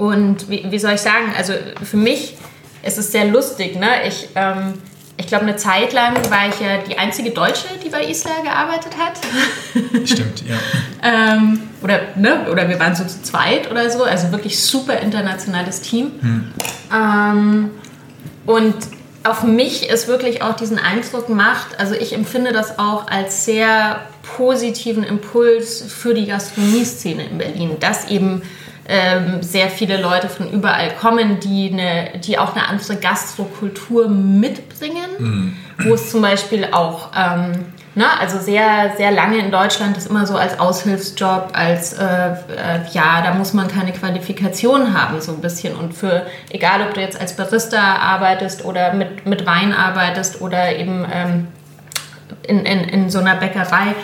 und 0.00 0.48
wie, 0.48 0.64
wie 0.70 0.78
soll 0.78 0.94
ich 0.94 1.02
sagen, 1.02 1.34
also 1.36 1.52
für 1.82 1.98
mich 1.98 2.34
ist 2.82 2.96
es 2.96 3.12
sehr 3.12 3.26
lustig. 3.26 3.78
Ne? 3.78 3.86
Ich, 4.08 4.30
ähm, 4.34 4.72
ich 5.18 5.26
glaube, 5.26 5.44
eine 5.44 5.56
Zeit 5.56 5.92
lang 5.92 6.14
war 6.30 6.48
ich 6.48 6.58
ja 6.58 6.78
die 6.78 6.96
einzige 6.96 7.32
Deutsche, 7.32 7.66
die 7.84 7.90
bei 7.90 8.06
Isla 8.08 8.40
gearbeitet 8.42 8.92
hat. 8.98 9.18
Stimmt, 10.08 10.42
ja. 10.48 10.56
ähm, 11.02 11.60
oder, 11.82 12.00
ne? 12.16 12.46
oder 12.50 12.66
wir 12.70 12.80
waren 12.80 12.94
so 12.94 13.04
zu 13.04 13.22
zweit 13.22 13.70
oder 13.70 13.90
so, 13.90 14.04
also 14.04 14.32
wirklich 14.32 14.58
super 14.58 14.98
internationales 15.00 15.82
Team. 15.82 16.12
Hm. 16.22 16.52
Ähm, 16.90 17.70
und 18.46 18.76
auf 19.24 19.42
mich 19.42 19.90
ist 19.90 20.08
wirklich 20.08 20.40
auch 20.40 20.56
diesen 20.56 20.78
Eindruck 20.78 21.28
macht, 21.28 21.78
also 21.78 21.94
ich 21.94 22.14
empfinde 22.14 22.52
das 22.54 22.78
auch 22.78 23.06
als 23.06 23.44
sehr 23.44 24.00
positiven 24.38 25.04
Impuls 25.04 25.84
für 25.86 26.14
die 26.14 26.24
Gastronomie-Szene 26.24 27.26
in 27.26 27.36
Berlin, 27.36 27.76
dass 27.80 28.08
eben 28.08 28.40
ähm, 28.90 29.40
sehr 29.40 29.70
viele 29.70 30.00
Leute 30.00 30.28
von 30.28 30.50
überall 30.50 30.90
kommen, 30.96 31.38
die, 31.38 31.70
eine, 31.72 32.18
die 32.18 32.38
auch 32.38 32.56
eine 32.56 32.66
andere 32.66 32.96
Gastrokultur 32.96 34.08
mitbringen, 34.08 35.10
mhm. 35.18 35.56
wo 35.78 35.94
es 35.94 36.10
zum 36.10 36.22
Beispiel 36.22 36.66
auch, 36.72 37.10
ähm, 37.16 37.66
ne, 37.94 38.06
also 38.18 38.40
sehr, 38.40 38.94
sehr 38.96 39.12
lange 39.12 39.38
in 39.38 39.52
Deutschland 39.52 39.96
ist 39.96 40.08
immer 40.08 40.26
so 40.26 40.36
als 40.36 40.58
Aushilfsjob, 40.58 41.50
als, 41.52 41.92
äh, 41.92 42.04
äh, 42.04 42.34
ja, 42.90 43.22
da 43.22 43.32
muss 43.34 43.54
man 43.54 43.68
keine 43.68 43.92
Qualifikation 43.92 44.92
haben, 44.92 45.20
so 45.20 45.32
ein 45.32 45.40
bisschen. 45.40 45.76
Und 45.76 45.94
für, 45.94 46.26
egal 46.48 46.82
ob 46.82 46.94
du 46.94 47.00
jetzt 47.00 47.20
als 47.20 47.36
Barista 47.36 47.96
arbeitest 47.96 48.64
oder 48.64 48.92
mit, 48.92 49.24
mit 49.24 49.46
Wein 49.46 49.72
arbeitest 49.72 50.40
oder 50.40 50.74
eben 50.76 51.06
ähm, 51.12 51.46
in, 52.42 52.66
in, 52.66 52.80
in 52.88 53.10
so 53.10 53.20
einer 53.20 53.36
Bäckerei, 53.36 53.94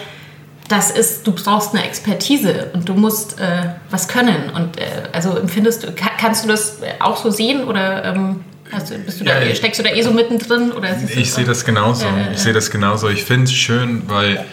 das 0.68 0.90
ist, 0.90 1.26
du 1.26 1.32
brauchst 1.32 1.74
eine 1.74 1.84
Expertise 1.84 2.70
und 2.72 2.88
du 2.88 2.94
musst 2.94 3.38
äh, 3.38 3.70
was 3.90 4.08
können. 4.08 4.50
Und 4.54 4.78
äh, 4.78 4.84
also 5.12 5.36
empfindest 5.36 5.84
du, 5.84 5.92
kannst 5.92 6.44
du 6.44 6.48
das 6.48 6.78
auch 7.00 7.16
so 7.16 7.30
sehen 7.30 7.64
oder 7.64 8.04
ähm, 8.04 8.44
du, 8.70 8.98
bist 8.98 9.20
du 9.20 9.24
ja, 9.24 9.40
da, 9.40 9.54
steckst 9.54 9.78
du 9.78 9.84
da 9.84 9.90
eh 9.90 10.02
so 10.02 10.10
mittendrin? 10.10 10.72
Oder 10.72 10.96
ich 11.14 11.32
sehe 11.32 11.44
das 11.44 11.64
genauso. 11.64 12.06
Ja, 12.06 12.32
ich 12.32 12.38
sehe 12.38 12.52
das 12.52 12.70
genauso. 12.70 13.08
Ich 13.08 13.24
finde 13.24 13.44
es 13.44 13.52
schön, 13.52 14.02
weil 14.08 14.44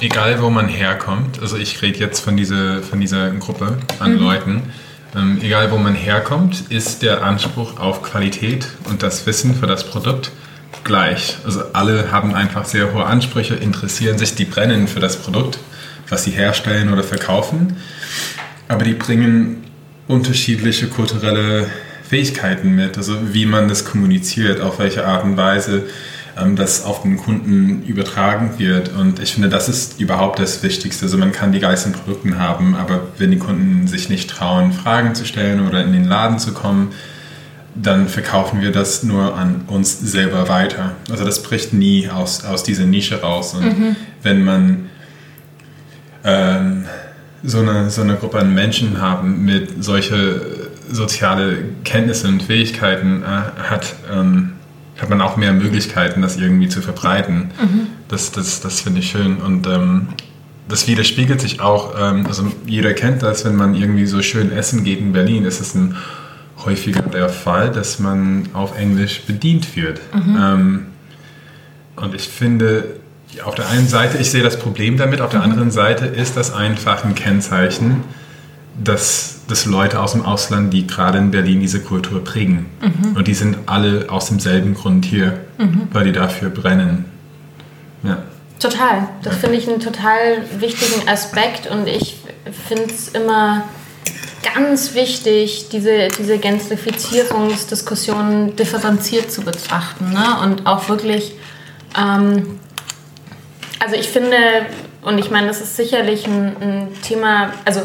egal 0.00 0.40
wo 0.42 0.50
man 0.50 0.68
herkommt, 0.68 1.40
also 1.40 1.56
ich 1.56 1.82
rede 1.82 1.98
jetzt 1.98 2.20
von, 2.20 2.36
diese, 2.36 2.82
von 2.82 3.00
dieser 3.00 3.30
Gruppe 3.30 3.78
an 3.98 4.14
mhm. 4.14 4.20
Leuten, 4.20 4.62
ähm, 5.16 5.38
egal 5.42 5.70
wo 5.72 5.76
man 5.76 5.94
herkommt, 5.94 6.64
ist 6.70 7.02
der 7.02 7.22
Anspruch 7.22 7.78
auf 7.78 8.02
Qualität 8.02 8.68
und 8.88 9.02
das 9.02 9.26
Wissen 9.26 9.54
für 9.54 9.66
das 9.66 9.84
Produkt 9.84 10.30
gleich. 10.84 11.38
Also 11.44 11.62
alle 11.72 12.10
haben 12.12 12.34
einfach 12.34 12.64
sehr 12.64 12.92
hohe 12.92 13.04
Ansprüche, 13.04 13.54
interessieren 13.54 14.18
sich, 14.18 14.34
die 14.34 14.44
brennen 14.44 14.88
für 14.88 15.00
das 15.00 15.16
Produkt, 15.16 15.58
was 16.08 16.24
sie 16.24 16.30
herstellen 16.30 16.92
oder 16.92 17.02
verkaufen, 17.02 17.76
aber 18.68 18.84
die 18.84 18.94
bringen 18.94 19.64
unterschiedliche 20.08 20.88
kulturelle 20.88 21.66
Fähigkeiten 22.08 22.74
mit, 22.74 22.96
also 22.96 23.32
wie 23.32 23.46
man 23.46 23.68
das 23.68 23.84
kommuniziert, 23.84 24.60
auf 24.60 24.80
welche 24.80 25.06
Art 25.06 25.22
und 25.22 25.36
Weise 25.36 25.84
ähm, 26.36 26.56
das 26.56 26.84
auf 26.84 27.02
den 27.02 27.16
Kunden 27.16 27.84
übertragen 27.84 28.58
wird. 28.58 28.92
Und 28.94 29.20
ich 29.20 29.32
finde, 29.32 29.48
das 29.48 29.68
ist 29.68 30.00
überhaupt 30.00 30.40
das 30.40 30.62
Wichtigste. 30.62 31.06
Also 31.06 31.18
man 31.18 31.32
kann 31.32 31.52
die 31.52 31.60
geilsten 31.60 31.92
Produkte 31.92 32.38
haben, 32.38 32.74
aber 32.74 33.02
wenn 33.18 33.30
die 33.30 33.38
Kunden 33.38 33.86
sich 33.86 34.08
nicht 34.08 34.28
trauen, 34.30 34.72
Fragen 34.72 35.14
zu 35.14 35.24
stellen 35.24 35.66
oder 35.66 35.82
in 35.84 35.92
den 35.92 36.04
Laden 36.04 36.38
zu 36.38 36.52
kommen, 36.52 36.90
dann 37.74 38.08
verkaufen 38.08 38.60
wir 38.60 38.72
das 38.72 39.02
nur 39.02 39.36
an 39.36 39.62
uns 39.66 39.98
selber 40.00 40.48
weiter. 40.48 40.92
Also 41.10 41.24
das 41.24 41.42
bricht 41.42 41.72
nie 41.72 42.08
aus, 42.08 42.44
aus 42.44 42.62
dieser 42.62 42.84
Nische 42.84 43.20
raus. 43.20 43.54
Und 43.54 43.64
mhm. 43.64 43.96
wenn 44.22 44.44
man 44.44 44.90
ähm, 46.24 46.84
so, 47.42 47.60
eine, 47.60 47.90
so 47.90 48.02
eine 48.02 48.16
Gruppe 48.16 48.38
an 48.38 48.52
Menschen 48.54 49.00
haben 49.00 49.44
mit 49.44 49.82
solche 49.82 50.68
soziale 50.90 51.58
Kenntnisse 51.84 52.28
und 52.28 52.42
Fähigkeiten 52.42 53.22
äh, 53.22 53.26
hat, 53.62 53.94
ähm, 54.12 54.52
hat 55.00 55.08
man 55.08 55.20
auch 55.20 55.36
mehr 55.36 55.52
Möglichkeiten, 55.52 56.22
das 56.22 56.36
irgendwie 56.36 56.68
zu 56.68 56.82
verbreiten. 56.82 57.52
Mhm. 57.60 57.86
Das, 58.08 58.32
das, 58.32 58.60
das 58.60 58.80
finde 58.80 59.00
ich 59.00 59.10
schön. 59.10 59.36
Und 59.38 59.66
ähm, 59.66 60.08
das 60.68 60.86
widerspiegelt 60.88 61.40
sich 61.40 61.60
auch, 61.60 61.94
ähm, 61.98 62.26
also 62.26 62.50
jeder 62.66 62.92
kennt 62.94 63.22
das, 63.22 63.44
wenn 63.44 63.56
man 63.56 63.74
irgendwie 63.74 64.06
so 64.06 64.22
schön 64.22 64.52
essen 64.52 64.84
geht 64.84 64.98
in 64.98 65.12
Berlin, 65.12 65.44
ist 65.44 65.60
es 65.60 65.74
ein 65.74 65.96
häufiger 66.64 67.02
der 67.02 67.28
Fall, 67.28 67.70
dass 67.70 67.98
man 67.98 68.48
auf 68.52 68.76
Englisch 68.76 69.22
bedient 69.22 69.76
wird. 69.76 70.00
Mhm. 70.14 70.36
Ähm, 70.40 70.86
und 71.96 72.14
ich 72.14 72.28
finde, 72.28 73.00
auf 73.44 73.54
der 73.54 73.68
einen 73.68 73.88
Seite, 73.88 74.18
ich 74.18 74.30
sehe 74.30 74.42
das 74.42 74.58
Problem 74.58 74.96
damit, 74.96 75.20
auf 75.20 75.30
der 75.30 75.40
mhm. 75.40 75.52
anderen 75.52 75.70
Seite 75.70 76.06
ist 76.06 76.36
das 76.36 76.52
einfach 76.52 77.04
ein 77.04 77.14
Kennzeichen, 77.14 78.02
dass, 78.82 79.40
dass 79.46 79.66
Leute 79.66 80.00
aus 80.00 80.12
dem 80.12 80.24
Ausland, 80.24 80.72
die 80.72 80.86
gerade 80.86 81.18
in 81.18 81.30
Berlin 81.30 81.60
diese 81.60 81.80
Kultur 81.80 82.24
prägen. 82.24 82.66
Mhm. 82.80 83.16
Und 83.16 83.28
die 83.28 83.34
sind 83.34 83.58
alle 83.66 84.06
aus 84.08 84.28
demselben 84.28 84.74
Grund 84.74 85.04
hier, 85.04 85.40
mhm. 85.58 85.88
weil 85.92 86.04
die 86.04 86.12
dafür 86.12 86.50
brennen. 86.50 87.04
Ja. 88.02 88.18
Total. 88.58 89.08
Das 89.22 89.36
finde 89.36 89.56
ich 89.56 89.68
einen 89.68 89.80
total 89.80 90.44
wichtigen 90.58 91.08
Aspekt 91.08 91.66
und 91.66 91.86
ich 91.86 92.18
finde 92.68 92.84
es 92.84 93.08
immer 93.08 93.64
ganz 94.42 94.94
wichtig, 94.94 95.68
diese, 95.70 96.08
diese 96.08 96.38
Gentrifizierungsdiskussion 96.38 98.56
differenziert 98.56 99.30
zu 99.30 99.42
betrachten 99.42 100.12
ne? 100.12 100.38
und 100.42 100.66
auch 100.66 100.88
wirklich, 100.88 101.34
ähm, 101.98 102.58
also 103.78 103.96
ich 103.96 104.08
finde, 104.08 104.38
und 105.02 105.18
ich 105.18 105.30
meine, 105.30 105.48
das 105.48 105.60
ist 105.60 105.76
sicherlich 105.76 106.26
ein, 106.26 106.56
ein 106.60 106.88
Thema, 107.02 107.52
also 107.64 107.82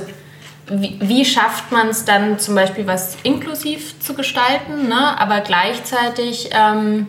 wie, 0.68 0.98
wie 1.02 1.26
schafft 1.26 1.72
man 1.72 1.90
es 1.90 2.06
dann 2.06 2.40
zum 2.40 2.56
Beispiel 2.56 2.88
was 2.88 3.18
inklusiv 3.24 4.00
zu 4.00 4.14
gestalten, 4.14 4.88
ne? 4.88 5.20
aber 5.20 5.42
gleichzeitig, 5.42 6.50
ähm, 6.52 7.08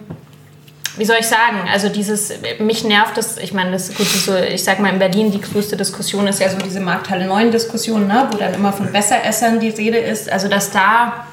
wie 0.96 1.04
soll 1.04 1.16
ich 1.20 1.26
sagen, 1.26 1.68
also 1.70 1.88
dieses, 1.88 2.32
mich 2.58 2.84
nervt 2.84 3.16
das, 3.16 3.36
ich 3.36 3.52
meine, 3.52 3.72
das 3.72 3.90
ist 3.90 3.98
gut, 3.98 4.06
so, 4.06 4.36
ich 4.36 4.64
sag 4.64 4.78
mal 4.80 4.92
in 4.92 4.98
Berlin, 4.98 5.30
die 5.30 5.40
größte 5.40 5.76
Diskussion 5.76 6.26
ist 6.26 6.40
ja 6.40 6.48
so 6.48 6.58
diese 6.58 6.80
Markthalle 6.80 7.26
9 7.26 7.50
Diskussion, 7.50 8.06
ne? 8.06 8.28
wo 8.30 8.38
dann 8.38 8.54
immer 8.54 8.72
von 8.72 8.90
Besseressern 8.90 9.60
die 9.60 9.68
Rede 9.68 9.98
ist, 9.98 10.30
also 10.30 10.48
dass 10.48 10.70
da, 10.70 11.26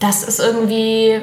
das 0.00 0.22
ist 0.22 0.40
irgendwie, 0.40 1.20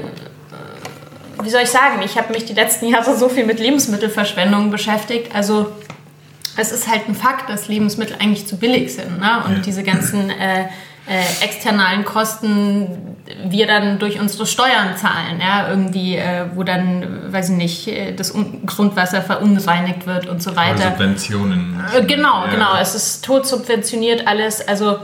wie 1.41 1.50
soll 1.50 1.62
ich 1.63 1.69
sagen, 1.69 2.02
ich 2.04 2.17
habe 2.17 2.34
mich 2.34 2.46
die 2.46 2.54
letzten 2.54 2.88
Jahre 2.88 3.17
so 3.17 3.30
viel 3.30 3.46
mit 3.46 3.60
Lebensmittelverschwendung 3.60 4.69
beschäftigt, 4.69 5.34
also 5.34 5.72
es 6.56 6.72
ist 6.72 6.88
halt 6.88 7.08
ein 7.08 7.15
Fakt, 7.15 7.50
dass 7.50 7.67
Lebensmittel 7.67 8.15
eigentlich 8.19 8.46
zu 8.46 8.58
billig 8.58 8.93
sind. 8.93 9.19
Ne? 9.19 9.43
Und 9.46 9.65
diese 9.65 9.84
ganzen 9.84 10.30
äh, 10.30 10.65
äh, 11.08 11.44
externalen 11.44 12.06
Kosten 12.06 13.16
wir 13.46 13.68
dann 13.68 14.00
durch 14.00 14.20
unsere 14.20 14.46
Steuern 14.46 14.96
zahlen, 14.98 15.39
ja, 15.39 15.70
irgendwie, 15.70 16.16
äh, 16.16 16.46
wo 16.56 16.63
dann, 16.63 17.32
weiß 17.32 17.50
ich 17.50 17.56
nicht, 17.56 17.88
äh, 17.88 18.13
das 18.13 18.34
Grundwasser 18.66 19.22
verunreinigt 19.22 20.06
wird 20.06 20.28
und 20.28 20.42
so 20.42 20.56
weiter. 20.56 20.89
Subventionen. 20.92 21.84
Äh, 21.94 22.04
genau, 22.04 22.46
ja. 22.46 22.52
genau, 22.52 22.78
es 22.80 22.96
ist 22.96 23.26
tot 23.26 23.48
subventioniert 23.48 24.28
alles, 24.28 24.66
also 24.68 24.98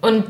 und 0.00 0.24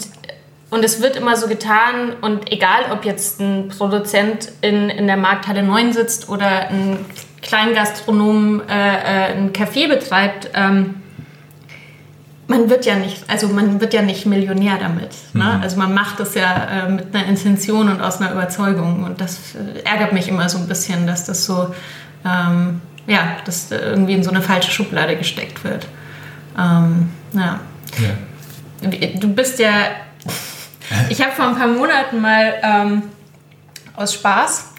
und 0.71 0.83
es 0.87 1.03
wird 1.03 1.17
immer 1.17 1.37
so 1.37 1.49
getan 1.49 2.15
und 2.23 2.51
egal, 2.51 2.93
ob 2.93 3.05
jetzt 3.05 3.41
ein 3.41 3.69
Produzent 3.69 4.51
in, 4.63 4.89
in 4.89 5.07
der 5.07 5.19
Markthalle 5.19 5.63
9 5.63 5.93
sitzt 5.93 6.31
oder 6.31 6.71
ein 6.71 7.05
Kleingastronom 7.43 8.63
äh, 8.67 8.73
äh, 8.73 9.33
ein 9.35 9.53
Café 9.53 9.87
betreibt, 9.87 10.49
ähm, 10.55 11.02
man 12.49 12.69
wird 12.69 12.85
ja 12.87 12.97
nicht, 12.97 13.29
also 13.29 13.49
man 13.49 13.81
wird 13.81 13.95
ja 13.95 14.03
nicht 14.03 14.27
Millionär 14.27 14.77
damit. 14.79 15.11
Ne? 15.33 15.45
Mhm. 15.45 15.63
Also 15.63 15.77
man 15.77 15.95
macht 15.95 16.21
das 16.21 16.35
ja 16.35 16.87
äh, 16.87 16.89
mit 16.89 17.15
einer 17.15 17.27
Intention 17.27 17.89
und 17.89 18.01
aus 18.01 18.21
einer 18.21 18.33
Überzeugung. 18.33 19.05
Und 19.05 19.21
das 19.21 19.55
äh, 19.55 19.81
ärgert 19.85 20.13
mich 20.13 20.29
immer 20.29 20.49
so 20.49 20.59
ein 20.59 20.67
bisschen, 20.67 21.07
dass 21.07 21.25
das 21.25 21.45
so, 21.45 21.75
ähm, 22.25 22.81
ja, 23.07 23.37
dass 23.45 23.71
irgendwie 23.71 24.15
in 24.15 24.25
so 24.25 24.31
eine 24.31 24.43
falsche 24.43 24.71
Schublade 24.71 25.17
gesteckt 25.17 25.65
wird. 25.65 25.87
Ähm, 26.59 27.11
ja. 27.33 27.61
ja. 27.99 29.09
Du 29.15 29.33
bist 29.33 29.59
ja, 29.59 29.71
ich 31.09 31.23
habe 31.23 31.33
vor 31.33 31.47
ein 31.47 31.57
paar 31.57 31.69
Monaten 31.69 32.21
mal 32.21 32.55
ähm, 32.63 33.03
aus 33.95 34.15
Spaß 34.15 34.72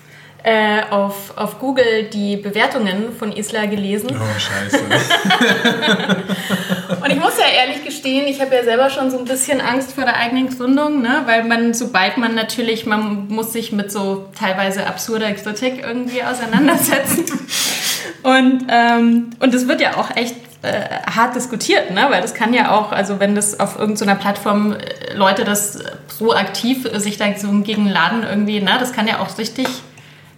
äh, 0.44 0.82
auf, 0.90 1.38
auf 1.38 1.60
Google 1.60 2.10
die 2.12 2.36
Bewertungen 2.36 3.16
von 3.18 3.32
Isla 3.32 3.66
gelesen. 3.66 4.10
Oh, 4.12 4.40
scheiße. 4.40 4.84
und 7.02 7.10
ich 7.10 7.20
muss 7.20 7.38
ja 7.38 7.46
ehrlich 7.46 7.86
gestehen, 7.86 8.28
ich 8.28 8.42
habe 8.42 8.54
ja 8.54 8.64
selber 8.64 8.90
schon 8.90 9.10
so 9.10 9.18
ein 9.18 9.24
bisschen 9.24 9.62
Angst 9.62 9.94
vor 9.94 10.04
der 10.04 10.18
eigenen 10.18 10.50
Gründung, 10.50 11.02
ne? 11.02 11.22
weil 11.26 11.46
man, 11.46 11.74
sobald 11.74 12.18
man 12.18 12.36
natürlich, 12.36 12.86
man 12.86 13.30
muss 13.30 13.54
sich 13.54 13.72
mit 13.72 13.90
so 13.90 14.30
teilweise 14.38 14.86
absurder 14.86 15.32
Kritik 15.32 15.82
irgendwie 15.82 16.24
auseinandersetzen. 16.24 17.24
und, 18.24 18.66
ähm, 18.68 19.30
und 19.40 19.54
das 19.54 19.70
wird 19.70 19.80
ja 19.80 19.96
auch 19.96 20.14
echt 20.14 20.36
äh, 20.62 20.82
hart 21.10 21.38
diskutiert, 21.38 21.92
ne? 21.92 22.08
weil 22.10 22.22
das 22.22 22.34
kann 22.34 22.54
ja 22.54 22.72
auch, 22.72 22.92
also 22.92 23.22
wenn 23.22 23.34
das 23.34 23.62
auf 23.62 23.80
irgendeiner 23.80 24.16
Plattform 24.16 24.74
äh, 24.74 25.14
Leute 25.14 25.46
das 25.46 25.80
so 26.10 26.36
aktiv 26.36 26.86
sich 26.96 27.16
da 27.16 27.34
so 27.38 27.48
gegen 27.62 27.88
Laden 27.88 28.24
irgendwie, 28.24 28.60
ne? 28.60 28.72
das 28.78 28.92
kann 28.92 29.08
ja 29.08 29.20
auch 29.20 29.38
richtig 29.38 29.68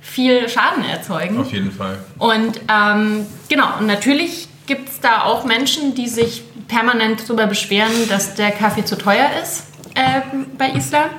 viel 0.06 0.48
Schaden 0.48 0.86
erzeugen. 0.86 1.40
Auf 1.40 1.52
jeden 1.52 1.72
Fall. 1.72 1.98
Und 2.20 2.62
ähm, 2.70 3.26
genau, 3.50 3.80
und 3.80 3.88
natürlich 3.88 4.48
gibt 4.68 4.90
es 4.90 5.00
da 5.02 5.24
auch 5.24 5.44
Menschen, 5.46 5.96
die 5.96 6.08
sich 6.08 6.44
permanent 6.68 7.24
darüber 7.28 7.48
beschweren, 7.48 7.92
dass 8.08 8.36
der 8.36 8.52
Kaffee 8.52 8.86
zu 8.86 8.98
teuer 8.98 9.30
ist 9.42 9.66
äh, 9.96 10.22
bei 10.58 10.70
Isla. 10.70 11.10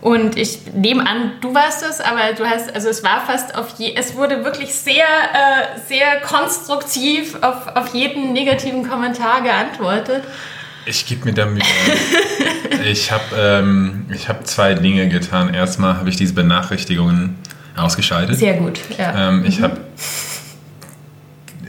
Und 0.00 0.36
ich 0.36 0.60
nehme 0.74 1.06
an, 1.06 1.32
du 1.40 1.54
warst 1.54 1.82
es, 1.82 2.00
aber 2.00 2.32
du 2.36 2.46
hast, 2.48 2.74
also 2.74 2.88
es 2.88 3.02
war 3.02 3.24
fast 3.26 3.54
auf 3.56 3.74
je, 3.78 3.94
es 3.96 4.14
wurde 4.14 4.44
wirklich 4.44 4.74
sehr, 4.74 5.04
äh, 5.04 5.78
sehr 5.86 6.20
konstruktiv 6.20 7.36
auf, 7.42 7.68
auf 7.74 7.94
jeden 7.94 8.32
negativen 8.32 8.88
Kommentar 8.88 9.42
geantwortet. 9.42 10.22
Ich 10.84 11.06
gebe 11.06 11.24
mir 11.24 11.34
da 11.34 11.46
Mühe. 11.46 11.62
ich 12.84 13.10
habe 13.10 13.24
ähm, 13.36 14.06
hab 14.28 14.46
zwei 14.46 14.74
Dinge 14.74 15.08
getan. 15.08 15.52
Erstmal 15.52 15.96
habe 15.96 16.08
ich 16.08 16.16
diese 16.16 16.34
Benachrichtigungen 16.34 17.36
ausgeschaltet. 17.76 18.38
Sehr 18.38 18.54
gut, 18.54 18.80
ja. 18.98 19.28
Ähm, 19.28 19.44
ich 19.46 19.58
mhm. 19.58 19.64
habe, 19.64 19.76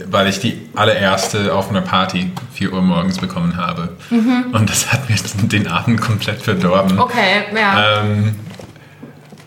weil 0.05 0.27
ich 0.27 0.39
die 0.39 0.69
allererste 0.75 1.53
auf 1.53 1.69
einer 1.69 1.81
Party 1.81 2.31
4 2.53 2.73
Uhr 2.73 2.81
morgens 2.81 3.17
bekommen 3.17 3.57
habe. 3.57 3.89
Mhm. 4.09 4.47
Und 4.53 4.69
das 4.69 4.91
hat 4.91 5.09
mir 5.09 5.17
den 5.47 5.67
Abend 5.67 6.01
komplett 6.01 6.41
verdorben. 6.41 6.99
Okay, 6.99 7.45
ja. 7.55 8.01
Ähm, 8.01 8.35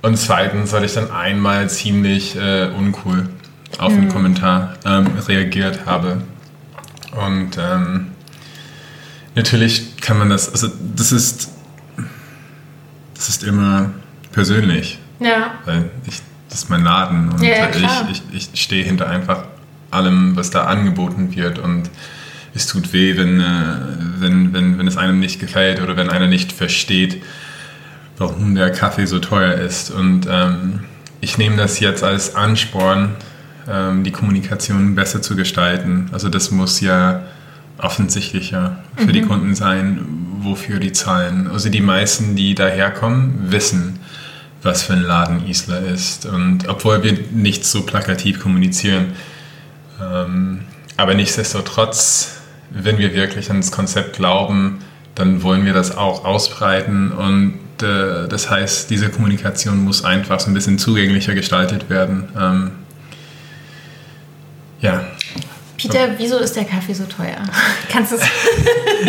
und 0.02 0.16
zweitens, 0.16 0.72
weil 0.72 0.84
ich 0.84 0.94
dann 0.94 1.10
einmal 1.10 1.68
ziemlich 1.68 2.36
äh, 2.36 2.68
uncool 2.76 3.28
auf 3.78 3.92
einen 3.92 4.06
mhm. 4.06 4.12
Kommentar 4.12 4.74
ähm, 4.84 5.06
reagiert 5.28 5.86
habe. 5.86 6.22
Und 7.12 7.58
ähm, 7.58 8.12
natürlich 9.34 9.96
kann 10.00 10.18
man 10.18 10.30
das, 10.30 10.50
also 10.50 10.68
das 10.96 11.12
ist, 11.12 11.50
das 13.14 13.28
ist 13.28 13.42
immer 13.42 13.90
persönlich. 14.32 14.98
Ja. 15.18 15.54
Weil 15.64 15.90
ich 16.06 16.22
das 16.50 16.64
ist 16.64 16.70
mein 16.70 16.84
Laden 16.84 17.30
und 17.30 17.42
ja, 17.42 17.68
ich, 18.10 18.22
ich, 18.32 18.48
ich 18.52 18.60
stehe 18.60 18.84
hinter 18.84 19.08
einfach 19.08 19.44
allem, 19.90 20.36
was 20.36 20.50
da 20.50 20.64
angeboten 20.64 21.34
wird 21.34 21.58
und 21.58 21.90
es 22.54 22.66
tut 22.66 22.92
weh, 22.92 23.16
wenn, 23.16 23.40
äh, 23.40 23.76
wenn, 24.18 24.52
wenn, 24.52 24.78
wenn 24.78 24.86
es 24.86 24.96
einem 24.96 25.20
nicht 25.20 25.40
gefällt 25.40 25.80
oder 25.80 25.96
wenn 25.96 26.10
einer 26.10 26.26
nicht 26.26 26.52
versteht, 26.52 27.22
warum 28.18 28.54
der 28.54 28.70
Kaffee 28.70 29.06
so 29.06 29.18
teuer 29.18 29.54
ist. 29.54 29.90
Und 29.90 30.26
ähm, 30.28 30.80
ich 31.20 31.38
nehme 31.38 31.56
das 31.56 31.80
jetzt 31.80 32.02
als 32.02 32.34
Ansporn, 32.34 33.14
ähm, 33.68 34.04
die 34.04 34.10
Kommunikation 34.10 34.94
besser 34.94 35.22
zu 35.22 35.36
gestalten. 35.36 36.10
Also 36.12 36.28
das 36.28 36.50
muss 36.50 36.80
ja 36.80 37.22
offensichtlicher 37.78 38.78
für 38.96 39.06
mhm. 39.06 39.12
die 39.12 39.22
Kunden 39.22 39.54
sein, 39.54 40.00
wofür 40.40 40.80
die 40.80 40.92
zahlen. 40.92 41.48
Also 41.48 41.70
die 41.70 41.80
meisten, 41.80 42.36
die 42.36 42.54
daherkommen, 42.54 43.50
wissen, 43.50 44.00
was 44.62 44.82
für 44.82 44.92
ein 44.94 45.02
Laden 45.02 45.46
Isla 45.46 45.78
ist. 45.78 46.26
Und 46.26 46.68
obwohl 46.68 47.02
wir 47.02 47.18
nicht 47.30 47.64
so 47.64 47.82
plakativ 47.82 48.40
kommunizieren, 48.40 49.12
ähm, 50.00 50.60
aber 50.96 51.14
nichtsdestotrotz, 51.14 52.40
wenn 52.70 52.98
wir 52.98 53.14
wirklich 53.14 53.50
an 53.50 53.58
das 53.58 53.72
Konzept 53.72 54.16
glauben, 54.16 54.80
dann 55.14 55.42
wollen 55.42 55.64
wir 55.64 55.72
das 55.72 55.96
auch 55.96 56.24
ausbreiten 56.24 57.10
und 57.12 57.58
äh, 57.82 58.28
das 58.28 58.50
heißt, 58.50 58.90
diese 58.90 59.08
Kommunikation 59.08 59.82
muss 59.82 60.04
einfach 60.04 60.40
so 60.40 60.50
ein 60.50 60.54
bisschen 60.54 60.78
zugänglicher 60.78 61.34
gestaltet 61.34 61.90
werden. 61.90 62.28
Ähm, 62.38 62.70
ja. 64.80 65.04
Peter, 65.82 66.08
wieso 66.18 66.38
ist 66.38 66.56
der 66.56 66.64
Kaffee 66.64 66.94
so 66.94 67.04
teuer? 67.04 67.36
Kannst 67.90 68.12
du 68.12 68.16
es? 68.16 68.22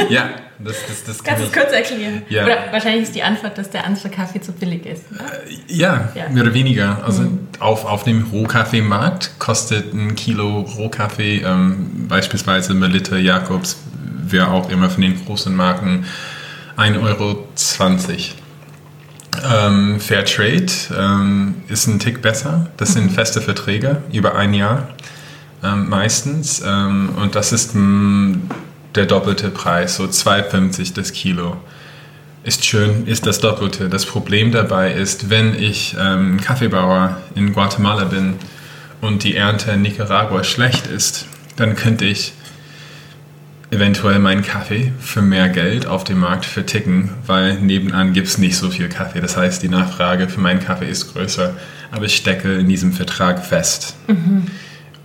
ja, 0.10 0.30
das, 0.60 0.76
das, 0.88 1.04
das 1.04 1.24
kann 1.24 1.36
Kannst 1.36 1.56
du 1.56 1.60
es 1.60 1.66
kurz 1.66 1.74
erklären? 1.74 2.24
Ja. 2.30 2.46
Oder 2.46 2.58
wahrscheinlich 2.72 3.04
ist 3.04 3.16
die 3.16 3.24
Antwort, 3.24 3.58
dass 3.58 3.70
der 3.70 3.86
andere 3.86 4.10
Kaffee 4.10 4.42
zu 4.42 4.52
billig 4.52 4.86
ist. 4.86 5.04
Äh, 5.12 5.74
ja, 5.74 6.10
ja, 6.16 6.30
mehr 6.30 6.44
oder 6.44 6.54
weniger. 6.54 7.04
Also 7.04 7.24
mhm. 7.24 7.48
auf, 7.60 7.86
auf 7.86 8.04
dem 8.04 8.24
Rohkaffeemarkt 8.32 9.40
kostet 9.40 9.94
ein 9.94 10.16
Kilo 10.16 10.62
Rohkaffee, 10.62 11.44
ähm, 11.44 12.08
beispielsweise 12.08 12.74
Melitte, 12.74 13.18
Jakobs, 13.18 13.78
wer 14.28 14.52
auch 14.52 14.70
immer 14.70 14.90
von 14.90 15.02
den 15.02 15.26
großen 15.26 15.56
Marken, 15.56 16.06
1,20 16.78 17.02
Euro. 17.02 17.46
Ähm, 19.44 20.00
Fairtrade 20.00 20.72
ähm, 20.98 21.56
ist 21.70 21.88
ein 21.88 22.00
Tick 22.00 22.22
besser. 22.22 22.68
Das 22.78 22.94
sind 22.94 23.06
mhm. 23.06 23.16
feste 23.16 23.42
Verträge 23.42 24.04
über 24.12 24.36
ein 24.36 24.54
Jahr 24.54 24.90
ähm, 25.64 25.90
meistens. 25.90 26.62
Ähm, 26.66 27.10
und 27.22 27.36
das 27.36 27.52
ist 27.52 27.76
mh, 27.76 27.82
mm, 27.82 28.50
der 28.96 29.06
doppelte 29.06 29.50
Preis, 29.50 29.96
so 29.96 30.04
2,50 30.04 30.94
das 30.94 31.14
Kilo. 31.14 31.58
Ist 32.44 32.66
schön, 32.66 33.06
ist 33.06 33.28
das 33.28 33.40
Doppelte. 33.40 33.88
Das 33.88 34.06
Problem 34.06 34.52
dabei 34.52 34.92
ist, 34.92 35.30
wenn 35.30 35.54
ich 35.54 35.96
ähm, 36.00 36.40
Kaffeebauer 36.42 37.18
in 37.36 37.54
Guatemala 37.54 38.06
bin 38.06 38.34
und 39.00 39.24
die 39.24 39.36
Ernte 39.36 39.72
in 39.72 39.84
Nicaragua 39.84 40.44
schlecht 40.44 40.88
ist, 40.88 41.28
dann 41.56 41.76
könnte 41.76 42.06
ich 42.06 42.34
eventuell 43.70 44.20
meinen 44.20 44.42
Kaffee 44.42 44.92
für 45.00 45.22
mehr 45.22 45.50
Geld 45.50 45.86
auf 45.86 46.04
dem 46.04 46.20
Markt 46.20 46.46
verticken, 46.46 47.12
weil 47.26 47.60
nebenan 47.60 48.12
gibt 48.12 48.28
es 48.28 48.38
nicht 48.38 48.58
so 48.58 48.70
viel 48.70 48.90
Kaffee. 48.90 49.22
Das 49.22 49.38
heißt, 49.38 49.62
die 49.64 49.70
Nachfrage 49.70 50.28
für 50.28 50.42
meinen 50.42 50.60
Kaffee 50.60 50.90
ist 50.90 51.14
größer, 51.14 51.56
aber 51.92 52.06
ich 52.06 52.16
stecke 52.16 52.56
in 52.56 52.68
diesem 52.68 52.92
Vertrag 52.92 53.46
fest. 53.46 53.96
Mhm. 54.08 54.48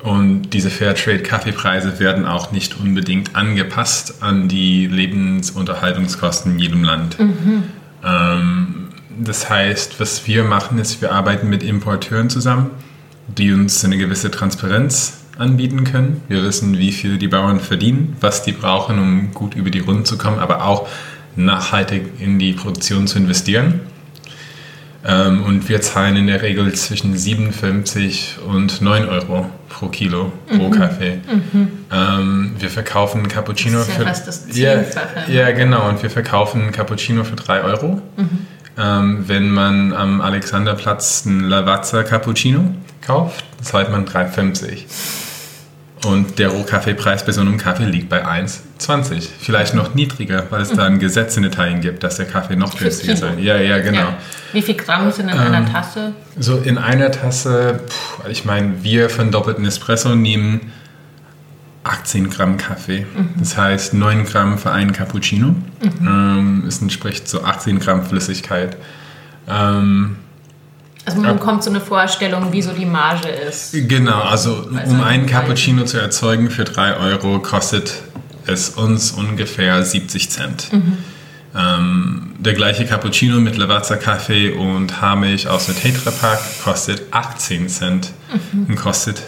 Und 0.06 0.50
diese 0.50 0.70
Fairtrade-Kaffeepreise 0.70 1.98
werden 1.98 2.26
auch 2.26 2.52
nicht 2.52 2.78
unbedingt 2.78 3.34
angepasst 3.34 4.22
an 4.22 4.46
die 4.46 4.86
Lebensunterhaltungskosten 4.86 6.52
in 6.52 6.58
jedem 6.60 6.84
Land. 6.84 7.18
Mhm. 7.18 7.64
Ähm, 8.04 8.88
das 9.18 9.50
heißt, 9.50 9.98
was 9.98 10.24
wir 10.28 10.44
machen, 10.44 10.78
ist, 10.78 11.02
wir 11.02 11.10
arbeiten 11.10 11.48
mit 11.48 11.64
Importeuren 11.64 12.30
zusammen, 12.30 12.70
die 13.26 13.52
uns 13.52 13.84
eine 13.84 13.98
gewisse 13.98 14.30
Transparenz 14.30 15.24
anbieten 15.38 15.82
können. 15.82 16.22
Wir 16.28 16.44
wissen, 16.44 16.78
wie 16.78 16.92
viel 16.92 17.18
die 17.18 17.26
Bauern 17.26 17.58
verdienen, 17.58 18.16
was 18.20 18.44
die 18.44 18.52
brauchen, 18.52 19.00
um 19.00 19.32
gut 19.34 19.56
über 19.56 19.70
die 19.70 19.80
Runden 19.80 20.04
zu 20.04 20.16
kommen, 20.16 20.38
aber 20.38 20.64
auch 20.64 20.86
nachhaltig 21.34 22.20
in 22.20 22.38
die 22.38 22.52
Produktion 22.52 23.08
zu 23.08 23.18
investieren. 23.18 23.80
Ähm, 25.08 25.44
und 25.44 25.68
wir 25.68 25.80
zahlen 25.80 26.16
in 26.16 26.26
der 26.26 26.42
Regel 26.42 26.72
zwischen 26.74 27.16
57 27.16 28.38
und 28.44 28.82
9 28.82 29.08
Euro 29.08 29.48
pro 29.68 29.86
Kilo 29.86 30.32
pro 30.48 30.68
mhm. 30.68 30.70
Kaffee. 30.72 31.20
Mhm. 31.30 31.68
Ähm, 31.92 32.56
wir 32.58 32.70
verkaufen 32.70 33.28
Cappuccino 33.28 33.78
das 33.78 33.88
ist 33.88 33.94
ja 33.94 34.00
für 34.00 34.06
fast 34.06 34.26
das 34.26 34.48
Zehnfache. 34.48 35.30
Ja, 35.32 35.48
ja, 35.48 35.50
genau. 35.52 35.88
Und 35.88 36.02
wir 36.02 36.10
verkaufen 36.10 36.72
Cappuccino 36.72 37.22
für 37.22 37.36
3 37.36 37.62
Euro. 37.62 38.02
Mhm. 38.16 38.46
Ähm, 38.78 39.24
wenn 39.26 39.50
man 39.50 39.92
am 39.92 40.20
Alexanderplatz 40.20 41.24
einen 41.24 41.48
Lavazza 41.48 42.02
Cappuccino 42.02 42.74
kauft, 43.00 43.44
zahlt 43.62 43.90
man 43.90 44.06
3,50. 44.06 45.25
Und 46.04 46.38
der 46.38 46.48
Rohkaffeepreis 46.48 47.24
bei 47.24 47.32
so 47.32 47.40
einem 47.40 47.56
Kaffee 47.56 47.86
liegt 47.86 48.10
bei 48.10 48.24
1,20. 48.24 49.28
Vielleicht 49.40 49.74
noch 49.74 49.94
niedriger, 49.94 50.44
weil 50.50 50.60
es 50.60 50.70
da 50.70 50.84
ein 50.84 50.98
Gesetz 50.98 51.36
in 51.36 51.44
Italien 51.44 51.80
gibt, 51.80 52.02
dass 52.02 52.16
der 52.16 52.26
Kaffee 52.26 52.54
noch 52.54 52.76
günstiger 52.78 53.16
sein. 53.16 53.38
Ja, 53.38 53.56
ja, 53.56 53.78
genau. 53.78 53.98
Ja. 53.98 54.18
Wie 54.52 54.62
viel 54.62 54.74
Gramm 54.76 55.10
sind 55.10 55.28
in 55.30 55.34
ähm, 55.34 55.40
einer 55.40 55.72
Tasse? 55.72 56.12
So 56.38 56.58
in 56.58 56.76
einer 56.76 57.10
Tasse, 57.10 57.80
pff, 57.88 58.28
ich 58.28 58.44
meine, 58.44 58.84
wir 58.84 59.08
von 59.08 59.30
doppelten 59.30 59.64
Espresso 59.64 60.14
nehmen 60.14 60.72
18 61.82 62.30
Gramm 62.30 62.56
Kaffee. 62.58 63.06
Mhm. 63.16 63.30
Das 63.38 63.56
heißt 63.56 63.94
9 63.94 64.26
Gramm 64.26 64.58
für 64.58 64.72
einen 64.72 64.92
Cappuccino. 64.92 65.48
Mhm. 65.48 65.92
Ähm, 66.02 66.64
es 66.68 66.82
entspricht 66.82 67.26
so 67.26 67.42
18 67.42 67.78
Gramm 67.78 68.04
Flüssigkeit. 68.04 68.76
Ähm, 69.48 70.16
also 71.06 71.20
man 71.20 71.38
bekommt 71.38 71.62
so 71.62 71.70
eine 71.70 71.80
Vorstellung, 71.80 72.52
wie 72.52 72.60
so 72.62 72.72
die 72.72 72.84
Marge 72.84 73.28
ist. 73.28 73.70
Genau, 73.72 74.22
also 74.22 74.68
um 74.86 75.00
einen 75.00 75.26
Cappuccino 75.26 75.84
zu 75.84 75.98
erzeugen 75.98 76.50
für 76.50 76.64
3 76.64 76.96
Euro 76.96 77.38
kostet 77.38 78.02
es 78.46 78.70
uns 78.70 79.12
ungefähr 79.12 79.84
70 79.84 80.30
Cent. 80.30 80.72
Mhm. 80.72 80.98
Ähm, 81.56 82.34
der 82.38 82.54
gleiche 82.54 82.84
Cappuccino 82.84 83.38
mit 83.38 83.56
Lavazza-Kaffee 83.56 84.50
und 84.50 85.00
Haarmilch 85.00 85.48
aus 85.48 85.68
einem 85.68 85.78
Tetrapack 85.78 86.40
kostet 86.64 87.02
18 87.12 87.68
Cent 87.68 88.12
mhm. 88.52 88.66
und 88.68 88.76
kostet 88.76 89.22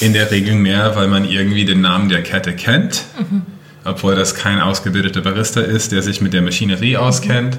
in 0.00 0.12
der 0.12 0.30
Regel 0.30 0.54
mehr, 0.54 0.94
weil 0.94 1.08
man 1.08 1.24
irgendwie 1.24 1.64
den 1.64 1.80
Namen 1.80 2.10
der 2.10 2.22
Kette 2.22 2.52
kennt, 2.52 3.04
mhm. 3.18 3.42
obwohl 3.84 4.14
das 4.14 4.34
kein 4.34 4.60
ausgebildeter 4.60 5.22
Barista 5.22 5.62
ist, 5.62 5.90
der 5.90 6.02
sich 6.02 6.20
mit 6.20 6.34
der 6.34 6.42
Maschinerie 6.42 6.98
auskennt. 6.98 7.58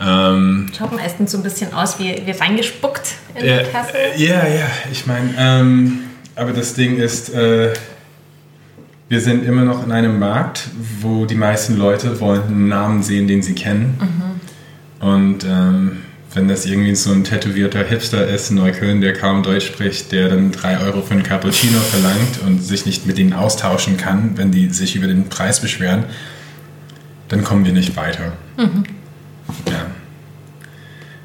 Ähm, 0.00 0.70
Schaut 0.76 0.92
meistens 0.92 1.32
so 1.32 1.38
ein 1.38 1.42
bisschen 1.42 1.72
aus 1.72 1.98
wie, 1.98 2.22
wie 2.24 2.30
reingespuckt 2.32 3.12
in 3.34 3.46
ja, 3.46 3.62
die 3.62 3.70
Tasse. 3.70 3.92
Ja, 4.16 4.46
ja, 4.46 4.66
ich 4.90 5.06
meine, 5.06 5.34
ähm, 5.38 6.00
aber 6.34 6.52
das 6.52 6.74
Ding 6.74 6.96
ist, 6.96 7.32
äh, 7.32 7.72
wir 9.08 9.20
sind 9.20 9.44
immer 9.44 9.62
noch 9.62 9.84
in 9.84 9.92
einem 9.92 10.18
Markt, 10.18 10.68
wo 11.00 11.26
die 11.26 11.36
meisten 11.36 11.76
Leute 11.76 12.18
wollen 12.20 12.42
einen 12.42 12.68
Namen 12.68 13.02
sehen, 13.02 13.28
den 13.28 13.42
sie 13.42 13.54
kennen. 13.54 13.98
Mhm. 14.00 15.06
Und 15.06 15.44
ähm, 15.44 16.02
wenn 16.32 16.48
das 16.48 16.66
irgendwie 16.66 16.94
so 16.96 17.12
ein 17.12 17.22
tätowierter 17.22 17.84
Hipster 17.84 18.26
ist 18.26 18.50
in 18.50 18.56
Neukölln, 18.56 19.00
der 19.00 19.12
kaum 19.12 19.42
Deutsch 19.42 19.66
spricht, 19.66 20.10
der 20.10 20.28
dann 20.28 20.50
3 20.50 20.80
Euro 20.80 21.02
für 21.02 21.12
einen 21.12 21.22
Cappuccino 21.22 21.78
verlangt 21.90 22.40
und 22.44 22.60
sich 22.60 22.86
nicht 22.86 23.06
mit 23.06 23.18
ihnen 23.18 23.32
austauschen 23.32 23.96
kann, 23.96 24.36
wenn 24.36 24.50
die 24.50 24.68
sich 24.70 24.96
über 24.96 25.06
den 25.06 25.28
Preis 25.28 25.60
beschweren, 25.60 26.04
dann 27.28 27.44
kommen 27.44 27.64
wir 27.64 27.72
nicht 27.72 27.96
weiter. 27.96 28.32
Mhm. 28.56 28.84
Ja. 29.66 29.86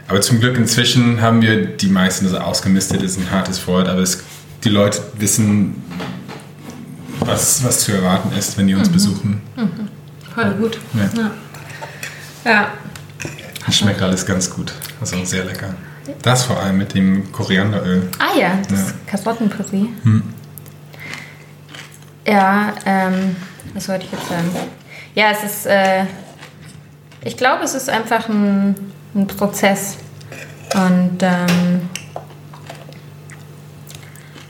Aber 0.08 0.22
zum 0.22 0.40
Glück 0.40 0.58
inzwischen 0.58 1.22
haben 1.22 1.42
wir 1.42 1.66
die 1.66 1.90
meisten, 1.90 2.26
also 2.26 2.40
ausgemistet 2.40 3.02
ist 3.04 3.18
ein 3.18 3.30
hartes 3.30 3.66
Wort, 3.68 3.88
aber 3.88 4.02
es, 4.02 4.24
die 4.64 4.70
Leute 4.70 5.02
wissen, 5.18 5.84
was, 7.20 7.64
was 7.64 7.82
zu 7.82 7.92
erwarten 7.92 8.36
ist, 8.38 8.58
wenn 8.58 8.68
die 8.68 8.76
uns 8.76 8.90
mhm. 8.90 8.94
besuchen. 8.94 9.42
Mhm. 9.56 9.88
Voll 10.34 10.52
gut. 10.56 10.80
Ja. 10.94 11.22
ja. 11.22 11.32
ja. 12.46 13.72
Schmeckt 13.72 14.02
alles 14.02 14.26
ganz 14.26 14.50
gut. 14.50 14.74
Also 15.00 15.24
sehr 15.26 15.46
lecker. 15.46 15.76
Das 16.22 16.44
vor 16.44 16.60
allem 16.60 16.78
mit 16.78 16.96
dem 16.96 17.32
Korianderöl. 17.32 18.10
Ah 18.18 18.38
ja, 18.38 18.58
das 18.68 18.80
ja. 18.80 18.94
Kasottenpüree. 19.06 19.88
Hm. 20.04 20.24
Ja, 22.26 22.74
ähm, 22.86 23.36
was 23.74 23.88
wollte 23.88 24.06
ich 24.06 24.12
jetzt 24.12 24.28
sagen? 24.28 24.50
Ja, 25.16 25.32
es 25.32 25.44
ist. 25.44 25.66
Äh, 25.66 26.06
ich 27.24 27.38
glaube, 27.38 27.64
es 27.64 27.74
ist 27.74 27.90
einfach 27.90 28.30
ein, 28.30 28.76
ein 29.16 29.28
Prozess. 29.28 29.98
Und 30.74 31.18
ähm, 31.22 31.90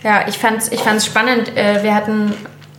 ja, 0.04 0.28
ich 0.28 0.38
fand 0.38 0.60
es 0.62 0.72
ich 0.72 0.82
fand's 0.82 1.06
spannend. 1.06 1.56
Äh, 1.58 1.84
wir 1.84 1.96
hatten, 1.96 2.34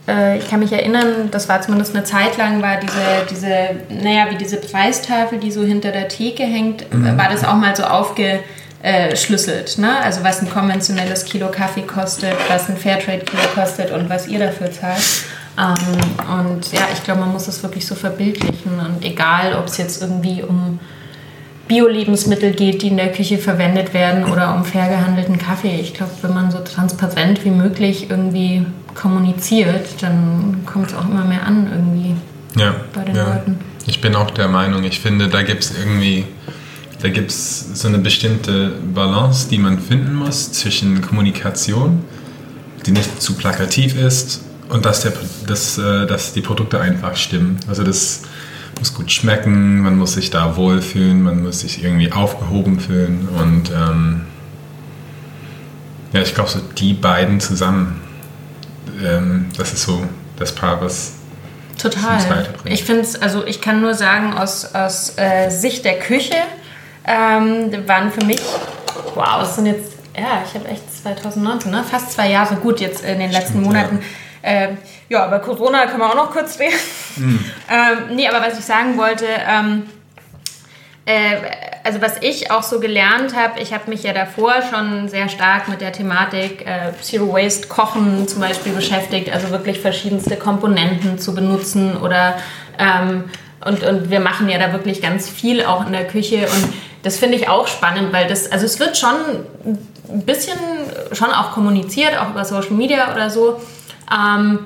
äh, 0.07 0.39
ich 0.39 0.49
kann 0.49 0.61
mich 0.61 0.73
erinnern, 0.73 1.31
das 1.31 1.49
war 1.49 1.61
zumindest 1.61 1.95
eine 1.95 2.05
Zeit 2.05 2.37
lang, 2.37 2.63
war 2.63 2.77
diese, 2.77 3.27
diese, 3.31 4.03
naja, 4.03 4.31
wie 4.31 4.37
diese 4.37 4.59
Preistafel, 4.59 5.39
die 5.39 5.51
so 5.51 5.63
hinter 5.63 5.91
der 5.91 6.09
Theke 6.09 6.45
hängt, 6.45 6.93
mhm. 6.93 7.19
war 7.19 7.29
das 7.29 7.45
auch 7.45 7.57
mal 7.57 7.75
so 7.75 7.85
aufgeschlüsselt. 7.85 9.79
Ne? 9.79 9.99
Also 9.99 10.23
was 10.23 10.43
ein 10.43 10.51
konventionelles 10.51 11.25
Kilo 11.25 11.51
Kaffee 11.51 11.83
kostet, 11.83 12.37
was 12.49 12.69
ein 12.69 12.77
Fairtrade-Kilo 12.77 13.43
kostet 13.55 13.91
und 13.91 14.09
was 14.09 14.29
ihr 14.29 14.39
dafür 14.39 14.71
zahlt. 14.71 15.03
Ähm, 15.59 16.39
und 16.39 16.73
ja, 16.73 16.89
ich 16.93 17.03
glaube, 17.03 17.21
man 17.21 17.33
muss 17.33 17.49
es 17.49 17.63
wirklich 17.63 17.87
so 17.87 17.95
verbildlichen. 17.95 18.79
Und 18.79 19.05
egal, 19.05 19.55
ob 19.55 19.67
es 19.67 19.79
jetzt 19.79 20.01
irgendwie 20.03 20.43
um 20.43 20.79
Bio-Lebensmittel 21.69 22.53
geht, 22.53 22.83
die 22.83 22.89
in 22.89 22.97
der 22.97 23.13
Küche 23.13 23.39
verwendet 23.39 23.95
werden 23.95 24.25
oder 24.25 24.55
um 24.55 24.65
fair 24.65 24.89
gehandelten 24.89 25.39
Kaffee. 25.39 25.81
Ich 25.81 25.95
glaube, 25.95 26.13
wenn 26.23 26.35
man 26.35 26.51
so 26.51 26.59
transparent 26.59 27.45
wie 27.45 27.51
möglich 27.51 28.11
irgendwie 28.11 28.67
kommuniziert, 28.95 29.87
dann 30.01 30.63
kommt 30.67 30.89
es 30.89 30.95
auch 30.97 31.09
immer 31.09 31.25
mehr 31.25 31.47
an 31.47 31.69
irgendwie 31.71 32.17
ja, 32.61 32.75
bei 32.93 33.03
den 33.05 33.15
ja. 33.15 33.35
Leuten. 33.35 33.59
Ich 33.87 34.01
bin 34.01 34.17
auch 34.17 34.31
der 34.33 34.49
Meinung, 34.49 34.83
ich 34.85 35.01
finde, 35.01 35.29
da 35.29 35.43
gibt 35.43 35.63
es 35.63 35.79
irgendwie 35.79 36.27
da 37.03 37.09
gibt 37.09 37.31
es 37.31 37.81
so 37.81 37.89
eine 37.89 37.99
bestimmte 37.99 38.73
Balance, 38.95 39.49
die 39.49 39.59
man 39.59 39.79
finden 39.79 40.15
muss 40.15 40.53
zwischen 40.53 41.01
Kommunikation, 41.01 42.05
die 42.85 42.91
nicht 42.91 43.23
zu 43.23 43.35
plakativ 43.35 43.97
ist, 43.97 44.43
und 44.71 44.87
dass, 44.87 45.03
der, 45.03 45.13
dass, 45.47 45.79
äh, 45.79 46.07
dass 46.07 46.33
die 46.33 46.41
Produkte 46.41 46.81
einfach 46.81 47.17
stimmen. 47.17 47.59
Also 47.69 47.83
das 47.83 48.23
muss 48.79 48.95
gut 48.95 49.13
schmecken, 49.13 49.81
man 49.81 49.97
muss 49.99 50.15
sich 50.15 50.31
da 50.31 50.57
wohlfühlen, 50.57 51.23
man 51.23 51.43
muss 51.43 51.61
sich 51.61 51.85
irgendwie 51.85 52.13
aufgehoben 52.13 52.81
fühlen 52.81 53.29
und 53.29 53.71
ähm, 53.71 54.23
ja, 56.13 56.23
ich 56.23 56.35
glaube 56.35 56.51
so 56.51 56.61
die 56.79 56.95
beiden 56.95 57.41
zusammen, 57.41 58.01
ähm, 59.05 59.47
das 59.57 59.73
ist 59.73 59.83
so 59.83 60.03
das 60.39 60.55
Paar, 60.55 60.81
was 60.81 61.15
Total. 61.81 62.47
Ich 62.65 62.85
finde 62.85 63.03
es, 63.03 63.21
also 63.21 63.47
ich 63.47 63.63
kann 63.63 63.81
nur 63.81 63.95
sagen, 63.95 64.35
aus, 64.35 64.75
aus 64.75 65.15
äh, 65.17 65.49
Sicht 65.49 65.85
der 65.87 65.99
Küche 65.99 66.35
ähm, 67.07 67.73
waren 67.87 68.13
für 68.13 68.25
mich, 68.27 68.41
wow, 69.15 69.43
es 69.43 69.55
sind 69.55 69.65
jetzt, 69.65 69.95
ja, 70.15 70.43
ich 70.47 70.55
habe 70.55 70.69
echt 70.69 70.83
2019, 71.03 71.71
ne? 71.71 71.83
fast 71.91 72.13
zwei 72.13 72.31
Jahre 72.31 72.57
gut 72.57 72.81
jetzt 72.81 73.03
in 73.03 73.19
den 73.19 73.33
letzten 73.33 73.53
Stimmt, 73.53 73.67
Monaten. 73.67 73.97
Ja. 73.97 74.07
Äh, 74.43 74.69
ja, 75.09 75.27
über 75.27 75.39
Corona 75.41 75.87
können 75.87 76.01
wir 76.01 76.11
auch 76.11 76.15
noch 76.15 76.31
kurz 76.31 76.59
reden. 76.59 76.77
Mhm. 77.17 77.45
ähm, 77.71 78.17
nee, 78.17 78.29
aber 78.29 78.41
was 78.41 78.59
ich 78.59 78.65
sagen 78.65 78.97
wollte, 78.97 79.27
ähm, 79.27 79.85
äh, 81.05 81.37
also 81.83 82.01
was 82.01 82.19
ich 82.21 82.51
auch 82.51 82.63
so 82.63 82.79
gelernt 82.79 83.35
habe, 83.35 83.61
ich 83.61 83.73
habe 83.73 83.89
mich 83.91 84.03
ja 84.03 84.13
davor 84.13 84.57
schon 84.71 85.09
sehr 85.09 85.29
stark 85.29 85.69
mit 85.69 85.81
der 85.81 85.93
Thematik 85.93 86.67
äh, 86.67 86.93
Zero 87.03 87.33
Waste 87.33 87.69
Kochen 87.69 88.29
zum 88.29 88.41
Beispiel 88.41 88.73
beschäftigt, 88.73 89.33
also 89.33 89.51
wirklich 89.51 89.81
verschiedenste 89.81 90.37
Komponenten 90.37 91.19
zu 91.19 91.35
benutzen 91.35 91.97
oder 91.97 92.37
ähm, 92.79 93.25
und, 93.65 93.83
und 93.83 94.11
wir 94.11 94.21
machen 94.21 94.49
ja 94.49 94.59
da 94.59 94.73
wirklich 94.73 95.03
ganz 95.03 95.29
viel 95.29 95.65
auch 95.65 95.87
in 95.87 95.93
der 95.93 96.07
Küche 96.07 96.47
und 96.47 96.73
das 97.03 97.17
finde 97.19 97.37
ich 97.37 97.49
auch 97.49 97.67
spannend, 97.67 98.13
weil 98.13 98.27
das, 98.27 98.51
also 98.51 98.67
es 98.67 98.79
wird 98.79 98.97
schon 98.97 99.15
ein 100.09 100.25
bisschen 100.25 100.59
schon 101.13 101.31
auch 101.31 101.53
kommuniziert, 101.53 102.19
auch 102.19 102.31
über 102.31 102.45
Social 102.45 102.73
Media 102.73 103.13
oder 103.13 103.31
so. 103.31 103.61
Ähm, 104.13 104.59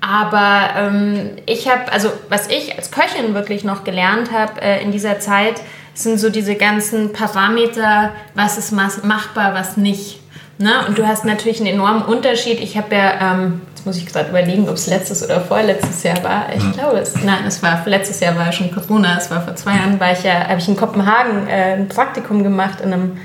aber 0.00 0.70
ähm, 0.76 1.30
ich 1.46 1.68
habe, 1.68 1.92
also 1.92 2.10
was 2.28 2.48
ich 2.48 2.76
als 2.76 2.90
Köchin 2.90 3.34
wirklich 3.34 3.64
noch 3.64 3.84
gelernt 3.84 4.32
habe 4.32 4.60
äh, 4.62 4.82
in 4.82 4.92
dieser 4.92 5.20
Zeit, 5.20 5.60
sind 5.94 6.18
so 6.18 6.30
diese 6.30 6.54
ganzen 6.54 7.12
Parameter, 7.12 8.12
was 8.34 8.56
ist 8.56 8.72
machbar, 8.72 9.54
was 9.54 9.76
nicht. 9.76 10.20
Ne? 10.58 10.86
Und 10.86 10.98
du 10.98 11.06
hast 11.06 11.24
natürlich 11.24 11.58
einen 11.58 11.68
enormen 11.68 12.02
Unterschied. 12.02 12.60
Ich 12.60 12.76
habe 12.76 12.94
ja, 12.94 13.32
ähm, 13.32 13.62
jetzt 13.70 13.86
muss 13.86 13.96
ich 13.96 14.06
gerade 14.06 14.30
überlegen, 14.30 14.68
ob 14.68 14.74
es 14.74 14.86
letztes 14.86 15.24
oder 15.24 15.40
vorletztes 15.40 16.02
Jahr 16.02 16.22
war. 16.22 16.46
Ich 16.54 16.62
mhm. 16.62 16.72
glaube 16.72 16.98
es, 16.98 17.14
nein, 17.22 17.44
es 17.46 17.62
war 17.62 17.82
letztes 17.86 18.20
Jahr 18.20 18.36
war 18.36 18.52
schon 18.52 18.70
Corona. 18.70 19.16
Es 19.18 19.30
war 19.30 19.42
vor 19.42 19.56
zwei 19.56 19.72
Jahren, 19.76 19.98
war 19.98 20.12
ich 20.12 20.22
ja, 20.22 20.48
habe 20.48 20.58
ich 20.58 20.68
in 20.68 20.76
Kopenhagen 20.76 21.46
äh, 21.48 21.74
ein 21.74 21.88
Praktikum 21.88 22.42
gemacht 22.42 22.80
in 22.80 22.92
einem 22.92 23.16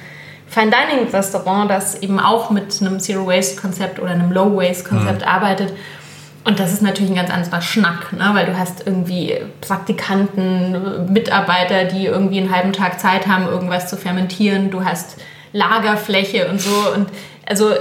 Fine 0.55 0.71
Dining 0.71 1.09
Restaurant, 1.09 1.69
das 1.69 2.01
eben 2.01 2.17
auch 2.17 2.49
mit 2.49 2.79
einem 2.79 3.01
Zero 3.01 3.27
Waste 3.27 3.59
Konzept 3.59 3.99
oder 3.99 4.11
einem 4.11 4.31
Low 4.31 4.55
Waste 4.55 4.85
Konzept 4.85 5.19
mhm. 5.19 5.27
arbeitet. 5.27 5.73
Und 6.45 6.61
das 6.61 6.71
ist 6.71 6.81
natürlich 6.81 7.11
ein 7.11 7.17
ganz 7.17 7.29
anderer 7.29 7.61
Schnack, 7.61 8.13
ne? 8.13 8.29
weil 8.31 8.45
du 8.45 8.57
hast 8.57 8.87
irgendwie 8.87 9.35
Praktikanten, 9.59 11.11
Mitarbeiter, 11.11 11.83
die 11.83 12.05
irgendwie 12.05 12.39
einen 12.39 12.55
halben 12.55 12.71
Tag 12.71 13.01
Zeit 13.01 13.27
haben, 13.27 13.47
irgendwas 13.47 13.89
zu 13.89 13.97
fermentieren. 13.97 14.71
Du 14.71 14.85
hast 14.85 15.17
Lagerfläche 15.51 16.47
und 16.47 16.61
so. 16.61 16.89
Und 16.95 17.09
also 17.45 17.71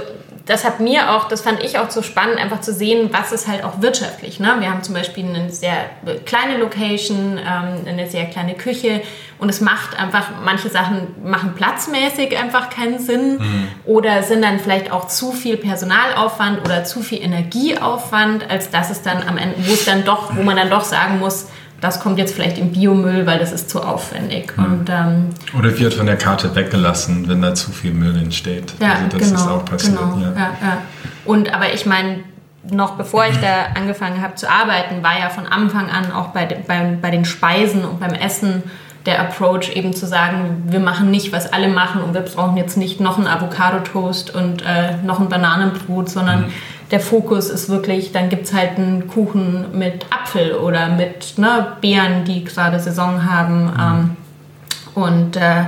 das 0.45 0.65
hat 0.65 0.81
mir 0.81 1.15
auch, 1.15 1.29
das 1.29 1.41
fand 1.41 1.63
ich 1.63 1.79
auch 1.79 1.89
so 1.89 2.01
spannend, 2.01 2.39
einfach 2.39 2.59
zu 2.59 2.73
sehen, 2.73 3.09
was 3.13 3.31
ist 3.31 3.47
halt 3.47 3.63
auch 3.63 3.81
wirtschaftlich. 3.81 4.41
Ne? 4.41 4.53
Wir 4.59 4.69
haben 4.69 4.83
zum 4.83 4.93
Beispiel 4.95 5.23
eine 5.25 5.49
sehr 5.49 5.77
kleine 6.25 6.57
Location, 6.57 7.39
ähm, 7.39 7.87
eine 7.87 8.07
sehr 8.09 8.25
kleine 8.25 8.55
Küche 8.55 9.01
und 9.37 9.49
es 9.49 9.61
macht 9.61 9.99
einfach, 9.99 10.27
manche 10.43 10.69
Sachen 10.69 11.07
machen 11.23 11.53
platzmäßig 11.55 12.37
einfach 12.37 12.69
keinen 12.69 12.99
Sinn 12.99 13.37
mhm. 13.37 13.67
oder 13.85 14.23
sind 14.23 14.43
dann 14.43 14.59
vielleicht 14.59 14.91
auch 14.91 15.07
zu 15.07 15.31
viel 15.31 15.57
Personalaufwand 15.57 16.61
oder 16.61 16.83
zu 16.83 17.01
viel 17.01 17.21
Energieaufwand, 17.21 18.49
als 18.49 18.69
dass 18.69 18.89
es 18.89 19.01
dann 19.01 19.27
am 19.27 19.37
Ende, 19.37 19.55
wo 19.67 19.73
es 19.73 19.85
dann 19.85 20.05
doch, 20.05 20.35
wo 20.35 20.43
man 20.43 20.55
dann 20.55 20.69
doch 20.69 20.83
sagen 20.83 21.19
muss, 21.19 21.47
das 21.81 21.99
kommt 21.99 22.17
jetzt 22.17 22.33
vielleicht 22.33 22.57
im 22.57 22.71
Biomüll, 22.71 23.25
weil 23.25 23.37
das 23.37 23.51
ist 23.51 23.69
zu 23.69 23.81
aufwendig. 23.81 24.57
Mhm. 24.57 24.63
Und, 24.63 24.89
ähm, 24.89 25.29
Oder 25.57 25.77
wird 25.77 25.93
von 25.93 26.05
der 26.05 26.17
Karte 26.17 26.55
weggelassen, 26.55 27.27
wenn 27.27 27.41
da 27.41 27.53
zu 27.53 27.71
viel 27.71 27.91
Müll 27.91 28.17
entsteht. 28.17 28.73
Ja, 28.79 28.93
also 28.93 29.17
das 29.17 29.29
genau, 29.29 29.41
ist 29.41 29.47
auch 29.47 29.65
passiert. 29.65 29.97
Genau, 29.97 30.17
ja. 30.17 30.31
Ja, 30.31 30.57
ja. 30.61 30.77
Und 31.25 31.53
aber 31.53 31.73
ich 31.73 31.85
meine, 31.85 32.23
noch 32.71 32.95
bevor 32.95 33.25
ich 33.27 33.37
da 33.37 33.67
angefangen 33.75 34.21
habe 34.21 34.35
zu 34.35 34.49
arbeiten, 34.49 35.03
war 35.03 35.19
ja 35.19 35.29
von 35.29 35.45
Anfang 35.45 35.89
an 35.89 36.11
auch 36.11 36.29
bei, 36.29 36.45
bei, 36.45 36.97
bei 36.99 37.11
den 37.11 37.25
Speisen 37.25 37.85
und 37.85 37.99
beim 37.99 38.13
Essen 38.13 38.63
der 39.05 39.21
Approach 39.21 39.75
eben 39.75 39.93
zu 39.93 40.07
sagen, 40.07 40.63
wir 40.67 40.79
machen 40.79 41.11
nicht, 41.11 41.31
was 41.31 41.51
alle 41.53 41.67
machen 41.67 42.01
und 42.01 42.13
wir 42.13 42.21
brauchen 42.21 42.57
jetzt 42.57 42.77
nicht 42.77 42.99
noch 42.99 43.17
einen 43.17 43.27
Avocado-Toast 43.27 44.33
und 44.33 44.63
äh, 44.63 44.97
noch 45.03 45.19
ein 45.19 45.29
Bananenbrot, 45.29 46.09
sondern 46.09 46.45
mhm 46.45 46.51
der 46.91 46.99
Fokus 46.99 47.49
ist 47.49 47.69
wirklich, 47.69 48.11
dann 48.11 48.29
gibt 48.29 48.45
es 48.45 48.53
halt 48.53 48.77
einen 48.77 49.07
Kuchen 49.07 49.77
mit 49.77 50.05
Apfel 50.11 50.53
oder 50.53 50.89
mit 50.89 51.37
ne, 51.37 51.75
Beeren, 51.81 52.25
die 52.25 52.43
gerade 52.43 52.79
Saison 52.79 53.29
haben. 53.29 53.65
Mhm. 53.65 53.79
Ähm, 53.79 55.03
und 55.03 55.35
äh, 55.35 55.65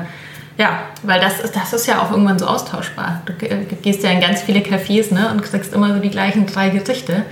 ja, 0.58 0.80
weil 1.04 1.19
das 1.19 1.39
ist, 1.39 1.56
das 1.56 1.73
ist 1.73 1.88
ja 1.88 2.02
auch 2.02 2.12
irgendwann 2.12 2.39
so 2.39 2.45
austauschbar. 2.45 3.21
Du 3.26 3.34
gehst 3.34 4.04
ja 4.04 4.12
in 4.12 4.21
ganz 4.21 4.41
viele 4.41 4.60
Cafés 4.60 5.13
ne, 5.13 5.30
und 5.32 5.43
kriegst 5.43 5.73
immer 5.73 5.93
so 5.93 6.00
die 6.00 6.10
gleichen 6.10 6.45
drei 6.45 6.69
Gerichte. 6.69 7.26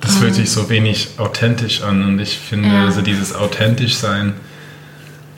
Das 0.00 0.16
fühlt 0.16 0.34
sich 0.34 0.50
so 0.50 0.68
wenig 0.68 1.10
authentisch 1.16 1.82
an 1.82 2.04
und 2.04 2.18
ich 2.18 2.38
finde, 2.38 2.68
ja. 2.68 2.84
also 2.84 3.00
dieses 3.00 3.34
authentisch 3.34 3.94
sein 3.94 4.34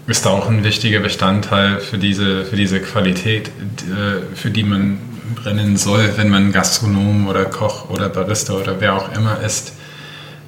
ist 0.07 0.27
auch 0.27 0.49
ein 0.49 0.62
wichtiger 0.62 1.01
Bestandteil 1.01 1.81
für 1.81 1.99
diese, 1.99 2.45
für 2.45 2.57
diese 2.57 2.81
Qualität, 2.81 3.49
äh, 3.49 4.35
für 4.37 4.51
die 4.51 4.62
man 4.62 4.99
brennen 5.35 5.77
soll, 5.77 6.12
wenn 6.16 6.29
man 6.29 6.53
Gastronom 6.53 7.27
oder 7.27 7.45
Koch 7.45 7.90
oder 7.90 8.09
Barista 8.09 8.55
oder 8.55 8.81
wer 8.81 8.95
auch 8.95 9.12
immer 9.16 9.40
ist. 9.40 9.73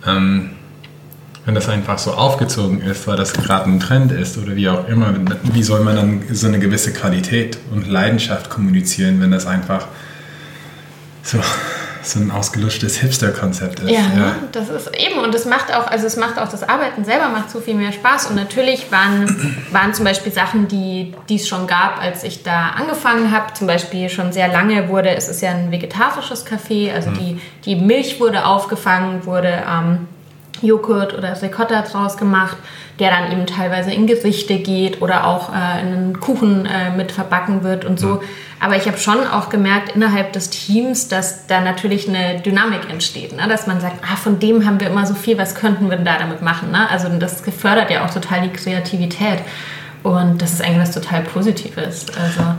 Ähm, 0.07 0.51
wenn 1.45 1.55
das 1.55 1.69
einfach 1.69 1.99
so 1.99 2.13
aufgezogen 2.13 2.83
ist, 2.83 3.07
weil 3.07 3.17
das 3.17 3.33
gerade 3.33 3.71
ein 3.71 3.81
Trend 3.81 4.13
ist 4.13 4.37
oder 4.37 4.55
wie 4.55 4.69
auch 4.69 4.87
immer, 4.87 5.15
wie 5.45 5.63
soll 5.63 5.81
man 5.81 5.97
dann 5.97 6.23
so 6.31 6.47
eine 6.47 6.59
gewisse 6.59 6.93
Qualität 6.93 7.59
und 7.73 7.89
Leidenschaft 7.89 8.51
kommunizieren, 8.51 9.21
wenn 9.23 9.31
das 9.31 9.47
einfach 9.47 9.87
so 11.23 11.39
so 12.11 12.21
ein 12.21 12.31
ausgelutschtes 12.31 12.97
Hipster-Konzept 12.97 13.81
ist. 13.81 13.91
Ja, 13.91 14.01
ja, 14.17 14.37
das 14.53 14.69
ist 14.69 14.97
eben 14.97 15.21
und 15.21 15.35
es 15.35 15.45
macht 15.45 15.75
auch, 15.75 15.87
also 15.87 16.07
es 16.07 16.17
macht 16.17 16.39
auch 16.39 16.49
das 16.49 16.63
Arbeiten 16.63 17.05
selber 17.05 17.29
macht 17.29 17.51
so 17.51 17.61
viel 17.61 17.75
mehr 17.75 17.93
Spaß 17.93 18.27
und 18.27 18.37
natürlich 18.37 18.91
waren, 18.91 19.27
waren 19.73 19.95
zum 19.95 20.05
Beispiel 20.05 20.33
Sachen, 20.33 20.69
die, 20.69 21.15
es 21.31 21.49
schon 21.49 21.67
gab, 21.67 22.01
als 22.03 22.25
ich 22.25 22.43
da 22.43 22.71
angefangen 22.71 23.33
habe, 23.33 23.53
zum 23.55 23.67
Beispiel 23.67 24.09
schon 24.09 24.33
sehr 24.33 24.49
lange 24.49 24.89
wurde, 24.89 25.11
es 25.11 25.29
ist 25.29 25.43
ja 25.43 25.51
ein 25.51 25.71
vegetarisches 25.71 26.47
Café, 26.47 26.93
also 26.93 27.11
mhm. 27.11 27.19
die, 27.19 27.41
die 27.65 27.77
Milch 27.77 28.21
wurde 28.21 28.45
aufgefangen, 28.45 29.25
wurde 29.27 29.63
ähm, 29.69 30.09
Joghurt 30.63 31.17
oder 31.17 31.41
Ricotta 31.41 31.83
draus 31.83 32.17
gemacht, 32.17 32.57
der 32.99 33.11
dann 33.11 33.31
eben 33.33 33.47
teilweise 33.47 33.93
in 33.93 34.07
Gerichte 34.07 34.59
geht 34.59 35.03
oder 35.03 35.27
auch 35.27 35.53
äh, 35.55 35.81
in 35.81 35.87
einen 35.95 36.21
Kuchen 36.21 36.67
äh, 36.67 36.91
mit 36.97 37.13
verbacken 37.13 37.63
wird 37.63 37.85
und 37.85 38.01
so. 38.01 38.07
Mhm. 38.07 38.21
Aber 38.61 38.77
ich 38.77 38.87
habe 38.87 38.99
schon 38.99 39.27
auch 39.27 39.51
gemerkt 39.51 39.95
innerhalb 39.95 40.33
des 40.33 40.51
Teams, 40.51 41.09
dass 41.09 41.47
da 41.47 41.61
natürlich 41.61 42.09
eine 42.09 42.41
Dynamik 42.41 42.91
entsteht. 42.91 43.37
Ne? 43.37 43.47
Dass 43.49 43.67
man 43.67 43.81
sagt, 43.81 44.03
ah, 44.03 44.17
von 44.17 44.41
dem 44.41 44.67
haben 44.67 44.81
wir 44.81 44.89
immer 44.89 45.07
so 45.07 45.15
viel, 45.15 45.39
was 45.39 45.55
könnten 45.55 45.89
wir 45.89 45.97
denn 45.97 46.05
da 46.05 46.19
damit 46.19 46.43
machen? 46.43 46.73
Ne? 46.73 46.91
Also 46.91 47.09
das 47.09 47.43
fördert 47.57 47.91
ja 47.91 48.05
auch 48.05 48.11
total 48.11 48.43
die 48.43 48.53
Kreativität. 48.53 49.41
Und 50.03 50.43
das 50.43 50.55
ist 50.55 50.63
eigentlich 50.63 50.81
was 50.81 50.93
total 50.93 51.23
Positives. 51.23 52.07
Also 52.21 52.55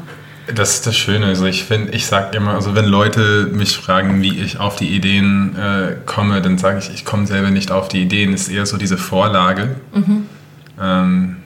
das 0.54 0.76
ist 0.76 0.88
das 0.88 0.98
Schöne. 0.98 1.28
Also 1.28 1.46
ich 1.46 1.64
finde, 1.64 1.92
ich 1.92 2.06
sage 2.06 2.36
immer, 2.36 2.54
also 2.56 2.76
wenn 2.76 2.86
Leute 2.86 3.50
mich 3.52 3.78
fragen, 3.78 4.22
wie 4.22 4.40
ich 4.40 4.60
auf 4.60 4.76
die 4.76 4.90
Ideen 4.90 5.56
äh, 5.56 5.96
komme, 6.06 6.42
dann 6.42 6.58
sage 6.58 6.80
ich, 6.80 6.90
ich 6.94 7.06
komme 7.06 7.28
selber 7.28 7.52
nicht 7.52 7.72
auf 7.72 7.88
die 7.88 8.02
Ideen. 8.02 8.34
Es 8.34 8.44
ist 8.44 8.50
eher 8.50 8.66
so 8.66 8.78
diese 8.78 8.98
Vorlage, 8.98 9.76
mhm. 9.94 10.26
ähm, 10.82 11.38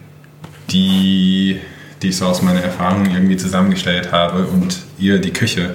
die 0.70 1.60
die 2.04 2.10
ich 2.10 2.18
so 2.18 2.26
aus 2.26 2.42
meiner 2.42 2.62
Erfahrung 2.62 3.10
irgendwie 3.10 3.38
zusammengestellt 3.38 4.12
habe 4.12 4.46
und 4.46 4.80
ihr 5.00 5.20
die 5.20 5.32
Küche 5.32 5.72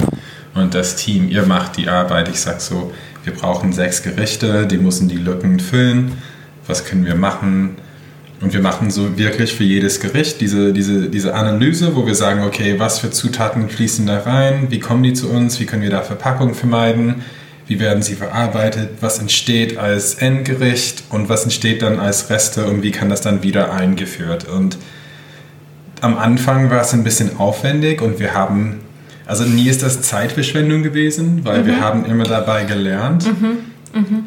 und 0.54 0.74
das 0.74 0.96
Team, 0.96 1.28
ihr 1.28 1.44
macht 1.44 1.76
die 1.76 1.88
Arbeit. 1.88 2.28
Ich 2.28 2.40
sage 2.40 2.60
so, 2.60 2.92
wir 3.24 3.32
brauchen 3.32 3.72
sechs 3.72 4.02
Gerichte, 4.02 4.66
die 4.66 4.78
müssen 4.78 5.08
die 5.08 5.16
Lücken 5.16 5.58
füllen. 5.58 6.12
Was 6.66 6.84
können 6.84 7.06
wir 7.06 7.14
machen? 7.14 7.76
Und 8.40 8.52
wir 8.52 8.60
machen 8.60 8.90
so 8.90 9.18
wirklich 9.18 9.54
für 9.54 9.64
jedes 9.64 10.00
Gericht 10.00 10.40
diese, 10.40 10.72
diese, 10.72 11.08
diese 11.08 11.34
Analyse, 11.34 11.96
wo 11.96 12.06
wir 12.06 12.14
sagen, 12.14 12.44
okay, 12.44 12.78
was 12.78 13.00
für 13.00 13.10
Zutaten 13.10 13.68
fließen 13.68 14.06
da 14.06 14.20
rein? 14.20 14.66
Wie 14.70 14.78
kommen 14.78 15.02
die 15.02 15.12
zu 15.12 15.28
uns? 15.28 15.58
Wie 15.58 15.66
können 15.66 15.82
wir 15.82 15.90
da 15.90 16.02
Verpackung 16.02 16.54
vermeiden? 16.54 17.22
Wie 17.66 17.80
werden 17.80 18.02
sie 18.02 18.14
verarbeitet? 18.14 18.90
Was 19.00 19.18
entsteht 19.18 19.76
als 19.76 20.14
Endgericht? 20.14 21.04
Und 21.10 21.28
was 21.28 21.44
entsteht 21.44 21.82
dann 21.82 21.98
als 21.98 22.30
Reste? 22.30 22.66
Und 22.66 22.82
wie 22.82 22.92
kann 22.92 23.08
das 23.08 23.20
dann 23.22 23.42
wieder 23.42 23.72
eingeführt? 23.72 24.46
Und 24.48 24.78
am 26.00 26.16
Anfang 26.16 26.70
war 26.70 26.82
es 26.82 26.92
ein 26.92 27.04
bisschen 27.04 27.38
aufwendig 27.38 28.00
und 28.02 28.18
wir 28.18 28.34
haben, 28.34 28.80
also 29.26 29.44
nie 29.44 29.68
ist 29.68 29.82
das 29.82 30.02
Zeitverschwendung 30.02 30.82
gewesen, 30.82 31.44
weil 31.44 31.62
mhm. 31.62 31.66
wir 31.66 31.80
haben 31.80 32.04
immer 32.06 32.24
dabei 32.24 32.64
gelernt. 32.64 33.26
Mhm. 33.26 33.58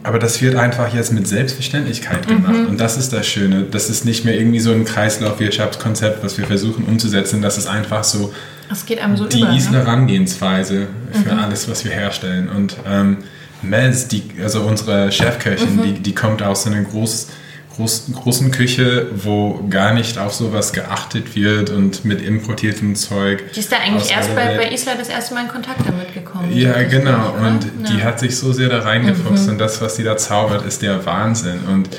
Aber 0.04 0.20
das 0.20 0.42
wird 0.42 0.56
einfach 0.56 0.94
jetzt 0.94 1.14
mit 1.14 1.28
Selbstverständlichkeit 1.28 2.28
gemacht. 2.28 2.68
Und 2.68 2.80
das 2.80 2.98
ist 2.98 3.14
das 3.14 3.28
Schöne. 3.28 3.64
Das 3.70 3.90
ist 3.90 4.06
nicht 4.06 4.26
mehr 4.26 4.38
irgendwie 4.38 4.60
so 4.60 4.72
ein 4.72 4.86
Kreislaufwirtschaftskonzept, 4.86 6.24
was 6.24 6.38
wir 6.38 6.46
versuchen 6.46 6.84
umzusetzen. 6.86 7.42
Das 7.42 7.58
ist 7.58 7.68
einfach 7.68 8.04
so 8.04 8.34
Es 8.72 8.86
geht 8.86 9.00
einem 9.00 9.16
so 9.16 9.28
die 9.28 9.40
über. 9.40 9.50
Ne? 9.50 9.72
Herangehensweise 9.72 10.88
für 11.24 11.38
alles, 11.38 11.70
was 11.70 11.86
wir 11.86 11.92
herstellen. 11.92 12.50
Und 12.50 12.76
ähm, 12.90 13.18
Mez, 13.62 14.08
die, 14.08 14.24
also 14.42 14.62
unsere 14.62 15.12
Chefköchin, 15.12 15.82
die, 15.84 15.94
die 16.00 16.16
kommt 16.16 16.42
aus 16.42 16.66
einer 16.66 16.82
groß, 16.82 17.28
groß, 17.76 18.08
großen 18.14 18.52
Küche, 18.52 19.08
wo 19.16 19.64
gar 19.70 19.94
nicht 19.94 20.18
auf 20.18 20.34
sowas 20.34 20.74
geachtet 20.74 21.36
wird 21.36 21.70
und 21.70 22.04
mit 22.06 22.22
importiertem 22.22 22.96
Zeug. 22.96 23.44
Die 23.54 23.60
ist 23.60 23.72
da 23.72 23.78
eigentlich 23.78 24.12
erst 24.12 24.36
bei, 24.36 24.58
bei 24.58 24.72
Isla 24.72 24.94
das 24.98 25.10
erste 25.10 25.34
Mal 25.34 25.44
in 25.44 25.48
Kontakt 25.50 25.80
damit 25.88 26.14
gekommen. 26.14 26.52
Ja, 26.52 26.84
genau. 26.84 27.34
oder? 27.38 27.48
Und 27.48 27.66
die 27.90 27.98
Ja. 28.00 28.06
hat 28.06 28.20
sich 28.20 28.36
so 28.38 28.52
sehr 28.54 28.70
da 28.70 28.80
reingefuchst 28.80 29.50
und 29.50 29.58
das, 29.58 29.82
was 29.82 29.96
sie 29.96 30.04
da 30.04 30.18
zaubert, 30.18 30.66
ist 30.66 30.82
der 30.82 31.06
Wahnsinn. 31.06 31.62
Und 31.72 31.90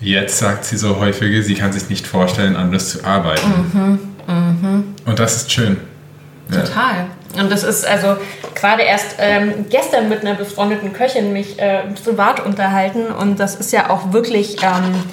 jetzt 0.00 0.38
sagt 0.38 0.64
sie 0.64 0.76
so 0.76 0.98
häufiger, 0.98 1.42
sie 1.42 1.54
kann 1.54 1.72
sich 1.72 1.88
nicht 1.88 2.06
vorstellen, 2.06 2.56
anders 2.56 2.90
zu 2.90 3.04
arbeiten. 3.04 3.98
Und 5.06 5.18
das 5.18 5.36
ist 5.36 5.52
schön. 5.52 5.76
Ja. 6.50 6.64
Und 7.38 7.50
das 7.50 7.62
ist 7.62 7.86
also 7.86 8.16
gerade 8.54 8.82
erst 8.82 9.16
ähm, 9.18 9.66
gestern 9.70 10.08
mit 10.08 10.20
einer 10.22 10.34
befreundeten 10.34 10.92
Köchin 10.92 11.32
mich 11.32 11.58
äh, 11.58 11.82
privat 12.04 12.44
unterhalten 12.44 13.06
und 13.06 13.38
das 13.40 13.54
ist 13.54 13.72
ja 13.72 13.90
auch 13.90 14.12
wirklich 14.12 14.62
ähm, 14.62 15.04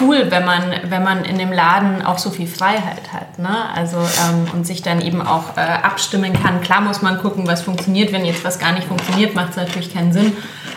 cool, 0.00 0.30
wenn 0.30 0.44
man, 0.44 0.62
wenn 0.84 1.02
man 1.02 1.24
in 1.24 1.38
dem 1.38 1.52
Laden 1.52 2.02
auch 2.02 2.18
so 2.18 2.30
viel 2.30 2.46
Freiheit 2.46 3.12
hat. 3.12 3.38
Ne? 3.38 3.56
Also 3.74 3.98
ähm, 3.98 4.46
und 4.52 4.66
sich 4.66 4.82
dann 4.82 5.00
eben 5.00 5.20
auch 5.22 5.56
äh, 5.56 5.60
abstimmen 5.60 6.32
kann. 6.32 6.60
Klar 6.60 6.80
muss 6.80 7.02
man 7.02 7.18
gucken, 7.18 7.46
was 7.46 7.62
funktioniert. 7.62 8.12
Wenn 8.12 8.24
jetzt 8.24 8.44
was 8.44 8.58
gar 8.58 8.72
nicht 8.72 8.86
funktioniert, 8.86 9.34
macht 9.34 9.50
es 9.50 9.56
natürlich 9.56 9.92
keinen 9.92 10.12
Sinn. 10.12 10.36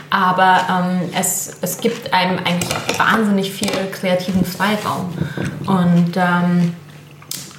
Aber 0.09 0.61
ähm, 0.69 1.09
es, 1.17 1.57
es 1.61 1.79
gibt 1.79 2.13
einem 2.13 2.37
eigentlich 2.39 2.69
wahnsinnig 2.97 3.51
viel 3.51 3.71
kreativen 3.91 4.45
Freiraum. 4.45 5.13
Und 5.65 6.17
ähm, 6.17 6.75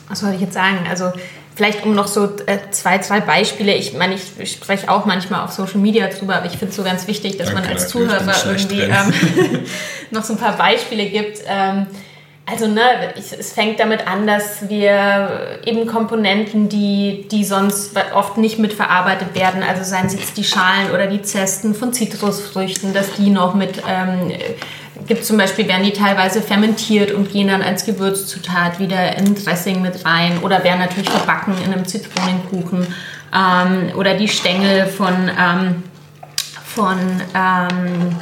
was 0.09 0.21
soll 0.21 0.35
ich 0.35 0.41
jetzt 0.41 0.55
sagen? 0.55 0.87
Also 0.89 1.13
vielleicht 1.55 1.85
um 1.85 1.95
noch 1.95 2.09
so 2.09 2.25
äh, 2.47 2.59
zwei, 2.71 2.99
zwei 2.99 3.21
Beispiele. 3.21 3.75
Ich 3.75 3.93
meine, 3.95 4.15
ich, 4.15 4.53
spreche 4.53 4.91
auch 4.91 5.05
manchmal 5.05 5.45
auf 5.45 5.53
Social 5.53 5.79
Media 5.79 6.09
drüber, 6.09 6.37
aber 6.37 6.47
ich 6.47 6.53
finde 6.53 6.69
es 6.69 6.77
so 6.77 6.83
ganz 6.83 7.07
wichtig, 7.07 7.37
dass 7.37 7.53
man 7.53 7.63
Danke 7.63 7.71
als 7.79 7.89
Zuhörer 7.89 8.35
irgendwie 8.47 8.81
ähm, 8.81 9.65
noch 10.11 10.25
so 10.25 10.35
ein 10.35 10.39
paar 10.39 10.57
Beispiele 10.57 11.07
gibt. 11.07 11.41
Ähm, 11.47 11.87
also 12.45 12.67
ne, 12.67 13.15
es 13.17 13.53
fängt 13.53 13.79
damit 13.79 14.09
an, 14.09 14.27
dass 14.27 14.69
wir 14.69 15.61
eben 15.65 15.87
Komponenten, 15.87 16.69
die, 16.69 17.27
die 17.31 17.45
sonst 17.45 17.95
oft 18.15 18.37
nicht 18.37 18.59
mitverarbeitet 18.59 19.35
werden, 19.37 19.63
also 19.63 19.85
seien 19.85 20.07
es 20.07 20.15
jetzt 20.15 20.37
die 20.37 20.45
Schalen 20.45 20.91
oder 20.93 21.07
die 21.07 21.23
Zesten 21.23 21.73
von 21.73 21.93
Zitrusfrüchten, 21.93 22.93
dass 22.93 23.13
die 23.13 23.31
noch 23.31 23.55
mit, 23.55 23.83
ähm, 23.89 24.33
gibt 25.07 25.25
zum 25.25 25.39
Beispiel, 25.39 25.69
werden 25.69 25.85
die 25.85 25.93
teilweise 25.93 26.43
fermentiert 26.43 27.13
und 27.13 27.31
gehen 27.31 27.49
dann 27.49 27.63
als 27.63 27.85
Gewürzzutat 27.85 28.79
wieder 28.79 29.17
in 29.17 29.35
Dressing 29.35 29.83
mit 29.83 30.05
rein 30.05 30.39
oder 30.43 30.65
werden 30.65 30.81
natürlich 30.81 31.11
verbacken 31.11 31.55
in 31.65 31.73
einem 31.73 31.87
Zitronenkuchen 31.87 32.87
ähm, 33.35 33.93
oder 33.97 34.15
die 34.15 34.29
Stängel 34.29 34.87
von, 34.87 35.31
ähm, 35.39 35.83
von 36.65 36.99
ähm, 37.35 38.17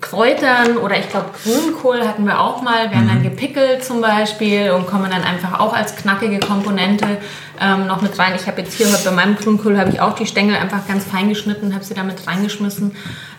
Kräutern 0.00 0.76
oder 0.76 0.98
ich 0.98 1.08
glaube 1.08 1.30
Grünkohl 1.42 2.06
hatten 2.06 2.26
wir 2.26 2.38
auch 2.38 2.60
mal, 2.62 2.90
werden 2.90 3.08
dann 3.08 3.22
gepickelt 3.22 3.82
zum 3.82 4.00
Beispiel 4.00 4.70
und 4.70 4.86
kommen 4.86 5.10
dann 5.10 5.22
einfach 5.22 5.58
auch 5.58 5.72
als 5.72 5.96
knackige 5.96 6.40
Komponente 6.40 7.06
ähm, 7.60 7.86
noch 7.86 8.02
mit 8.02 8.18
rein. 8.18 8.34
Ich 8.36 8.46
habe 8.46 8.60
jetzt 8.60 8.74
hier 8.74 8.86
heute 8.86 9.04
bei 9.04 9.10
meinem 9.12 9.36
Grünkohl 9.36 9.78
habe 9.78 9.90
ich 9.90 10.00
auch 10.00 10.14
die 10.14 10.26
Stängel 10.26 10.56
einfach 10.56 10.86
ganz 10.86 11.04
fein 11.04 11.28
geschnitten, 11.28 11.74
habe 11.74 11.84
sie 11.84 11.94
damit 11.94 12.26
reingeschmissen. 12.26 12.94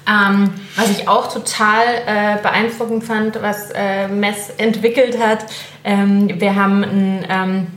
Ähm, 0.08 0.54
was 0.76 0.92
ich 0.92 1.08
auch 1.08 1.34
total 1.34 1.84
äh, 2.06 2.38
beeindruckend 2.42 3.04
fand, 3.04 3.42
was 3.42 3.72
äh, 3.72 4.08
Mess 4.08 4.52
entwickelt 4.58 5.18
hat, 5.20 5.46
ähm, 5.84 6.40
wir 6.40 6.56
haben 6.56 6.84
ein 6.84 7.26
ähm, 7.30 7.68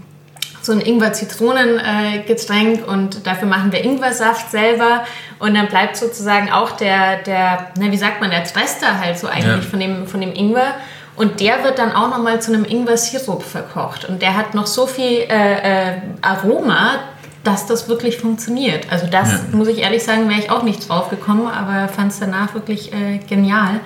so 0.61 0.73
ein 0.73 0.81
Ingwer-Zitronen-Getränk 0.83 2.87
und 2.87 3.27
dafür 3.27 3.49
machen 3.49 3.73
wir 3.73 3.83
Ingwersaft 3.83 4.51
selber 4.51 5.05
und 5.39 5.55
dann 5.55 5.69
bleibt 5.69 5.97
sozusagen 5.97 6.53
auch 6.53 6.73
der, 6.73 7.23
der 7.23 7.69
na, 7.79 7.91
wie 7.91 7.97
sagt 7.97 8.21
man, 8.21 8.29
der 8.31 8.45
Trester 8.45 8.99
halt 9.01 9.19
so 9.19 9.29
eigentlich 9.29 9.65
Ja. 9.65 9.71
von, 9.71 9.81
dem, 9.81 10.07
von 10.07 10.21
dem 10.21 10.35
Ingwer 10.35 10.75
und 11.17 11.41
der 11.41 11.65
wird 11.65 11.79
dann 11.79 11.93
auch 11.93 12.11
nochmal 12.11 12.43
zu 12.43 12.53
einem 12.53 12.67
Ingwer-Sirup 12.67 13.43
verkocht 13.43 14.05
und 14.05 14.21
der 14.21 14.37
hat 14.37 14.55
noch 14.55 14.67
so 14.67 14.87
viel 14.87 15.21
äh, 15.31 15.93
äh, 15.93 15.97
Aroma, 16.21 16.97
dass 17.45 17.67
das 17.67 17.89
wirklich 17.89 18.19
funktioniert. 18.19 18.87
Also 18.91 19.07
das, 19.07 19.31
Ja. 19.33 19.39
muss 19.53 19.69
ich 19.69 19.79
ehrlich 19.79 20.03
sagen, 20.03 20.29
wäre 20.29 20.41
ich 20.41 20.51
auch 20.51 20.63
nicht 20.63 20.89
drauf 20.89 21.09
gekommen, 21.11 21.47
aber 21.47 21.89
fand 21.89 22.13
es 22.13 22.19
danach 22.19 22.55
wirklich 22.55 22.93
äh, 22.93 23.19
genial. 23.29 23.81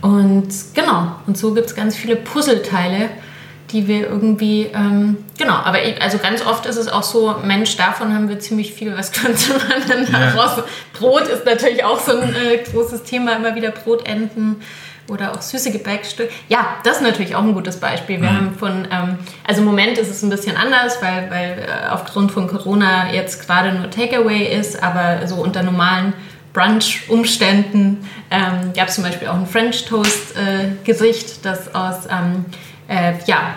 Und 0.00 0.48
genau, 0.74 1.12
und 1.26 1.38
so 1.38 1.54
gibt 1.54 1.68
es 1.68 1.74
ganz 1.76 1.96
viele 1.96 2.16
Puzzleteile, 2.16 3.08
die 3.70 3.86
wir 3.88 4.08
irgendwie, 4.08 4.68
ähm, 4.74 5.16
genau, 5.38 5.54
aber 5.54 5.78
also 6.00 6.18
ganz 6.18 6.44
oft 6.44 6.66
ist 6.66 6.76
es 6.76 6.88
auch 6.88 7.02
so, 7.04 7.36
Mensch, 7.44 7.76
davon 7.76 8.12
haben 8.12 8.28
wir 8.28 8.38
ziemlich 8.38 8.74
viel, 8.74 8.94
was 8.96 9.12
könnte 9.12 9.52
man 9.52 9.88
denn 9.88 10.12
Ja. 10.12 10.32
daraus? 10.32 10.62
Brot 10.92 11.22
ist 11.28 11.46
natürlich 11.46 11.84
auch 11.84 11.98
so 12.00 12.12
ein 12.18 12.34
äh, 12.34 12.58
großes 12.70 13.04
Thema, 13.04 13.36
immer 13.36 13.54
wieder 13.54 13.70
Brotenden 13.70 14.60
oder 15.12 15.32
auch 15.32 15.42
süße 15.42 15.70
Gebäckstücke. 15.70 16.32
Ja, 16.48 16.76
das 16.84 16.96
ist 16.96 17.02
natürlich 17.02 17.36
auch 17.36 17.42
ein 17.42 17.52
gutes 17.52 17.78
Beispiel. 17.78 18.20
Wir 18.20 18.34
haben 18.34 18.54
von, 18.58 18.88
ähm, 18.90 19.18
also 19.46 19.60
im 19.60 19.66
Moment 19.66 19.98
ist 19.98 20.08
es 20.08 20.22
ein 20.22 20.30
bisschen 20.30 20.56
anders, 20.56 21.00
weil, 21.02 21.30
weil 21.30 21.58
äh, 21.58 21.90
aufgrund 21.90 22.32
von 22.32 22.48
Corona 22.48 23.12
jetzt 23.12 23.46
gerade 23.46 23.72
nur 23.72 23.90
Takeaway 23.90 24.44
ist, 24.58 24.82
aber 24.82 25.26
so 25.26 25.36
unter 25.36 25.62
normalen 25.62 26.14
Brunch-Umständen 26.54 28.08
ähm, 28.30 28.72
gab 28.74 28.88
es 28.88 28.94
zum 28.96 29.04
Beispiel 29.04 29.28
auch 29.28 29.36
ein 29.36 29.46
French 29.46 29.84
Toast-Gericht, 29.84 31.44
das 31.44 31.74
aus 31.74 32.06
ähm, 32.10 32.46
äh, 32.88 33.14
ja, 33.26 33.54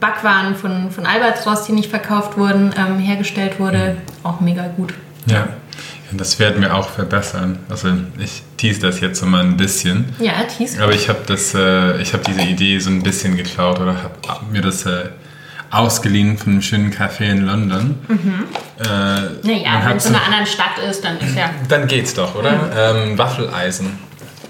Backwaren 0.00 0.54
von, 0.54 0.90
von 0.90 1.06
Albatros, 1.06 1.64
die 1.64 1.72
nicht 1.72 1.90
verkauft 1.90 2.38
wurden, 2.38 2.74
ähm, 2.78 2.98
hergestellt 2.98 3.58
wurde. 3.58 3.96
Auch 4.22 4.40
mega 4.40 4.68
gut. 4.68 4.94
Ja. 5.26 5.48
Das 6.14 6.38
werden 6.38 6.60
wir 6.60 6.74
auch 6.74 6.88
verbessern. 6.90 7.58
Also 7.68 7.88
ich 8.18 8.42
tease 8.56 8.80
das 8.80 9.00
jetzt 9.00 9.20
so 9.20 9.26
mal 9.26 9.42
ein 9.44 9.56
bisschen. 9.56 10.06
Ja, 10.18 10.32
Tees. 10.44 10.78
Aber 10.78 10.92
ich 10.92 11.08
habe 11.08 11.20
das, 11.26 11.54
äh, 11.54 12.00
ich 12.02 12.12
habe 12.12 12.22
diese 12.26 12.42
Idee 12.42 12.78
so 12.78 12.90
ein 12.90 13.02
bisschen 13.02 13.36
geklaut 13.36 13.80
oder 13.80 13.94
habe 14.02 14.46
mir 14.50 14.60
das 14.62 14.84
äh, 14.86 15.06
ausgeliehen 15.70 16.36
von 16.36 16.52
einem 16.52 16.62
schönen 16.62 16.92
Café 16.92 17.30
in 17.30 17.46
London. 17.46 17.94
Äh, 18.78 18.84
Naja, 18.84 19.82
wenn 19.86 19.96
es 19.96 20.06
in 20.06 20.14
einer 20.14 20.24
anderen 20.24 20.46
Stadt 20.46 20.78
ist, 20.88 21.02
dann 21.04 21.18
ist 21.18 21.34
ja. 21.36 21.50
Dann 21.68 21.86
geht's 21.86 22.14
doch, 22.14 22.34
oder? 22.34 22.70
Ähm, 22.76 23.16
Waffeleisen. 23.16 23.98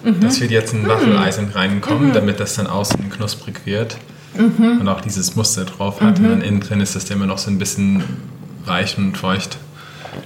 Mhm. 0.05 0.21
Das 0.21 0.41
wird 0.41 0.51
jetzt 0.51 0.75
ein 0.75 0.89
Waffeleisen 0.89 1.51
reinkommen, 1.51 2.13
damit 2.13 2.41
das 2.41 2.57
dann 2.57 2.67
außen 2.67 3.09
knusprig 3.11 3.61
wird 3.65 3.97
Mhm. 4.35 4.79
und 4.81 4.89
auch 4.89 5.03
dieses 5.03 5.37
Muster 5.37 5.65
drauf 5.67 6.01
hat. 6.01 6.19
Und 6.19 6.25
dann 6.29 6.41
innen 6.43 6.61
drin 6.61 6.81
ist 6.81 6.97
das 6.97 7.09
immer 7.11 7.27
noch 7.27 7.37
so 7.39 7.51
ein 7.51 7.59
bisschen 7.59 8.03
weich 8.65 8.97
und 8.97 9.17
feucht. 9.19 9.59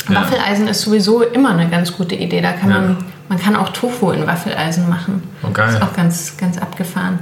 Ja. 0.09 0.17
Waffeleisen 0.23 0.69
ist 0.69 0.83
sowieso 0.83 1.23
immer 1.23 1.51
eine 1.51 1.69
ganz 1.69 1.93
gute 1.97 2.15
Idee. 2.15 2.41
Da 2.41 2.53
kann 2.53 2.71
Ja. 2.71 2.81
man, 2.81 3.05
man 3.29 3.39
kann 3.39 3.57
auch 3.57 3.71
Tofu 3.71 4.11
in 4.11 4.27
Waffeleisen 4.27 4.89
machen. 4.89 5.23
Oh, 5.43 5.51
geil. 5.51 5.69
Ist 5.75 5.83
auch 5.83 5.93
ganz, 5.93 6.37
ganz 6.37 6.59
abgefahren. 6.59 7.21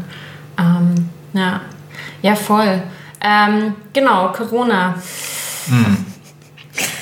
Ähm, 0.59 1.09
ja. 1.33 1.61
ja, 2.23 2.35
voll. 2.35 2.83
Ähm, 3.21 3.75
genau, 3.93 4.29
Corona. 4.33 4.95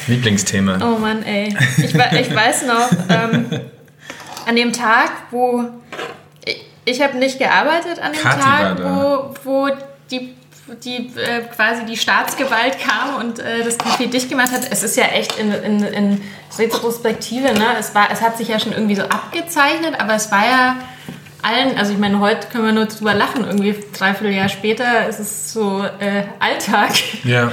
Lieblingsthema. 0.06 0.78
Oh 0.82 0.98
Mann, 0.98 1.22
ey. 1.22 1.56
Ich, 1.78 1.94
ich 1.94 2.34
weiß 2.34 2.66
noch, 2.66 2.90
ähm, 3.08 3.46
an 4.46 4.56
dem 4.56 4.72
Tag, 4.72 5.10
wo 5.30 5.64
ich, 6.44 6.64
ich 6.84 7.02
habe 7.02 7.18
nicht 7.18 7.38
gearbeitet, 7.38 8.00
an 8.02 8.12
dem 8.12 8.20
Kathi 8.22 8.40
Tag, 8.40 8.78
wo, 8.82 9.34
wo 9.44 9.68
die, 10.10 10.34
die 10.84 11.10
äh, 11.18 11.42
quasi 11.54 11.84
die 11.84 11.96
Staatsgewalt 11.96 12.78
kam 12.78 13.16
und 13.16 13.38
äh, 13.38 13.64
das 13.64 13.78
Café 13.78 14.08
dicht 14.08 14.28
gemacht 14.28 14.52
hat. 14.52 14.62
Es 14.70 14.82
ist 14.82 14.96
ja 14.96 15.06
echt 15.06 15.38
in, 15.38 15.52
in, 15.52 15.82
in 15.82 16.20
Retrospektive, 16.58 17.52
ne? 17.52 17.76
Es, 17.78 17.94
war, 17.94 18.10
es 18.10 18.20
hat 18.20 18.38
sich 18.38 18.48
ja 18.48 18.58
schon 18.58 18.72
irgendwie 18.72 18.94
so 18.94 19.02
abgezeichnet, 19.02 19.98
aber 19.98 20.14
es 20.14 20.30
war 20.30 20.44
ja 20.44 20.76
allen, 21.42 21.76
also 21.76 21.92
ich 21.92 21.98
meine, 21.98 22.20
heute 22.20 22.46
können 22.48 22.64
wir 22.64 22.72
nur 22.72 22.86
drüber 22.86 23.14
lachen, 23.14 23.44
irgendwie 23.44 23.74
dreiviertel 23.92 24.32
Jahr 24.34 24.48
später 24.48 25.08
ist 25.08 25.18
es 25.18 25.52
so 25.52 25.82
äh, 25.82 26.24
Alltag. 26.38 26.92
Ja. 27.24 27.52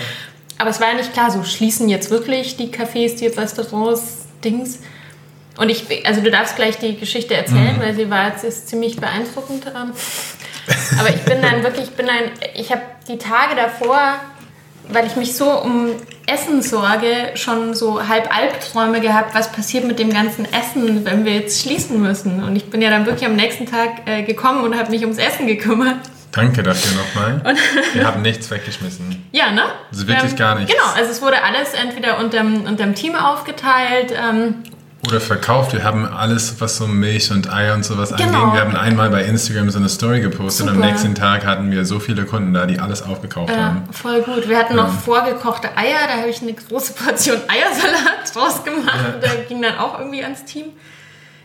Aber 0.60 0.70
es 0.70 0.80
war 0.80 0.89
ja 0.89 0.95
nicht 0.95 1.14
klar, 1.14 1.32
so 1.32 1.43
schließen 1.43 1.89
jetzt 1.89 2.12
wirklich 2.12 2.57
die 2.57 2.68
Cafés, 2.68 3.18
die 3.18 3.28
Restaurants, 3.28 4.28
Dings. 4.43 4.80
Und 5.57 5.70
ich, 5.70 6.05
also 6.05 6.22
du 6.22 6.32
darfst 6.32 6.55
gleich 6.55 6.78
die 6.78 6.97
Geschichte 6.97 7.34
erzählen, 7.34 7.76
weil 7.80 7.93
sie 7.93 8.10
war 8.10 8.30
jetzt 8.30 8.43
ist 8.43 8.70
ziemlich 8.70 8.97
beeindruckend. 8.97 9.66
ähm. 9.68 9.91
Aber 11.00 11.10
ich 11.10 11.22
bin 11.24 11.42
dann 11.42 11.64
wirklich, 11.64 11.86
ich 11.86 11.96
bin 11.96 12.08
dann, 12.08 12.32
ich 12.56 12.72
habe 12.72 12.82
die 13.08 13.18
Tage 13.18 13.56
davor, 13.56 14.16
weil 14.90 15.06
ich 15.06 15.16
mich 15.16 15.36
so 15.36 15.50
um 15.50 15.92
Essen 16.26 16.62
sorge, 16.62 17.32
schon 17.36 17.74
so 17.74 18.08
halb 18.08 18.36
Albträume 18.36 19.02
gehabt, 19.02 19.34
was 19.34 19.52
passiert 19.52 19.86
mit 19.86 20.00
dem 20.00 20.12
ganzen 20.12 20.46
Essen, 20.46 21.06
wenn 21.06 21.26
wir 21.26 21.34
jetzt 21.34 21.62
schließen 21.62 22.02
müssen. 22.02 22.44
Und 22.44 22.56
ich 22.56 22.70
bin 22.70 22.82
ja 22.82 22.90
dann 22.90 23.06
wirklich 23.06 23.26
am 23.26 23.36
nächsten 23.36 23.66
Tag 23.66 24.08
äh, 24.08 24.24
gekommen 24.24 24.64
und 24.64 24.78
habe 24.78 24.92
mich 24.92 25.02
ums 25.02 25.18
Essen 25.18 25.48
gekümmert. 25.48 25.98
Danke 26.32 26.62
dafür 26.62 26.96
nochmal. 26.96 27.56
Wir 27.94 28.06
haben 28.06 28.22
nichts 28.22 28.52
weggeschmissen. 28.52 29.28
Ja, 29.32 29.52
ne? 29.52 29.64
Also 29.92 30.08
wirklich 30.08 30.36
gar 30.36 30.56
nichts. 30.56 30.72
Genau, 30.72 30.86
also 30.96 31.12
es 31.12 31.22
wurde 31.24 31.42
alles 31.44 31.74
entweder 31.74 32.20
unterm, 32.20 32.66
unterm 32.66 32.94
Team 32.94 33.16
aufgeteilt 33.16 34.14
ähm, 34.16 34.64
Oder 35.08 35.22
verkauft. 35.22 35.72
Wir 35.74 35.84
haben 35.84 36.06
alles, 36.06 36.60
was 36.60 36.76
so 36.78 36.86
Milch 36.86 37.32
und 37.32 37.52
Eier 37.52 37.74
und 37.74 37.86
sowas 37.86 38.14
Genau. 38.16 38.43
angeht. 38.43 38.54
Wir 38.56 38.62
haben 38.62 38.76
einmal 38.76 39.10
bei 39.10 39.24
Instagram 39.24 39.70
so 39.70 39.80
eine 39.80 39.88
Story 39.88 40.20
gepostet 40.20 40.64
und 40.66 40.70
am 40.72 40.76
Super. 40.76 40.88
nächsten 40.89 41.16
Tag 41.16 41.45
hatten 41.45 41.72
wir 41.72 41.86
so 41.86 42.00
viele 42.00 42.26
Kunden 42.26 42.54
da, 42.54 42.66
die 42.66 42.80
alles 42.80 43.02
aufgekauft 43.02 43.50
Ja, 43.54 43.64
haben. 43.64 43.84
voll 43.91 44.22
gut. 44.22 44.50
Wir 44.50 44.58
hatten 44.58 44.76
noch 44.76 44.91
vorgekochte 44.91 45.70
Eier, 45.78 45.95
da 46.08 46.18
habe 46.20 46.30
ich 46.30 46.41
eine 46.41 46.54
große 46.54 46.93
Portion 46.93 47.38
Eiersalat 47.47 48.36
draus 48.36 48.64
gemacht. 48.64 49.00
Ja. 49.14 49.20
Der 49.20 49.43
ging 49.45 49.62
dann 49.62 49.78
auch 49.78 49.97
irgendwie 50.00 50.22
ans 50.24 50.43
Team. 50.43 50.66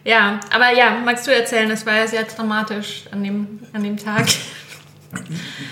Ja, 0.03 0.41
aber 0.53 0.77
ja, 0.77 0.99
magst 1.05 1.27
du 1.27 1.35
erzählen, 1.35 1.69
das 1.69 1.87
war 1.87 1.95
ja 1.95 2.07
sehr 2.09 2.25
dramatisch 2.25 3.05
an 3.13 3.23
dem, 3.23 3.61
an 3.73 3.85
dem 3.85 3.97
Tag. 3.97 4.27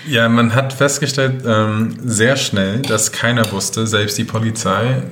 Ja, 0.07 0.29
man 0.29 0.55
hat 0.55 0.71
festgestellt 0.71 1.43
ähm, 1.45 1.97
sehr 2.01 2.37
schnell, 2.37 2.81
dass 2.81 3.11
keiner 3.11 3.51
wusste, 3.51 3.85
selbst 3.85 4.17
die 4.17 4.23
Polizei 4.23 5.03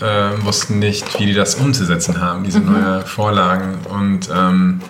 äh, 0.00 0.44
wussten 0.44 0.78
nicht, 0.78 1.18
wie 1.18 1.26
die 1.26 1.34
das 1.34 1.56
umzusetzen 1.56 2.20
haben, 2.20 2.44
diese 2.44 2.60
neuen 2.60 3.04
Vorlagen. 3.04 3.78
Und 3.88 4.28
ähm, 4.34 4.80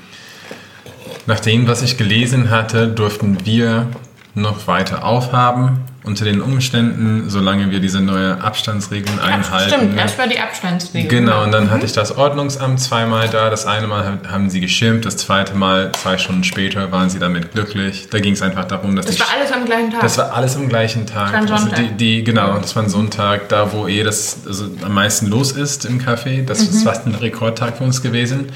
nach 1.27 1.41
dem, 1.41 1.69
was 1.69 1.83
ich 1.83 1.97
gelesen 1.97 2.51
hatte, 2.51 2.89
durften 2.89 3.45
wir 3.45 3.89
noch 4.35 4.67
weiter 4.67 5.05
aufhaben 5.05 5.85
unter 6.03 6.25
den 6.25 6.41
Umständen, 6.41 7.29
solange 7.29 7.71
wir 7.71 7.79
diese 7.79 8.01
neue 8.01 8.41
Abstandsregeln 8.41 9.19
einhalten. 9.21 9.75
Stimmt, 9.75 9.99
erst 9.99 10.19
war 10.19 10.27
die 10.27 10.39
Abstandsregel. 10.39 11.09
Genau, 11.11 11.43
und 11.45 11.53
dann 11.53 11.71
hatte 11.71 11.85
ich 11.85 11.93
das 11.93 12.17
Ordnungsamt 12.17 12.81
zweimal 12.81 13.29
da. 13.29 13.51
Das 13.51 13.67
eine 13.67 13.87
Mal 13.87 14.05
hab- 14.07 14.29
haben 14.31 14.49
sie 14.49 14.61
geschirmt, 14.61 15.05
das 15.05 15.19
zweite 15.19 15.55
Mal, 15.55 15.93
zwei 15.93 16.17
Stunden 16.17 16.43
später, 16.45 16.91
waren 16.91 17.11
sie 17.11 17.19
damit 17.19 17.53
glücklich. 17.53 18.09
Da 18.11 18.19
ging 18.19 18.33
es 18.33 18.41
einfach 18.41 18.65
darum, 18.65 18.97
dass 18.97 19.05
Das 19.07 19.17
die 19.17 19.21
war 19.21 19.29
alles 19.39 19.53
am 19.53 19.67
gleichen 19.67 19.91
Tag. 19.91 20.01
das 20.01 20.17
war 20.17 20.33
alles 20.35 20.57
am 20.57 20.69
gleichen 20.71 21.07
Tag. 21.07 21.33
Das 21.33 21.33
war 21.33 21.39
ein 21.41 21.53
also 21.53 21.67
Sonntag. 21.67 21.99
die, 21.99 22.17
die, 22.19 22.25
genau, 22.25 22.57
das 22.59 22.75
war 22.75 22.83
ein 22.83 22.89
Sonntag, 22.89 23.49
da 23.51 23.71
wo 23.73 23.87
eh 23.87 24.03
das 24.03 24.39
also 24.47 24.67
am 24.83 24.95
meisten 24.95 25.27
los 25.27 25.53
ist 25.53 25.85
im 25.85 26.01
Café. 26.01 26.45
Das 26.47 26.61
Mhm. 26.73 26.79
fast 26.83 27.07
ein 27.07 27.15
Rekordtag 27.15 27.77
für 27.77 27.85
uns 27.85 28.01
gewesen. 28.01 28.47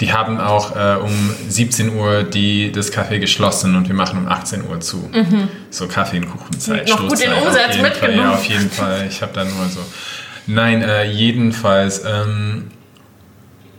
Die 0.00 0.12
haben 0.12 0.38
auch 0.38 0.76
äh, 0.76 0.96
um 0.96 1.30
17 1.48 1.94
Uhr 1.94 2.22
die, 2.22 2.70
das 2.70 2.92
Café 2.92 3.18
geschlossen 3.18 3.76
und 3.76 3.88
wir 3.88 3.94
machen 3.94 4.18
um 4.18 4.28
18 4.28 4.66
Uhr 4.68 4.80
zu. 4.80 5.10
So 5.70 5.86
Kaffee- 5.86 6.18
und 6.18 6.30
Kuchenzeit. 6.30 6.86
Mhm. 6.86 6.92
Noch 6.92 7.08
gut 7.08 7.22
den 7.22 7.32
Umsatz 7.32 7.56
jeden 7.56 7.72
Fall. 7.72 7.82
mitgenommen. 7.82 8.20
Ja, 8.20 8.34
auf 8.34 8.44
jeden 8.44 8.70
Fall. 8.70 9.06
Ich 9.08 9.22
habe 9.22 9.32
da 9.32 9.44
nur 9.44 9.66
so. 9.68 9.80
Nein, 10.46 10.82
äh, 10.82 11.10
jedenfalls 11.10 12.04
ähm, 12.04 12.68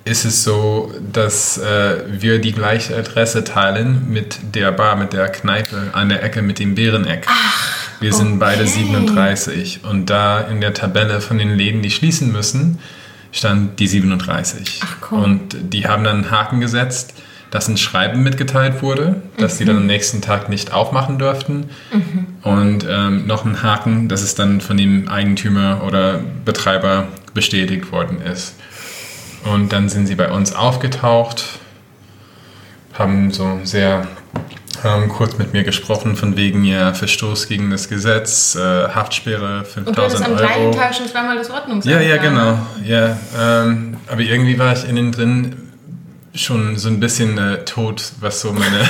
ist 0.07 0.25
es 0.25 0.43
so, 0.43 0.91
dass 1.13 1.57
äh, 1.57 2.03
wir 2.07 2.39
die 2.39 2.51
gleiche 2.51 2.95
Adresse 2.95 3.43
teilen 3.43 4.09
mit 4.09 4.39
der 4.55 4.71
Bar, 4.71 4.95
mit 4.95 5.13
der 5.13 5.29
Kneipe 5.29 5.91
an 5.93 6.09
der 6.09 6.23
Ecke 6.23 6.41
mit 6.41 6.59
dem 6.59 6.75
Bäreneck. 6.75 7.27
wir 7.99 8.13
sind 8.13 8.39
beide 8.39 8.65
37 8.65 9.81
und 9.83 10.09
da 10.09 10.41
in 10.41 10.61
der 10.61 10.73
Tabelle 10.73 11.21
von 11.21 11.37
den 11.37 11.55
Läden, 11.55 11.81
die 11.81 11.91
schließen 11.91 12.31
müssen, 12.31 12.79
stand 13.37 13.79
die 13.79 13.87
37. 13.87 14.81
Ach, 14.83 14.97
komm. 15.01 15.23
Und 15.23 15.73
die 15.73 15.87
haben 15.87 16.03
dann 16.03 16.23
einen 16.23 16.31
Haken 16.31 16.59
gesetzt, 16.59 17.13
dass 17.51 17.67
ein 17.69 17.77
Schreiben 17.77 18.23
mitgeteilt 18.23 18.81
wurde, 18.81 19.21
dass 19.37 19.57
sie 19.57 19.65
dann 19.65 19.77
am 19.77 19.85
nächsten 19.85 20.21
Tag 20.21 20.49
nicht 20.49 20.73
aufmachen 20.73 21.17
dürften. 21.17 21.69
Und 22.41 22.85
ähm, 22.89 23.25
noch 23.25 23.45
ein 23.45 23.63
Haken, 23.63 24.09
dass 24.09 24.21
es 24.21 24.35
dann 24.35 24.59
von 24.59 24.75
dem 24.75 25.07
Eigentümer 25.07 25.83
oder 25.85 26.19
Betreiber 26.43 27.07
bestätigt 27.33 27.91
worden 27.91 28.21
ist. 28.21 28.55
Und 29.45 29.71
dann 29.71 29.87
sind 29.87 30.07
sie 30.07 30.15
bei 30.15 30.29
uns 30.29 30.53
aufgetaucht, 30.53 31.59
haben 32.93 33.31
so 33.31 33.61
sehr 33.63 34.07
ähm, 34.95 35.09
kurz 35.09 35.37
mit 35.37 35.53
mir 35.53 35.63
gesprochen, 35.63 36.15
von 36.15 36.35
wegen 36.37 36.63
ja 36.63 36.93
Verstoß 36.93 37.47
gegen 37.47 37.69
das 37.69 37.89
Gesetz, 37.89 38.55
äh, 38.55 38.59
Haftsperre, 38.59 39.59
und 39.59 39.87
du 39.87 39.93
5000 39.93 40.25
am 40.25 40.31
Euro. 40.31 40.41
gleichen 40.41 40.71
Tag 40.71 40.95
schon 40.95 41.07
zweimal 41.07 41.37
das 41.37 41.49
Ordnungsamt. 41.49 41.93
Ja, 41.93 42.01
ja, 42.01 42.17
genau. 42.17 42.59
Ja, 42.85 43.17
ähm, 43.37 43.97
aber 44.07 44.21
irgendwie 44.21 44.57
war 44.57 44.73
ich 44.73 44.87
innen 44.87 45.11
drin 45.11 45.55
schon 46.33 46.77
so 46.77 46.89
ein 46.89 46.99
bisschen 46.99 47.37
äh, 47.37 47.65
tot, 47.65 48.11
was 48.19 48.41
so 48.41 48.53
meine. 48.53 48.81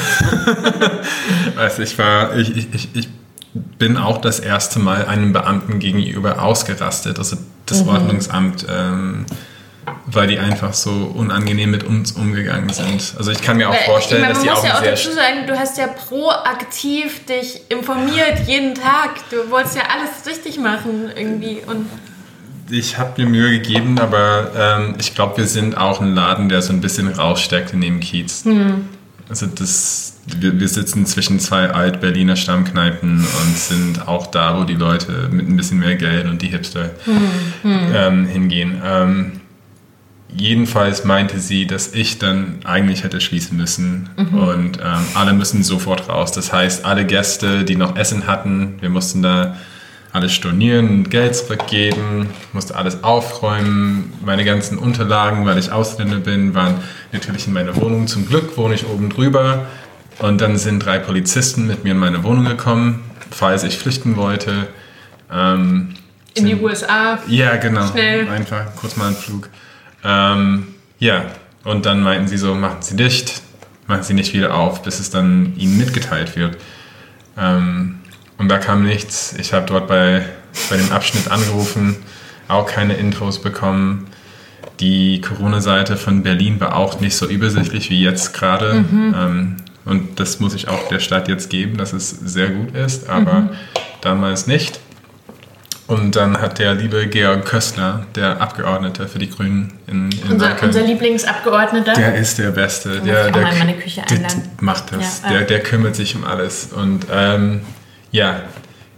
weiß 1.55 1.79
ich 1.79 1.97
war, 1.97 2.35
ich, 2.35 2.55
ich, 2.55 2.73
ich, 2.73 2.89
ich 2.93 3.09
bin 3.53 3.97
auch 3.97 4.19
das 4.19 4.39
erste 4.39 4.79
Mal 4.79 5.05
einem 5.05 5.33
Beamten 5.33 5.79
gegenüber 5.79 6.41
ausgerastet, 6.41 7.17
also 7.17 7.37
das 7.65 7.83
Mhm. 7.83 7.89
Ordnungsamt, 7.89 8.65
ähm, 8.69 9.25
weil 10.09 10.27
die 10.27 10.39
einfach 10.39 10.73
so 10.73 11.11
unangenehm 11.13 11.69
mit 11.71 11.83
uns 11.83 12.13
umgegangen 12.13 12.69
sind. 12.69 13.13
Also 13.17 13.31
ich 13.31 13.41
kann 13.41 13.57
mir 13.57 13.69
auch 13.69 13.73
Weil, 13.73 13.83
vorstellen, 13.83 14.21
ich 14.21 14.27
meine, 14.27 14.33
dass 14.33 14.41
die 14.41 14.47
man 14.47 14.57
auch 14.57 14.61
muss 14.61 14.69
ja 14.69 14.77
auch 14.77 14.83
dazu 14.83 15.11
sagen, 15.11 15.47
du 15.47 15.59
hast 15.59 15.77
ja 15.77 15.87
proaktiv 15.87 17.25
dich 17.25 17.69
informiert 17.69 18.47
jeden 18.47 18.73
Tag. 18.73 19.29
Du 19.29 19.51
wolltest 19.51 19.75
ja 19.75 19.83
alles 19.93 20.25
richtig 20.25 20.59
machen 20.59 21.11
irgendwie. 21.13 21.59
Und 21.67 21.87
Ich 22.69 22.97
habe 22.97 23.21
mir 23.21 23.29
Mühe 23.29 23.51
gegeben, 23.51 23.99
aber 23.99 24.51
ähm, 24.57 24.95
ich 24.97 25.13
glaube, 25.13 25.37
wir 25.37 25.47
sind 25.47 25.77
auch 25.77 25.99
ein 25.99 26.15
Laden, 26.15 26.47
der 26.47 26.61
so 26.61 26.71
ein 26.71 26.79
bisschen 26.79 27.09
raussteckt 27.09 27.73
in 27.73 27.81
dem 27.81 27.99
Kiez. 27.99 28.45
Also 29.29 29.45
das, 29.45 30.19
wir, 30.39 30.57
wir 30.57 30.69
sitzen 30.69 31.05
zwischen 31.05 31.41
zwei 31.41 31.69
Alt-Berliner 31.69 32.37
Stammkneipen 32.37 33.19
und 33.19 33.57
sind 33.57 34.07
auch 34.07 34.27
da, 34.27 34.57
wo 34.57 34.63
die 34.63 34.75
Leute 34.75 35.27
mit 35.31 35.49
ein 35.49 35.57
bisschen 35.57 35.79
mehr 35.79 35.95
Geld 35.95 36.27
und 36.27 36.41
die 36.41 36.47
Hipster 36.47 36.91
ähm, 37.65 38.25
hingehen. 38.25 38.81
Ähm, 38.85 39.41
jedenfalls 40.35 41.03
meinte 41.03 41.39
sie, 41.39 41.67
dass 41.67 41.93
ich 41.93 42.19
dann 42.19 42.59
eigentlich 42.63 43.03
hätte 43.03 43.21
schließen 43.21 43.57
müssen 43.57 44.09
und 44.33 44.77
ähm, 44.77 45.05
alle 45.13 45.33
müssen 45.33 45.63
sofort 45.63 46.09
raus. 46.09 46.31
Das 46.31 46.51
heißt, 46.51 46.85
alle 46.85 47.05
Gäste, 47.05 47.63
die 47.63 47.75
noch 47.75 47.95
Essen 47.95 48.27
hatten, 48.27 48.75
wir 48.81 48.89
mussten 48.89 49.21
da 49.21 49.57
alles 50.13 50.33
stornieren, 50.33 51.09
Geld 51.09 51.35
zurückgeben, 51.35 52.29
musste 52.53 52.75
alles 52.75 53.03
aufräumen. 53.03 54.13
Meine 54.25 54.45
ganzen 54.45 54.77
Unterlagen, 54.77 55.45
weil 55.45 55.57
ich 55.57 55.71
Ausländer 55.71 56.17
bin, 56.17 56.55
waren 56.55 56.75
natürlich 57.11 57.47
in 57.47 57.53
meiner 57.53 57.75
Wohnung. 57.75 58.07
Zum 58.07 58.27
Glück 58.27 58.57
wohne 58.57 58.75
ich 58.75 58.87
oben 58.87 59.09
drüber. 59.09 59.67
Und 60.19 60.41
dann 60.41 60.57
sind 60.57 60.83
drei 60.83 60.97
Polizisten 60.97 61.67
mit 61.67 61.83
mir 61.83 61.91
in 61.91 61.99
meine 61.99 62.23
Wohnung 62.23 62.45
gekommen, 62.45 63.03
falls 63.29 63.63
ich 63.63 63.77
flüchten 63.77 64.15
wollte. 64.15 64.67
Ähm, 65.31 65.93
in 66.33 66.45
die 66.45 66.55
USA. 66.55 67.19
ja, 67.27 67.57
genau. 67.57 67.87
Schnell. 67.87 68.27
Einfach 68.29 68.75
kurz 68.75 68.95
mal 68.95 69.07
einen 69.07 69.15
Flug. 69.15 69.49
Ähm, 70.03 70.67
ja, 70.99 71.25
und 71.63 71.85
dann 71.85 72.01
meinten 72.01 72.27
sie 72.27 72.37
so, 72.37 72.55
machen 72.55 72.81
Sie 72.81 72.95
dicht, 72.95 73.41
machen 73.87 74.03
Sie 74.03 74.13
nicht 74.13 74.33
wieder 74.33 74.55
auf, 74.55 74.83
bis 74.83 74.99
es 74.99 75.09
dann 75.09 75.53
Ihnen 75.57 75.77
mitgeteilt 75.77 76.35
wird. 76.35 76.57
Ähm, 77.37 77.99
und 78.37 78.49
da 78.49 78.57
kam 78.57 78.83
nichts. 78.83 79.33
Ich 79.37 79.53
habe 79.53 79.65
dort 79.65 79.87
bei, 79.87 80.25
bei 80.69 80.77
dem 80.77 80.91
Abschnitt 80.91 81.29
angerufen, 81.29 81.97
auch 82.47 82.65
keine 82.67 82.93
Infos 82.93 83.41
bekommen. 83.41 84.07
Die 84.79 85.21
Corona-Seite 85.21 85.97
von 85.97 86.21
Berlin 86.21 86.59
war 86.59 86.75
auch 86.75 86.99
nicht 86.99 87.15
so 87.15 87.27
übersichtlich 87.27 87.89
wie 87.89 88.01
jetzt 88.01 88.33
gerade. 88.33 88.85
Ähm, 89.15 89.57
und 89.85 90.19
das 90.19 90.39
muss 90.39 90.53
ich 90.53 90.67
auch 90.67 90.87
der 90.89 90.99
Stadt 90.99 91.27
jetzt 91.27 91.49
geben, 91.49 91.77
dass 91.77 91.93
es 91.93 92.09
sehr 92.09 92.49
gut 92.49 92.75
ist, 92.75 93.09
aber 93.09 93.49
damals 94.01 94.45
nicht. 94.45 94.79
Und 95.87 96.17
dann 96.17 96.41
hat 96.41 96.59
der 96.59 96.73
liebe 96.73 97.07
Georg 97.07 97.45
Köstler, 97.45 98.05
der 98.15 98.41
Abgeordnete 98.41 99.07
für 99.07 99.19
die 99.19 99.29
Grünen 99.29 99.73
in, 99.87 100.11
in 100.11 100.31
Unser, 100.33 100.49
Neukölln, 100.49 100.69
unser 100.69 100.81
Lieblingsabgeordneter. 100.81 101.93
der 101.93 102.15
ist 102.15 102.37
der 102.37 102.51
Beste. 102.51 102.99
Der, 102.99 103.31
der, 103.31 103.43
der 103.43 104.17
macht 104.59 104.91
das. 104.91 105.21
Ja, 105.23 105.29
der, 105.29 105.41
der 105.43 105.59
kümmert 105.61 105.95
sich 105.95 106.13
um 106.15 106.25
alles. 106.25 106.69
Und 106.73 107.05
ähm, 107.09 107.61
ja, 108.11 108.41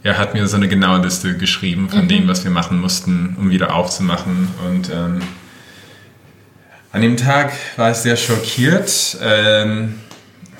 er 0.02 0.18
hat 0.18 0.34
mir 0.34 0.48
so 0.48 0.56
eine 0.56 0.66
genaue 0.66 1.00
Liste 1.02 1.36
geschrieben 1.36 1.88
von 1.88 2.02
Mhm. 2.04 2.08
dem, 2.08 2.28
was 2.28 2.42
wir 2.42 2.50
machen 2.50 2.80
mussten, 2.80 3.36
um 3.38 3.50
wieder 3.50 3.72
aufzumachen. 3.74 4.48
Und 4.66 4.90
ähm, 4.90 5.20
an 6.92 7.02
dem 7.02 7.16
Tag 7.16 7.52
war 7.76 7.92
ich 7.92 7.98
sehr 7.98 8.16
schockiert. 8.16 9.16
Ähm, 9.22 10.00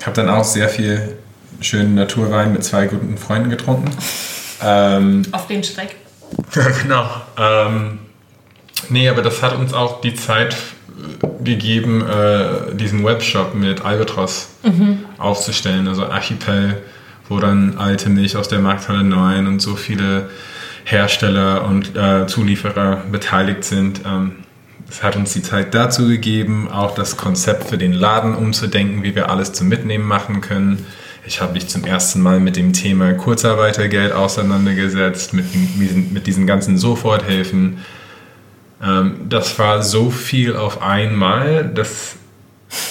habe 0.05 0.15
dann 0.15 0.29
auch 0.29 0.45
sehr 0.45 0.69
viel 0.69 1.17
schönen 1.59 1.93
Naturwein 1.95 2.53
mit 2.53 2.63
zwei 2.63 2.85
guten 2.87 3.17
Freunden 3.17 3.49
getrunken. 3.49 3.91
Ähm, 4.63 5.23
Auf 5.31 5.47
den 5.47 5.63
Streck. 5.63 5.95
ja, 6.55 6.69
genau. 6.81 7.09
Ähm, 7.37 7.99
nee, 8.89 9.07
aber 9.09 9.21
das 9.21 9.41
hat 9.41 9.55
uns 9.57 9.73
auch 9.73 10.01
die 10.01 10.13
Zeit 10.13 10.53
äh, 10.53 11.43
gegeben, 11.43 12.05
äh, 12.07 12.75
diesen 12.75 13.03
Webshop 13.05 13.55
mit 13.55 13.83
Albatros 13.83 14.49
aufzustellen, 15.17 15.87
also 15.87 16.05
Archipel, 16.05 16.81
wo 17.29 17.39
dann 17.39 17.77
alte 17.77 18.09
Milch 18.09 18.35
aus 18.35 18.47
der 18.47 18.59
Markthalle 18.59 19.03
9 19.03 19.47
und 19.47 19.61
so 19.61 19.75
viele 19.75 20.29
Hersteller 20.83 21.65
und 21.65 21.95
äh, 21.95 22.27
Zulieferer 22.27 23.03
beteiligt 23.11 23.63
sind. 23.63 24.01
Ähm, 24.05 24.37
es 24.89 25.03
hat 25.03 25.15
uns 25.15 25.31
die 25.31 25.41
Zeit 25.41 25.73
dazu 25.73 26.07
gegeben, 26.07 26.69
auch 26.69 26.93
das 26.93 27.15
Konzept 27.15 27.69
für 27.69 27.77
den 27.77 27.93
Laden 27.93 28.35
umzudenken, 28.35 29.03
wie 29.03 29.15
wir 29.15 29.29
alles 29.29 29.53
zum 29.53 29.69
Mitnehmen 29.69 30.05
machen 30.05 30.41
können. 30.41 30.85
Ich 31.25 31.39
habe 31.39 31.53
mich 31.53 31.67
zum 31.67 31.83
ersten 31.85 32.21
Mal 32.21 32.39
mit 32.39 32.55
dem 32.55 32.73
Thema 32.73 33.13
Kurzarbeitergeld 33.13 34.11
auseinandergesetzt, 34.11 35.33
mit, 35.33 35.45
diesen- 35.53 36.13
mit 36.13 36.25
diesen 36.27 36.47
ganzen 36.47 36.77
Soforthilfen. 36.77 37.77
Ähm, 38.83 39.13
das 39.29 39.57
war 39.59 39.83
so 39.83 40.09
viel 40.09 40.55
auf 40.55 40.81
einmal, 40.81 41.65
dass, 41.73 42.13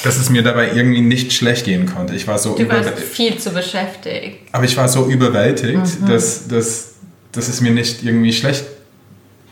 dass 0.04 0.18
es 0.18 0.30
mir 0.30 0.42
dabei 0.42 0.72
irgendwie 0.72 1.00
nicht 1.00 1.32
schlecht 1.32 1.64
gehen 1.64 1.86
konnte. 1.92 2.14
Ich 2.14 2.28
war 2.28 2.38
so 2.38 2.54
Du 2.54 2.68
warst 2.68 2.98
viel 3.00 3.36
zu 3.38 3.50
beschäftigt. 3.50 4.38
Aber 4.52 4.64
ich 4.64 4.76
war 4.76 4.88
so 4.88 5.06
überwältigt, 5.10 5.80
dass, 6.06 6.46
dass, 6.46 6.94
dass 7.32 7.48
es 7.48 7.60
mir 7.60 7.72
nicht 7.72 8.04
irgendwie 8.04 8.32
schlecht 8.32 8.64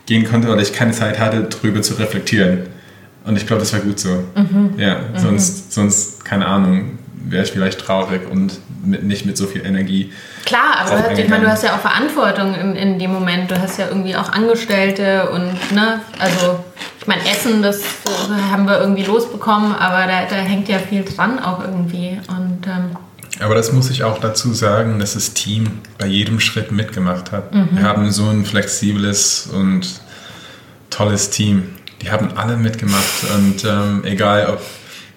gehen 0.05 0.25
konnte, 0.25 0.47
weil 0.47 0.61
ich 0.61 0.71
keine 0.71 0.93
Zeit 0.93 1.19
hatte, 1.19 1.43
drüber 1.43 1.81
zu 1.81 1.95
reflektieren. 1.95 2.61
Und 3.25 3.35
ich 3.35 3.45
glaube, 3.45 3.59
das 3.59 3.73
war 3.73 3.81
gut 3.81 3.99
so. 3.99 4.23
Ja, 4.77 5.01
sonst, 5.17 5.73
sonst, 5.73 6.23
keine 6.23 6.45
Ahnung, 6.47 6.97
wäre 7.31 7.43
ich 7.43 7.51
vielleicht 7.51 7.79
traurig 7.79 8.29
und 8.29 8.59
mit, 8.83 9.03
nicht 9.03 9.25
mit 9.25 9.37
so 9.37 9.47
viel 9.47 9.65
Energie. 9.65 10.11
Klar, 10.45 10.79
aber 10.79 11.03
hast, 11.03 11.17
ich 11.17 11.29
meine, 11.29 11.45
du 11.45 11.51
hast 11.51 11.63
ja 11.63 11.75
auch 11.75 11.79
Verantwortung 11.79 12.55
in, 12.55 12.75
in 12.75 12.99
dem 12.99 13.11
Moment. 13.11 13.51
Du 13.51 13.59
hast 13.59 13.77
ja 13.77 13.87
irgendwie 13.87 14.15
auch 14.15 14.29
Angestellte 14.29 15.29
und, 15.29 15.71
ne, 15.73 16.01
also, 16.17 16.63
ich 16.99 17.07
meine, 17.07 17.21
Essen, 17.29 17.61
das 17.61 17.79
äh, 17.79 18.51
haben 18.51 18.65
wir 18.65 18.79
irgendwie 18.79 19.03
losbekommen, 19.03 19.75
aber 19.75 20.07
da, 20.07 20.25
da 20.29 20.35
hängt 20.35 20.69
ja 20.69 20.79
viel 20.79 21.03
dran 21.03 21.39
auch 21.39 21.61
irgendwie. 21.61 22.19
Und, 22.27 22.67
ähm, 22.67 22.95
Aber 23.39 23.55
das 23.55 23.71
muss 23.71 23.89
ich 23.89 24.03
auch 24.03 24.19
dazu 24.19 24.53
sagen, 24.53 24.99
dass 24.99 25.13
das 25.13 25.33
Team 25.33 25.79
bei 25.97 26.07
jedem 26.07 26.39
Schritt 26.39 26.71
mitgemacht 26.71 27.31
hat. 27.31 27.53
Wir 27.71 27.83
haben 27.83 28.11
so 28.11 28.27
ein 28.29 28.45
flexibles 28.45 29.47
und 29.51 30.01
tolles 30.89 31.29
Team. 31.29 31.69
Die 32.01 32.11
haben 32.11 32.37
alle 32.37 32.55
mitgemacht 32.57 33.25
und 33.35 33.65
ähm, 33.65 34.03
egal, 34.05 34.47
ob 34.53 34.61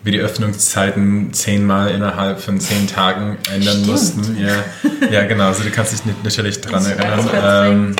wir 0.02 0.12
die 0.12 0.18
Öffnungszeiten 0.20 1.32
zehnmal 1.32 1.90
innerhalb 1.90 2.40
von 2.40 2.58
zehn 2.60 2.86
Tagen 2.88 3.38
ändern 3.52 3.74
Stimmt. 3.74 3.86
mussten. 3.86 4.36
Ja, 4.38 5.08
ja, 5.10 5.24
genau. 5.26 5.46
Also 5.48 5.62
du 5.62 5.70
kannst 5.70 5.92
dich 5.92 6.04
nicht- 6.04 6.24
natürlich 6.24 6.60
dran 6.60 6.84
Das 6.84 6.86
erinnern. 6.88 7.30
Ähm, 7.42 7.96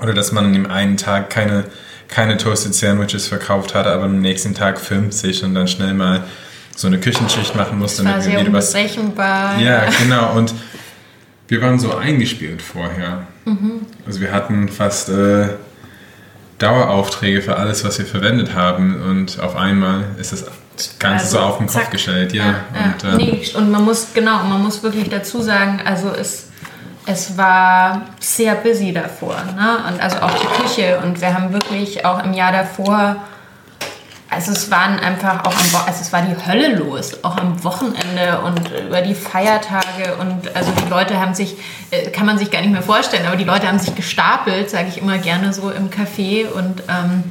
oder 0.00 0.14
dass 0.14 0.32
man 0.32 0.46
an 0.46 0.52
dem 0.52 0.70
einen 0.70 0.96
Tag 0.96 1.30
keine, 1.30 1.64
keine 2.08 2.36
Toasted 2.36 2.74
Sandwiches 2.74 3.26
verkauft 3.26 3.74
hat, 3.74 3.86
aber 3.86 4.04
am 4.04 4.20
nächsten 4.20 4.54
Tag 4.54 4.80
50 4.80 5.44
und 5.44 5.54
dann 5.54 5.66
schnell 5.68 5.94
mal 5.94 6.22
so 6.76 6.86
eine 6.88 6.98
Küchenschicht 6.98 7.54
machen 7.54 7.78
musste, 7.78 8.04
war 8.04 8.12
damit 8.12 8.24
sehr 8.24 8.40
wieder 8.40 8.52
was 8.52 8.72
ja, 9.60 9.84
genau. 10.02 10.32
Und 10.34 10.54
wir 11.48 11.60
waren 11.62 11.78
so 11.78 11.94
eingespielt 11.96 12.62
vorher. 12.62 13.26
Mhm. 13.44 13.82
Also 14.06 14.20
wir 14.20 14.32
hatten 14.32 14.68
fast 14.68 15.08
äh, 15.08 15.48
Daueraufträge 16.58 17.42
für 17.42 17.56
alles, 17.56 17.84
was 17.84 17.98
wir 17.98 18.06
verwendet 18.06 18.54
haben. 18.54 19.02
Und 19.02 19.38
auf 19.40 19.56
einmal 19.56 20.04
ist 20.18 20.32
das 20.76 20.98
Ganze 20.98 21.24
Also, 21.24 21.38
so 21.38 21.44
auf 21.44 21.58
den 21.58 21.66
Kopf 21.66 21.76
zack. 21.82 21.90
gestellt. 21.90 22.32
Ja. 22.32 22.44
Ja, 22.44 22.54
Und, 22.84 23.02
ja. 23.02 23.12
äh, 23.12 23.16
nee, 23.16 23.46
und 23.54 23.70
man 23.70 23.84
muss, 23.84 24.08
genau, 24.14 24.42
man 24.44 24.62
muss 24.62 24.82
wirklich 24.82 25.08
dazu 25.08 25.40
sagen, 25.40 25.80
also 25.84 26.08
es, 26.10 26.48
es 27.06 27.36
war 27.36 28.02
sehr 28.20 28.54
busy 28.56 28.92
davor. 28.92 29.36
Ne? 29.56 29.78
Und 29.88 30.00
also 30.02 30.18
auch 30.18 30.32
die 30.32 30.62
Küche. 30.62 31.00
Und 31.04 31.20
wir 31.20 31.34
haben 31.34 31.52
wirklich 31.52 32.04
auch 32.06 32.24
im 32.24 32.32
Jahr 32.32 32.50
davor, 32.52 33.16
also 34.30 34.50
es 34.50 34.68
waren 34.70 34.98
einfach 34.98 35.44
auch 35.44 35.52
am 35.52 35.86
also 35.86 36.00
es 36.00 36.12
war 36.12 36.22
die 36.22 36.34
Hölle 36.50 36.74
los, 36.76 37.22
auch 37.22 37.36
am 37.36 37.62
Wochenende 37.62 38.40
und 38.44 38.68
über 38.88 39.00
die 39.00 39.14
Feiertage. 39.14 40.16
Und 40.18 40.56
also 40.56 40.72
die 40.72 40.88
Leute 40.90 41.20
haben 41.20 41.34
sich, 41.34 41.54
äh, 41.92 42.10
kann 42.10 42.26
man 42.26 42.36
sich 42.38 42.50
gar 42.50 42.60
nicht 42.62 42.72
mehr 42.72 42.82
vorstellen, 42.82 43.26
aber 43.26 43.36
die 43.36 43.44
Leute 43.44 43.68
haben 43.68 43.78
sich 43.78 43.94
gestapelt, 43.94 44.70
sage 44.70 44.88
ich 44.88 44.98
immer 44.98 45.18
gerne 45.18 45.52
so 45.52 45.70
im 45.70 45.88
Café. 45.90 46.48
Und 46.50 46.82
ähm, 46.88 47.22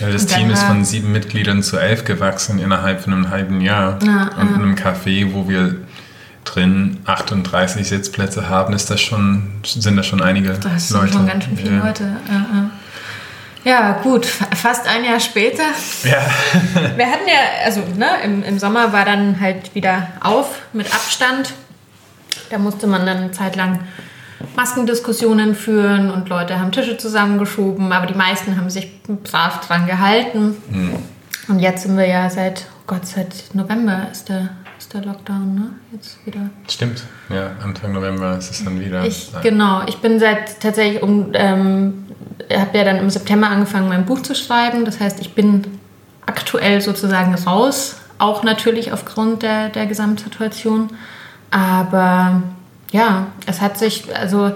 ja, 0.00 0.10
das 0.10 0.26
Team 0.26 0.50
ist 0.50 0.62
von 0.62 0.84
sieben 0.84 1.12
Mitgliedern 1.12 1.62
zu 1.62 1.76
elf 1.78 2.04
gewachsen 2.04 2.58
innerhalb 2.58 3.02
von 3.02 3.12
einem 3.12 3.30
halben 3.30 3.60
Jahr. 3.60 3.98
Ja, 4.04 4.30
und 4.40 4.48
in 4.48 4.62
einem 4.62 4.74
Café, 4.74 5.32
wo 5.32 5.48
wir 5.48 5.76
drin 6.44 6.98
38 7.04 7.86
Sitzplätze 7.86 8.48
haben, 8.48 8.72
ist 8.74 8.90
das 8.90 9.00
schon, 9.00 9.50
sind 9.64 9.96
das 9.96 10.06
schon 10.06 10.22
einige 10.22 10.54
Das 10.54 10.88
sind 10.88 11.00
Leute. 11.00 11.12
schon 11.12 11.26
ganz 11.26 11.44
schön 11.44 11.56
viele 11.56 11.76
ja. 11.76 11.84
Leute. 11.84 12.04
Ja, 12.28 12.46
ja. 12.54 12.70
ja, 13.92 13.92
gut, 14.02 14.24
fa- 14.26 14.48
fast 14.56 14.88
ein 14.88 15.04
Jahr 15.04 15.20
später. 15.20 15.62
Ja. 16.04 16.18
Wir 16.96 17.06
hatten 17.06 17.28
ja, 17.28 17.64
also 17.64 17.82
ne, 17.96 18.08
im, 18.24 18.42
im 18.42 18.58
Sommer 18.58 18.92
war 18.92 19.04
dann 19.04 19.38
halt 19.38 19.74
wieder 19.74 20.08
auf 20.20 20.60
mit 20.72 20.92
Abstand. 20.92 21.52
Da 22.48 22.58
musste 22.58 22.86
man 22.86 23.06
dann 23.06 23.18
eine 23.18 23.30
Zeit 23.32 23.54
lang 23.54 23.80
Maskendiskussionen 24.56 25.54
führen 25.54 26.10
und 26.10 26.28
Leute 26.28 26.58
haben 26.58 26.72
Tische 26.72 26.96
zusammengeschoben, 26.96 27.92
aber 27.92 28.06
die 28.06 28.14
meisten 28.14 28.56
haben 28.56 28.70
sich 28.70 29.02
brav 29.04 29.66
dran 29.66 29.86
gehalten. 29.86 30.56
Und 31.48 31.58
jetzt 31.58 31.82
sind 31.82 31.96
wir 31.96 32.06
ja 32.06 32.30
seit, 32.30 32.66
oh 32.78 32.82
Gott, 32.86 33.06
seit 33.06 33.54
November 33.54 34.06
ist 34.10 34.28
der, 34.28 34.50
ist 34.78 34.94
der 34.94 35.02
Lockdown, 35.02 35.54
ne? 35.54 35.70
Jetzt 35.92 36.24
wieder. 36.24 36.48
Stimmt. 36.68 37.02
Ja, 37.28 37.50
Anfang 37.62 37.92
November 37.92 38.38
ist 38.38 38.50
es 38.50 38.64
dann 38.64 38.80
wieder. 38.80 39.04
Ich, 39.04 39.30
genau, 39.42 39.82
ich 39.86 39.98
bin 39.98 40.18
seit 40.20 40.60
tatsächlich 40.60 41.02
um, 41.02 41.30
ähm, 41.34 42.06
habe 42.52 42.78
ja 42.78 42.84
dann 42.84 42.96
im 42.96 43.10
September 43.10 43.48
angefangen, 43.48 43.88
mein 43.88 44.06
Buch 44.06 44.22
zu 44.22 44.34
schreiben. 44.34 44.84
Das 44.84 45.00
heißt, 45.00 45.20
ich 45.20 45.34
bin 45.34 45.66
aktuell 46.26 46.80
sozusagen 46.80 47.34
raus, 47.34 47.96
auch 48.18 48.42
natürlich 48.42 48.92
aufgrund 48.92 49.42
der, 49.42 49.68
der 49.70 49.86
Gesamtsituation. 49.86 50.90
Aber 51.50 52.42
ja, 52.92 53.28
es 53.46 53.60
hat 53.60 53.78
sich, 53.78 54.04
also 54.14 54.52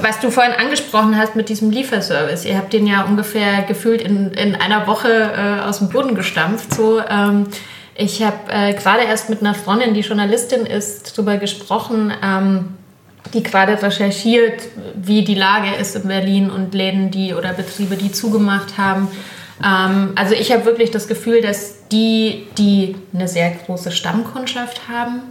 was 0.00 0.18
du 0.18 0.30
vorhin 0.30 0.52
angesprochen 0.52 1.16
hast 1.16 1.36
mit 1.36 1.48
diesem 1.48 1.70
Lieferservice, 1.70 2.44
ihr 2.44 2.56
habt 2.56 2.72
den 2.72 2.86
ja 2.86 3.02
ungefähr 3.02 3.62
gefühlt 3.62 4.02
in, 4.02 4.32
in 4.32 4.56
einer 4.56 4.86
Woche 4.88 5.08
äh, 5.08 5.60
aus 5.62 5.78
dem 5.78 5.88
Boden 5.88 6.16
gestampft. 6.16 6.74
So, 6.74 7.00
ähm, 7.00 7.46
ich 7.94 8.22
habe 8.22 8.50
äh, 8.50 8.74
gerade 8.74 9.04
erst 9.04 9.30
mit 9.30 9.40
einer 9.40 9.54
Freundin, 9.54 9.94
die 9.94 10.00
Journalistin 10.00 10.66
ist, 10.66 11.16
darüber 11.16 11.36
gesprochen, 11.36 12.12
ähm, 12.24 12.74
die 13.34 13.42
gerade 13.44 13.80
recherchiert, 13.80 14.62
wie 14.96 15.22
die 15.22 15.36
Lage 15.36 15.76
ist 15.80 15.94
in 15.94 16.08
Berlin 16.08 16.50
und 16.50 16.74
Läden, 16.74 17.12
die 17.12 17.32
oder 17.34 17.52
Betriebe, 17.52 17.96
die 17.96 18.10
zugemacht 18.10 18.78
haben. 18.78 19.08
Ähm, 19.64 20.12
also 20.16 20.34
ich 20.34 20.50
habe 20.50 20.64
wirklich 20.64 20.90
das 20.90 21.06
Gefühl, 21.06 21.40
dass 21.40 21.86
die, 21.88 22.48
die 22.58 22.96
eine 23.14 23.28
sehr 23.28 23.50
große 23.50 23.92
Stammkundschaft 23.92 24.88
haben, 24.88 25.22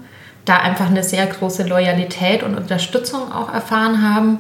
da 0.46 0.58
einfach 0.58 0.88
eine 0.88 1.04
sehr 1.04 1.26
große 1.28 1.64
Loyalität 1.64 2.44
und 2.44 2.56
Unterstützung 2.56 3.32
auch 3.32 3.54
erfahren 3.54 4.02
haben 4.02 4.40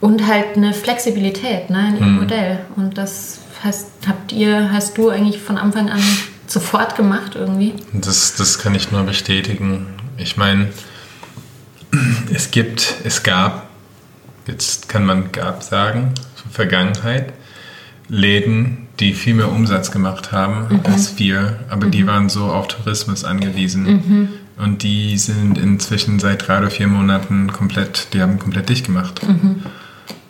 und 0.00 0.26
halt 0.26 0.56
eine 0.56 0.72
Flexibilität 0.72 1.70
ne, 1.70 1.88
in 1.88 1.96
ihrem 1.98 2.16
Modell. 2.16 2.60
Und 2.76 2.98
das 2.98 3.40
hast, 3.62 3.88
habt 4.06 4.32
ihr, 4.32 4.72
hast 4.72 4.98
du 4.98 5.08
eigentlich 5.10 5.40
von 5.40 5.58
Anfang 5.58 5.88
an 5.88 6.02
sofort 6.46 6.96
gemacht 6.96 7.34
irgendwie? 7.34 7.74
Das, 7.92 8.34
das 8.36 8.58
kann 8.58 8.74
ich 8.74 8.90
nur 8.90 9.02
bestätigen. 9.04 9.86
Ich 10.16 10.36
meine, 10.36 10.68
es 12.32 12.50
gibt, 12.50 12.94
es 13.04 13.22
gab, 13.22 13.68
jetzt 14.46 14.88
kann 14.88 15.04
man 15.04 15.32
gab 15.32 15.62
sagen, 15.62 16.12
Vergangenheit, 16.50 17.32
Läden, 18.08 18.86
die 19.00 19.12
viel 19.12 19.34
mehr 19.34 19.50
Umsatz 19.50 19.90
gemacht 19.90 20.32
haben 20.32 20.80
als 20.84 21.18
wir, 21.18 21.58
aber 21.68 21.86
die 21.86 22.06
waren 22.06 22.28
so 22.28 22.44
auf 22.44 22.68
Tourismus 22.68 23.24
angewiesen. 23.24 24.38
Und 24.58 24.82
die 24.82 25.18
sind 25.18 25.58
inzwischen 25.58 26.18
seit 26.18 26.46
drei 26.46 26.58
oder 26.58 26.70
vier 26.70 26.88
Monaten 26.88 27.52
komplett, 27.52 28.14
die 28.14 28.22
haben 28.22 28.38
komplett 28.38 28.68
dicht 28.68 28.86
gemacht. 28.86 29.20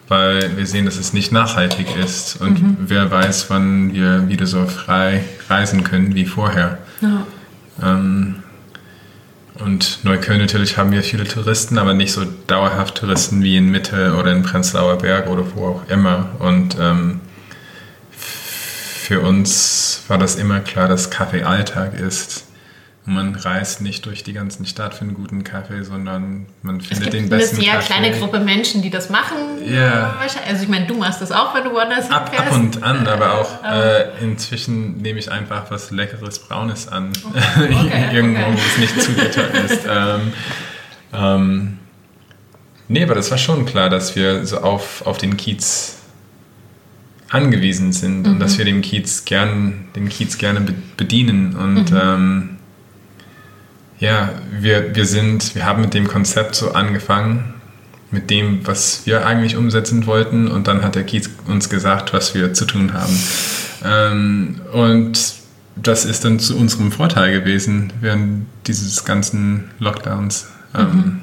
Weil 0.08 0.56
wir 0.56 0.66
sehen, 0.66 0.84
dass 0.84 0.96
es 0.96 1.12
nicht 1.12 1.32
nachhaltig 1.32 1.96
ist. 1.96 2.40
Und 2.40 2.76
wer 2.86 3.10
weiß, 3.10 3.50
wann 3.50 3.92
wir 3.92 4.28
wieder 4.28 4.46
so 4.46 4.66
frei 4.66 5.24
reisen 5.48 5.84
können 5.84 6.14
wie 6.14 6.26
vorher. 6.26 6.78
Ja. 7.00 7.26
Ähm, 7.82 8.36
und 9.58 10.04
Neukölln 10.04 10.40
natürlich 10.40 10.76
haben 10.76 10.92
wir 10.92 11.02
viele 11.02 11.24
Touristen, 11.24 11.78
aber 11.78 11.94
nicht 11.94 12.12
so 12.12 12.24
dauerhaft 12.46 12.96
Touristen 12.96 13.42
wie 13.42 13.56
in 13.56 13.70
Mitte 13.70 14.14
oder 14.16 14.32
in 14.32 14.42
Prenzlauer 14.42 14.98
Berg 14.98 15.28
oder 15.28 15.44
wo 15.54 15.66
auch 15.66 15.88
immer. 15.88 16.30
Und 16.38 16.76
ähm, 16.78 17.20
für 18.10 19.20
uns 19.20 20.02
war 20.08 20.18
das 20.18 20.36
immer 20.36 20.60
klar, 20.60 20.88
dass 20.88 21.10
Kaffee 21.10 21.42
Alltag 21.44 21.98
ist. 21.98 22.45
Und 23.06 23.14
man 23.14 23.34
reist 23.36 23.80
nicht 23.82 24.04
durch 24.04 24.24
die 24.24 24.32
ganze 24.32 24.64
Stadt 24.66 24.94
für 24.94 25.02
einen 25.02 25.14
guten 25.14 25.44
Kaffee, 25.44 25.84
sondern 25.84 26.46
man 26.62 26.78
Es 26.78 26.86
findet 26.86 27.04
gibt 27.04 27.14
den 27.14 27.20
eine 27.26 27.36
besten 27.36 27.56
sehr 27.60 27.74
Kaffee. 27.74 27.92
kleine 27.94 28.10
Gruppe 28.18 28.40
Menschen, 28.40 28.82
die 28.82 28.90
das 28.90 29.10
machen. 29.10 29.36
Ja. 29.64 30.16
Also 30.48 30.64
ich 30.64 30.68
meine, 30.68 30.86
du 30.86 30.94
machst 30.96 31.20
das 31.22 31.30
auch, 31.30 31.54
wenn 31.54 31.62
du 31.64 31.72
woanders 31.72 32.10
Ab, 32.10 32.32
ab 32.36 32.52
und 32.52 32.82
an, 32.82 33.06
aber 33.06 33.34
auch 33.40 33.62
äh, 33.64 34.08
inzwischen 34.24 34.96
nehme 35.02 35.20
ich 35.20 35.30
einfach 35.30 35.70
was 35.70 35.92
Leckeres 35.92 36.40
Braunes 36.40 36.88
an. 36.88 37.12
okay, 37.24 38.08
Irgendwo, 38.12 38.42
okay. 38.42 38.52
wo 38.54 38.58
es 38.58 38.78
nicht 38.78 39.00
zugetan 39.00 39.64
ist. 39.64 39.86
Ähm, 39.88 40.32
ähm, 41.14 41.78
nee, 42.88 43.04
aber 43.04 43.14
das 43.14 43.30
war 43.30 43.38
schon 43.38 43.66
klar, 43.66 43.88
dass 43.88 44.16
wir 44.16 44.44
so 44.44 44.58
auf, 44.58 45.06
auf 45.06 45.16
den 45.18 45.36
Kiez 45.36 45.96
angewiesen 47.28 47.92
sind 47.92 48.26
und 48.26 48.34
Mhm. 48.34 48.40
dass 48.40 48.58
wir 48.58 48.64
den 48.64 48.82
Kiez, 48.82 49.24
gern, 49.24 49.86
den 49.96 50.08
Kiez 50.08 50.38
gerne 50.38 50.60
be 50.60 50.74
bedienen. 50.96 51.54
Und 51.56 51.90
Mhm. 51.92 51.98
ähm, 52.02 52.55
ja, 53.98 54.30
wir, 54.50 54.94
wir 54.94 55.06
sind, 55.06 55.54
wir 55.54 55.64
haben 55.64 55.82
mit 55.82 55.94
dem 55.94 56.08
Konzept 56.08 56.54
so 56.54 56.72
angefangen, 56.72 57.54
mit 58.10 58.30
dem, 58.30 58.66
was 58.66 59.02
wir 59.04 59.26
eigentlich 59.26 59.56
umsetzen 59.56 60.06
wollten. 60.06 60.48
Und 60.48 60.68
dann 60.68 60.82
hat 60.82 60.94
der 60.94 61.04
Kiez 61.04 61.30
uns 61.46 61.68
gesagt, 61.68 62.12
was 62.12 62.34
wir 62.34 62.52
zu 62.52 62.66
tun 62.66 62.92
haben. 62.92 63.18
Ähm, 63.84 64.60
und 64.72 65.18
das 65.76 66.04
ist 66.04 66.24
dann 66.24 66.38
zu 66.38 66.56
unserem 66.56 66.92
Vorteil 66.92 67.32
gewesen 67.32 67.92
während 68.00 68.46
dieses 68.66 69.04
ganzen 69.04 69.70
Lockdowns. 69.78 70.48
Ähm, 70.74 71.22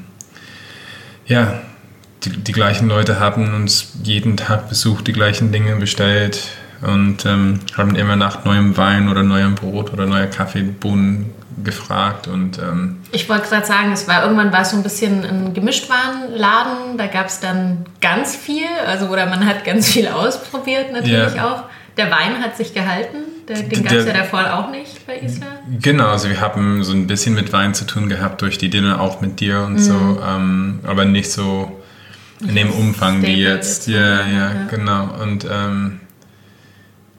ja, 1.26 1.62
die, 2.24 2.30
die 2.30 2.52
gleichen 2.52 2.88
Leute 2.88 3.20
haben 3.20 3.54
uns 3.54 3.94
jeden 4.04 4.38
Tag 4.38 4.70
besucht, 4.70 5.08
die 5.08 5.14
gleichen 5.14 5.52
Dinge 5.52 5.76
bestellt 5.76 6.50
und 6.86 7.26
ähm, 7.26 7.60
haben 7.78 7.96
immer 7.96 8.16
nach 8.16 8.46
neuem 8.46 8.78
Wein 8.78 9.10
oder 9.10 9.24
neuem 9.24 9.56
Brot 9.56 9.94
oder 9.94 10.06
neuer 10.06 10.28
Kaffeebohnen 10.28 11.32
gefragt 11.64 12.28
und 12.28 12.58
ähm, 12.60 12.98
Ich 13.12 13.30
wollte 13.30 13.48
gerade 13.48 13.66
sagen, 13.66 13.92
es 13.92 14.08
war 14.08 14.24
irgendwann 14.24 14.52
war 14.52 14.62
es 14.62 14.72
so 14.72 14.78
ein 14.78 14.84
bisschen 14.84 15.24
ein 15.24 15.54
Gemischtwarenladen. 15.54 16.98
Da 16.98 17.08
gab 17.08 17.28
es 17.28 17.40
dann 17.40 17.86
ganz 18.02 18.36
viel, 18.36 18.66
also 18.88 19.08
oder 19.08 19.28
man 19.28 19.46
hat 19.46 19.64
ganz 19.64 19.92
viel 19.92 20.08
ausprobiert 20.08 20.92
natürlich 20.92 21.36
Ja. 21.36 21.52
auch. 21.52 21.64
Der 21.96 22.10
Wein 22.10 22.44
hat 22.44 22.58
sich 22.58 22.74
gehalten. 22.74 23.18
Den 23.48 23.84
gab 23.84 23.94
es 23.94 24.06
ja 24.06 24.14
davor 24.14 24.54
auch 24.54 24.72
nicht 24.72 25.06
bei 25.06 25.20
Isla. 25.20 25.46
Genau, 25.80 26.08
also 26.08 26.30
wir 26.30 26.42
haben 26.42 26.84
so 26.84 26.94
ein 26.94 27.08
bisschen 27.08 27.36
mit 27.36 27.54
Wein 27.54 27.74
zu 27.74 27.86
tun 27.86 28.10
gehabt 28.10 28.42
durch 28.42 28.58
die 28.58 28.70
Dinner 28.70 29.00
auch 29.00 29.22
mit 29.22 29.40
dir 29.40 29.62
und 29.62 29.74
mhm. 29.74 29.80
so, 29.80 30.22
ähm, 30.28 30.80
aber 30.88 31.06
nicht 31.06 31.32
so 31.32 31.82
in 32.40 32.56
dem 32.56 32.72
Umfang 32.72 33.22
wie 33.22 33.36
jetzt. 33.36 33.88
Ja, 33.88 34.00
ja, 34.00 34.28
ja, 34.28 34.52
genau. 34.70 35.10
Und 35.22 35.46
ähm, 35.50 36.00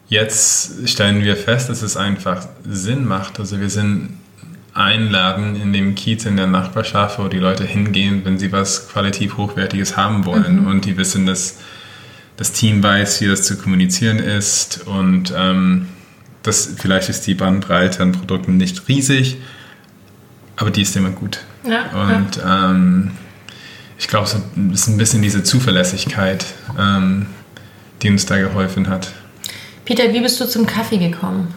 jetzt 0.09 0.89
stellen 0.89 1.23
wir 1.23 1.37
fest, 1.37 1.69
dass 1.69 1.83
es 1.83 1.97
einfach 1.97 2.47
Sinn 2.69 3.05
macht. 3.05 3.39
Also 3.41 3.61
wir 3.61 3.71
sind 3.71 4.19
ein 4.75 5.11
Laden 5.11 5.55
in 5.55 5.73
dem 5.73 5.95
Kiez 5.95 6.27
in 6.27 6.37
der 6.37 6.49
Nachbarschaft, 6.49 7.19
wo 7.19 7.29
die 7.29 7.39
Leute 7.39 7.65
hingehen, 7.65 8.23
wenn 8.25 8.39
sie 8.39 8.51
was 8.51 8.89
qualitativ 8.89 9.37
Hochwertiges 9.37 9.97
haben 9.97 10.25
wollen. 10.25 10.63
Mhm. 10.63 10.67
Und 10.67 10.85
die 10.85 10.97
wissen, 10.97 11.27
dass 11.27 11.59
das 12.37 12.53
Team 12.53 12.83
weiß, 12.83 13.21
wie 13.21 13.27
das 13.27 13.45
zu 13.45 13.57
kommunizieren 13.57 14.19
ist. 14.19 14.87
Und 14.87 15.33
ähm, 15.37 15.89
das, 16.43 16.75
vielleicht 16.77 17.09
ist 17.09 17.27
die 17.27 17.35
Bandbreite 17.35 18.03
an 18.03 18.13
Produkten 18.13 18.57
nicht 18.57 18.89
riesig, 18.89 19.39
aber 20.57 20.71
die 20.71 20.83
ist 20.83 20.97
immer 20.97 21.11
gut. 21.11 21.41
Ja, 21.67 21.91
und 21.93 22.37
ja. 22.37 22.71
Ähm, 22.71 23.13
ich 23.99 24.09
glaube, 24.09 24.27
es 24.27 24.35
ist 24.35 24.89
ein 24.89 24.99
bisschen 24.99 25.23
diese 25.23 25.45
Zuverlässigkeit, 25.45 26.45
ähm, 26.79 27.27
die 28.03 28.11
uns 28.11 28.27
da 28.27 28.37
geholfen 28.39 28.89
hat. 28.89 29.13
Peter, 29.85 30.12
wie 30.12 30.20
bist 30.20 30.41
du 30.41 30.47
zum 30.47 30.66
Kaffee 30.66 30.99
gekommen? 30.99 31.55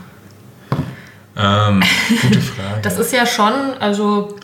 Ähm, 1.38 1.84
gute 2.22 2.42
Frage. 2.42 2.82
das 2.82 2.98
ist 2.98 3.14
ja 3.14 3.26
schon, 3.26 3.54
also 3.80 4.36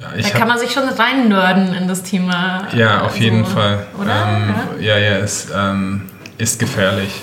ja, 0.00 0.08
da 0.20 0.28
kann 0.30 0.48
man 0.48 0.58
sich 0.58 0.72
schon 0.72 0.88
rein 0.88 1.28
nörden 1.28 1.72
in 1.74 1.88
das 1.88 2.02
Thema. 2.02 2.68
Ja, 2.74 3.02
auf 3.02 3.12
also, 3.12 3.22
jeden 3.22 3.46
Fall. 3.46 3.86
Oder? 4.00 4.26
Ähm, 4.26 4.54
ja, 4.80 4.98
ja, 4.98 5.18
es 5.18 5.48
ähm, 5.54 6.10
ist 6.36 6.58
gefährlich. 6.58 7.22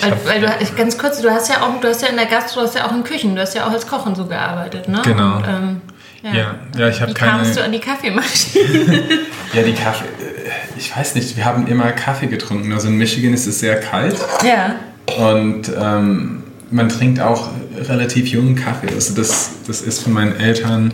Weil, 0.00 0.16
weil, 0.24 0.40
du, 0.40 0.74
ganz 0.76 0.98
kurz, 0.98 1.20
du 1.20 1.30
hast 1.30 1.48
ja 1.48 1.62
auch, 1.62 1.80
du 1.80 1.88
hast 1.88 2.02
ja 2.02 2.08
in 2.08 2.16
der 2.16 2.26
Gastro, 2.26 2.60
du 2.60 2.66
hast 2.66 2.74
ja 2.74 2.86
auch 2.86 2.92
in 2.92 3.04
Küchen, 3.04 3.34
du 3.34 3.40
hast 3.42 3.54
ja 3.54 3.66
auch 3.66 3.72
als 3.72 3.86
Kochen 3.86 4.14
so 4.14 4.26
gearbeitet, 4.26 4.88
ne? 4.88 5.00
Genau. 5.04 5.36
Und, 5.36 5.44
ähm, 5.48 5.80
ja. 6.22 6.34
ja. 6.34 6.54
ja, 6.76 6.88
ich 6.88 7.00
habe 7.00 7.14
keine. 7.14 7.42
Kamst 7.42 7.56
du 7.56 7.62
an 7.62 7.72
die 7.72 7.78
Kaffeemaschine? 7.78 8.64
ja, 9.52 9.62
die 9.62 9.74
Kaffee. 9.74 10.04
Äh, 10.04 10.78
ich 10.78 10.96
weiß 10.96 11.14
nicht, 11.14 11.36
wir 11.36 11.44
haben 11.44 11.66
immer 11.66 11.92
Kaffee 11.92 12.26
getrunken. 12.26 12.72
Also 12.72 12.88
in 12.88 12.96
Michigan 12.96 13.32
ist 13.32 13.46
es 13.46 13.60
sehr 13.60 13.80
kalt. 13.80 14.16
Ja. 14.44 14.76
Und 15.16 15.70
ähm, 15.78 16.42
man 16.70 16.88
trinkt 16.88 17.20
auch 17.20 17.50
relativ 17.88 18.28
jungen 18.28 18.56
Kaffee. 18.56 18.88
Also 18.92 19.14
das, 19.14 19.50
das 19.66 19.82
ist 19.82 20.02
von 20.02 20.12
meinen 20.12 20.36
Eltern 20.38 20.92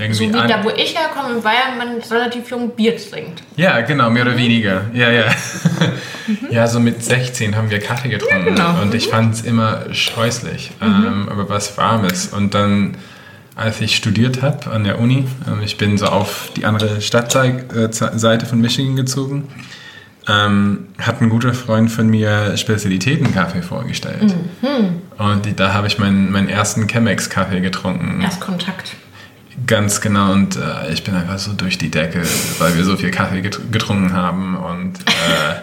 irgendwie. 0.00 0.26
So 0.26 0.34
wie 0.34 0.48
da, 0.48 0.64
wo 0.64 0.70
ich 0.70 0.96
herkomme, 0.96 1.36
in 1.36 1.42
Bayern, 1.42 1.78
man 1.78 2.00
relativ 2.10 2.50
jung 2.50 2.70
Bier 2.70 2.96
trinkt. 2.96 3.42
Ja, 3.56 3.80
genau, 3.82 4.10
mehr 4.10 4.22
oder 4.22 4.32
mhm. 4.32 4.38
weniger. 4.38 4.82
Ja, 4.92 5.10
ja. 5.10 5.26
Mhm. 6.26 6.36
Ja, 6.50 6.66
so 6.68 6.78
mit 6.78 7.02
16 7.02 7.56
haben 7.56 7.70
wir 7.70 7.80
Kaffee 7.80 8.08
getrunken. 8.08 8.56
Ja, 8.56 8.72
genau. 8.72 8.82
Und 8.82 8.94
ich 8.94 9.08
fand 9.08 9.34
es 9.34 9.42
immer 9.42 9.92
scheußlich, 9.92 10.70
mhm. 10.80 10.86
ähm, 10.86 11.28
aber 11.28 11.48
was 11.48 11.76
Warmes. 11.76 12.28
Und 12.28 12.54
dann, 12.54 12.96
als 13.56 13.80
ich 13.80 13.96
studiert 13.96 14.40
habe 14.40 14.70
an 14.70 14.84
der 14.84 15.00
Uni, 15.00 15.26
äh, 15.46 15.64
ich 15.64 15.76
bin 15.76 15.98
so 15.98 16.06
auf 16.06 16.52
die 16.56 16.66
andere 16.66 17.00
Stadtseite 17.00 18.46
von 18.46 18.60
Michigan 18.60 18.94
gezogen 18.94 19.48
ähm, 20.28 20.88
hat 20.98 21.20
ein 21.20 21.28
guter 21.28 21.54
Freund 21.54 21.90
von 21.90 22.08
mir 22.08 22.56
Spezialitätenkaffee 22.56 23.62
vorgestellt. 23.62 24.34
Mhm. 24.62 25.02
Und 25.18 25.46
die, 25.46 25.56
da 25.56 25.74
habe 25.74 25.86
ich 25.86 25.98
meinen, 25.98 26.30
meinen 26.30 26.48
ersten 26.48 26.86
Chemex-Kaffee 26.86 27.60
getrunken. 27.60 28.20
Erst 28.22 28.40
Kontakt. 28.40 28.94
Ganz 29.66 30.00
genau. 30.00 30.32
Und 30.32 30.56
äh, 30.56 30.92
ich 30.92 31.04
bin 31.04 31.14
einfach 31.14 31.38
so 31.38 31.52
durch 31.52 31.78
die 31.78 31.90
Decke, 31.90 32.22
weil 32.58 32.76
wir 32.76 32.84
so 32.84 32.96
viel 32.96 33.10
Kaffee 33.10 33.42
getrunken 33.42 34.12
haben. 34.12 34.56
Und, 34.56 34.98
äh, 35.00 35.54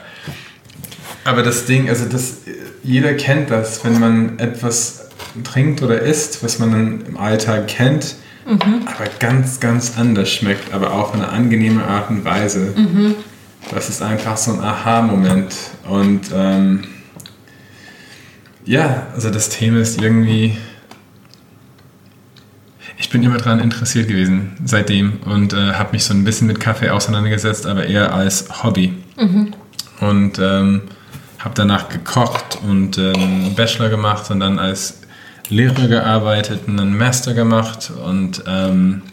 aber 1.24 1.44
das 1.44 1.66
Ding, 1.66 1.90
also 1.90 2.06
das, 2.06 2.38
jeder 2.84 3.14
kennt 3.14 3.52
das, 3.52 3.84
wenn 3.84 4.00
man 4.00 4.40
etwas 4.40 5.10
trinkt 5.44 5.82
oder 5.82 6.00
isst, 6.02 6.44
was 6.44 6.60
man 6.60 6.72
dann 6.72 7.06
im 7.06 7.18
Alltag 7.18 7.68
kennt, 7.68 8.16
mhm. 8.46 8.86
aber 8.86 9.10
ganz, 9.20 9.60
ganz 9.60 9.98
anders 9.98 10.32
schmeckt, 10.32 10.74
aber 10.74 10.94
auch 10.94 11.14
in 11.14 11.22
einer 11.22 11.34
angenehmen 11.34 11.82
Art 11.82 12.10
und 12.10 12.24
Weise. 12.24 12.74
Mhm 12.76 13.16
das 13.74 13.90
ist 13.90 14.02
einfach 14.02 14.38
so 14.38 14.54
ein 14.54 14.60
Aha-Moment. 14.62 15.54
Und 15.88 16.22
ähm, 16.34 16.84
ja, 18.66 19.08
also 19.14 19.30
das 19.30 19.50
Thema 19.50 19.80
ist 19.80 20.02
irgendwie. 20.02 20.58
Ich 23.00 23.10
bin 23.10 23.22
immer 23.24 23.38
daran 23.38 23.60
interessiert 23.60 24.08
gewesen 24.08 24.58
seitdem 24.66 25.20
und 25.26 25.54
äh, 25.54 25.74
habe 25.74 25.92
mich 25.94 26.04
so 26.04 26.14
ein 26.14 26.24
bisschen 26.24 26.48
mit 26.48 26.60
Kaffee 26.60 26.90
auseinandergesetzt, 26.90 27.68
aber 27.68 27.86
eher 27.86 28.14
als 28.14 28.64
Hobby. 28.64 28.94
Mhm. 29.18 29.54
Und 30.00 30.40
ähm, 30.40 30.82
habe 31.40 31.54
danach 31.56 31.90
gekocht 31.90 32.60
und 32.68 32.98
ähm, 32.98 33.54
Bachelor 33.56 33.90
gemacht 33.90 34.30
und 34.32 34.40
dann 34.40 34.58
als 34.58 35.02
Lehrer 35.50 35.88
gearbeitet 35.88 36.62
und 36.68 36.80
einen 36.80 36.98
Master 36.98 37.34
gemacht 37.34 37.92
und 38.04 38.44
ähm, 38.48 39.04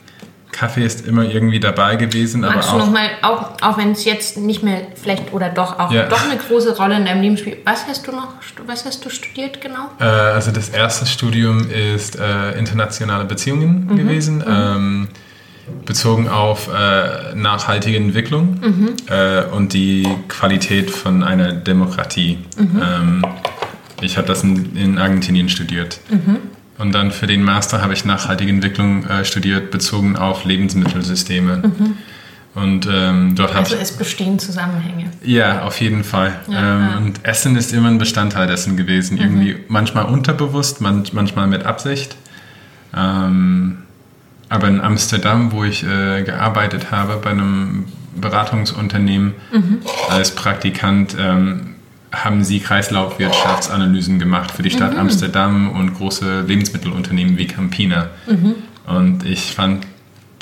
Kaffee 0.55 0.85
ist 0.85 1.07
immer 1.07 1.25
irgendwie 1.25 1.61
dabei 1.61 1.97
gewesen. 1.97 2.43
Magst 2.43 2.69
aber 2.69 2.79
du 2.79 2.87
nochmal, 2.87 3.11
auch, 3.23 3.61
auch 3.61 3.77
wenn 3.77 3.91
es 3.93 4.05
jetzt 4.05 4.39
nicht 4.39 4.63
mehr 4.63 4.83
vielleicht 4.95 5.33
oder 5.33 5.49
doch 5.49 5.79
auch 5.79 5.91
ja. 5.91 6.07
doch 6.07 6.23
eine 6.25 6.39
große 6.39 6.77
Rolle 6.77 6.97
in 6.97 7.05
deinem 7.05 7.23
Leben 7.23 7.37
spielt, 7.37 7.67
was 7.67 7.87
hast 7.89 8.07
du 8.07 8.13
noch, 8.13 8.29
was 8.67 8.85
hast 8.85 9.05
du 9.05 9.11
studiert 9.11 9.61
genau? 9.61 9.91
Äh, 10.01 10.05
also 10.05 10.53
das 10.53 10.69
erste 10.69 11.07
Studium 11.07 11.69
ist 11.71 12.17
äh, 12.19 12.57
internationale 12.59 13.25
Beziehungen 13.25 13.89
mhm. 13.91 13.97
gewesen. 13.97 14.37
Mhm. 14.39 14.45
Ähm, 14.47 15.09
bezogen 15.87 16.29
auf 16.29 16.69
äh, 16.69 17.35
nachhaltige 17.35 17.97
Entwicklung 17.97 18.61
mhm. 18.61 18.97
Äh, 19.09 19.45
und 19.47 19.73
die 19.73 20.07
Qualität 20.29 20.91
von 20.91 21.23
einer 21.23 21.53
Demokratie. 21.53 22.39
Mhm. 22.59 22.83
Ähm, 22.83 23.27
ich 24.03 24.19
habe 24.19 24.27
das 24.27 24.43
in, 24.43 24.77
in, 24.77 24.99
Argentinien 24.99 25.49
studiert. 25.49 26.01
Mhm. 26.11 26.37
Und 26.77 26.93
dann 26.93 27.13
für 27.13 27.27
den 27.27 27.43
Master 27.43 27.81
habe 27.83 27.93
ich 27.93 28.05
nachhaltige 28.05 28.51
Entwicklung 28.51 29.07
äh, 29.07 29.25
studiert, 29.25 29.71
bezogen 29.71 30.17
auf 30.17 30.45
Lebensmittelsysteme. 30.45 31.59
Mhm. 31.59 31.97
Und 32.55 32.89
ähm, 32.91 33.35
dort 33.35 33.55
also 33.55 33.75
es 33.75 33.93
bestehen 33.93 34.39
Zusammenhänge. 34.39 35.11
Ja, 35.25 35.63
auf 35.63 35.81
jeden 35.81 36.05
Fall. 36.05 36.39
Ja, 36.49 36.59
ähm, 36.59 36.89
ja. 36.91 36.97
Und 36.99 37.25
Essen 37.25 37.57
ist 37.57 37.73
immer 37.73 37.89
ein 37.89 37.99
Bestandteil 37.99 38.47
dessen 38.47 38.77
gewesen. 38.77 39.17
Mhm. 39.17 39.23
Irgendwie 39.23 39.57
manchmal 39.69 40.05
unterbewusst, 40.05 40.81
man, 40.81 41.05
manchmal 41.13 41.49
mit 41.49 41.67
Absicht. 41.67 42.17
Ähm, 42.97 43.79
aber 44.49 44.69
in 44.69 44.81
Amsterdam, 44.81 45.51
wo 45.51 45.65
ich 45.65 45.83
äh, 45.83 46.23
gearbeitet 46.23 46.93
habe, 46.93 47.17
bei 47.17 47.31
einem 47.31 47.87
Beratungsunternehmen 48.15 49.35
mhm. 49.53 49.79
als 50.09 50.33
Praktikant, 50.33 51.17
ähm, 51.19 51.74
haben 52.23 52.45
sie 52.45 52.61
Kreislaufwirtschaftsanalysen 52.61 54.19
gemacht 54.19 54.51
für 54.51 54.63
die 54.63 54.71
Stadt 54.71 54.93
mhm. 54.93 55.01
Amsterdam 55.01 55.71
und 55.71 55.95
große 55.95 56.43
Lebensmittelunternehmen 56.43 57.39
wie 57.39 57.47
Campina. 57.47 58.09
Mhm. 58.27 58.55
Und 58.87 59.25
ich 59.25 59.53
fand 59.55 59.87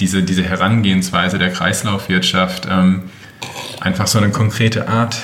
diese, 0.01 0.23
diese 0.23 0.43
Herangehensweise 0.43 1.39
der 1.39 1.51
Kreislaufwirtschaft 1.51 2.67
ähm, 2.71 3.03
einfach 3.81 4.07
so 4.07 4.19
eine 4.19 4.31
konkrete 4.31 4.89
Art, 4.89 5.17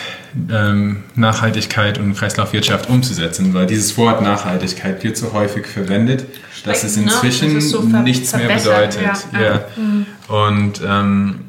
ähm, 0.51 1.05
Nachhaltigkeit 1.14 1.99
und 1.99 2.14
Kreislaufwirtschaft 2.14 2.88
umzusetzen, 2.88 3.55
weil 3.55 3.66
dieses 3.66 3.96
Wort 3.96 4.22
Nachhaltigkeit 4.22 5.03
wird 5.03 5.16
so 5.16 5.32
häufig 5.32 5.66
verwendet, 5.66 6.26
dass 6.64 6.84
es 6.84 6.96
inzwischen 6.96 7.49
ne? 7.49 7.55
das 7.55 7.70
so 7.70 7.82
nichts 7.82 8.34
mehr 8.36 8.49
bedeutet. 8.49 9.03
Ja. 9.32 9.40
ja. 9.40 9.61
Mhm. 9.76 10.07
Und 10.28 10.80
ähm, 10.86 11.40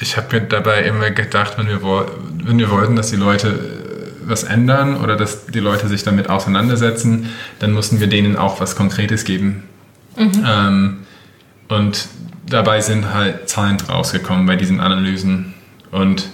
ich 0.00 0.16
habe 0.16 0.40
mir 0.40 0.46
dabei 0.46 0.82
immer 0.82 1.10
gedacht, 1.10 1.58
wenn 1.58 1.68
wir, 1.68 1.80
wenn 1.82 2.58
wir 2.58 2.70
wollten, 2.70 2.96
dass 2.96 3.10
die 3.10 3.16
Leute 3.16 3.48
äh, 3.48 4.28
was 4.28 4.44
ändern 4.44 4.96
oder 4.96 5.16
dass 5.16 5.46
die 5.46 5.60
Leute 5.60 5.88
sich 5.88 6.02
damit 6.02 6.28
auseinandersetzen, 6.28 7.30
dann 7.58 7.72
mussten 7.72 8.00
wir 8.00 8.06
denen 8.06 8.36
auch 8.36 8.60
was 8.60 8.76
Konkretes 8.76 9.24
geben. 9.24 9.64
Mhm. 10.16 10.44
Ähm, 10.46 10.96
und 11.68 12.08
dabei 12.48 12.80
sind 12.80 13.12
halt 13.12 13.48
Zahlen 13.48 13.78
rausgekommen 13.80 14.46
bei 14.46 14.56
diesen 14.56 14.80
Analysen. 14.80 15.54
Und 15.90 16.28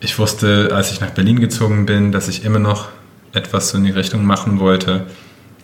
ich 0.00 0.18
wusste, 0.18 0.70
als 0.72 0.92
ich 0.92 1.00
nach 1.00 1.10
Berlin 1.10 1.40
gezogen 1.40 1.86
bin, 1.86 2.12
dass 2.12 2.28
ich 2.28 2.44
immer 2.44 2.58
noch 2.58 2.88
etwas 3.32 3.74
in 3.74 3.84
die 3.84 3.90
Richtung 3.90 4.24
machen 4.24 4.60
wollte 4.60 5.06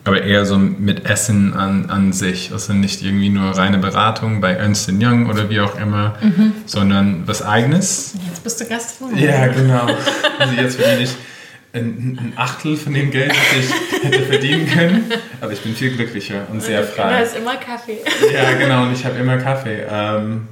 aber 0.04 0.22
eher 0.22 0.44
so 0.44 0.58
mit 0.58 1.08
Essen 1.08 1.54
an, 1.54 1.88
an 1.88 2.12
sich. 2.12 2.50
Also 2.52 2.72
nicht 2.72 3.02
irgendwie 3.02 3.28
nur 3.28 3.50
reine 3.50 3.78
Beratung 3.78 4.40
bei 4.40 4.52
Ernst 4.52 4.90
Young 4.90 5.28
oder 5.28 5.48
wie 5.48 5.60
auch 5.60 5.78
immer, 5.78 6.16
mhm. 6.20 6.54
sondern 6.66 7.22
was 7.26 7.42
Eigenes. 7.42 8.14
Jetzt 8.28 8.42
bist 8.42 8.60
du 8.60 8.66
Gastronom. 8.66 9.16
Ja, 9.16 9.46
genau. 9.46 9.86
Also 10.38 10.54
jetzt 10.54 10.76
verdiene 10.76 11.04
ich 11.04 11.14
ein, 11.72 12.18
ein 12.20 12.32
Achtel 12.36 12.76
von 12.76 12.92
dem 12.94 13.10
Geld, 13.10 13.30
das 13.30 13.64
ich 13.64 14.02
hätte 14.02 14.22
verdienen 14.24 14.66
können. 14.66 15.04
Aber 15.40 15.52
ich 15.52 15.60
bin 15.60 15.74
viel 15.74 15.94
glücklicher 15.94 16.46
und 16.50 16.62
sehr 16.62 16.82
frei. 16.82 17.08
Du 17.08 17.18
hast 17.18 17.36
immer 17.36 17.56
Kaffee. 17.56 17.98
Ja, 18.32 18.52
genau. 18.54 18.82
Und 18.82 18.92
ich 18.92 19.04
habe 19.04 19.18
immer 19.18 19.38
Kaffee. 19.38 19.84
Ähm, 19.88 20.48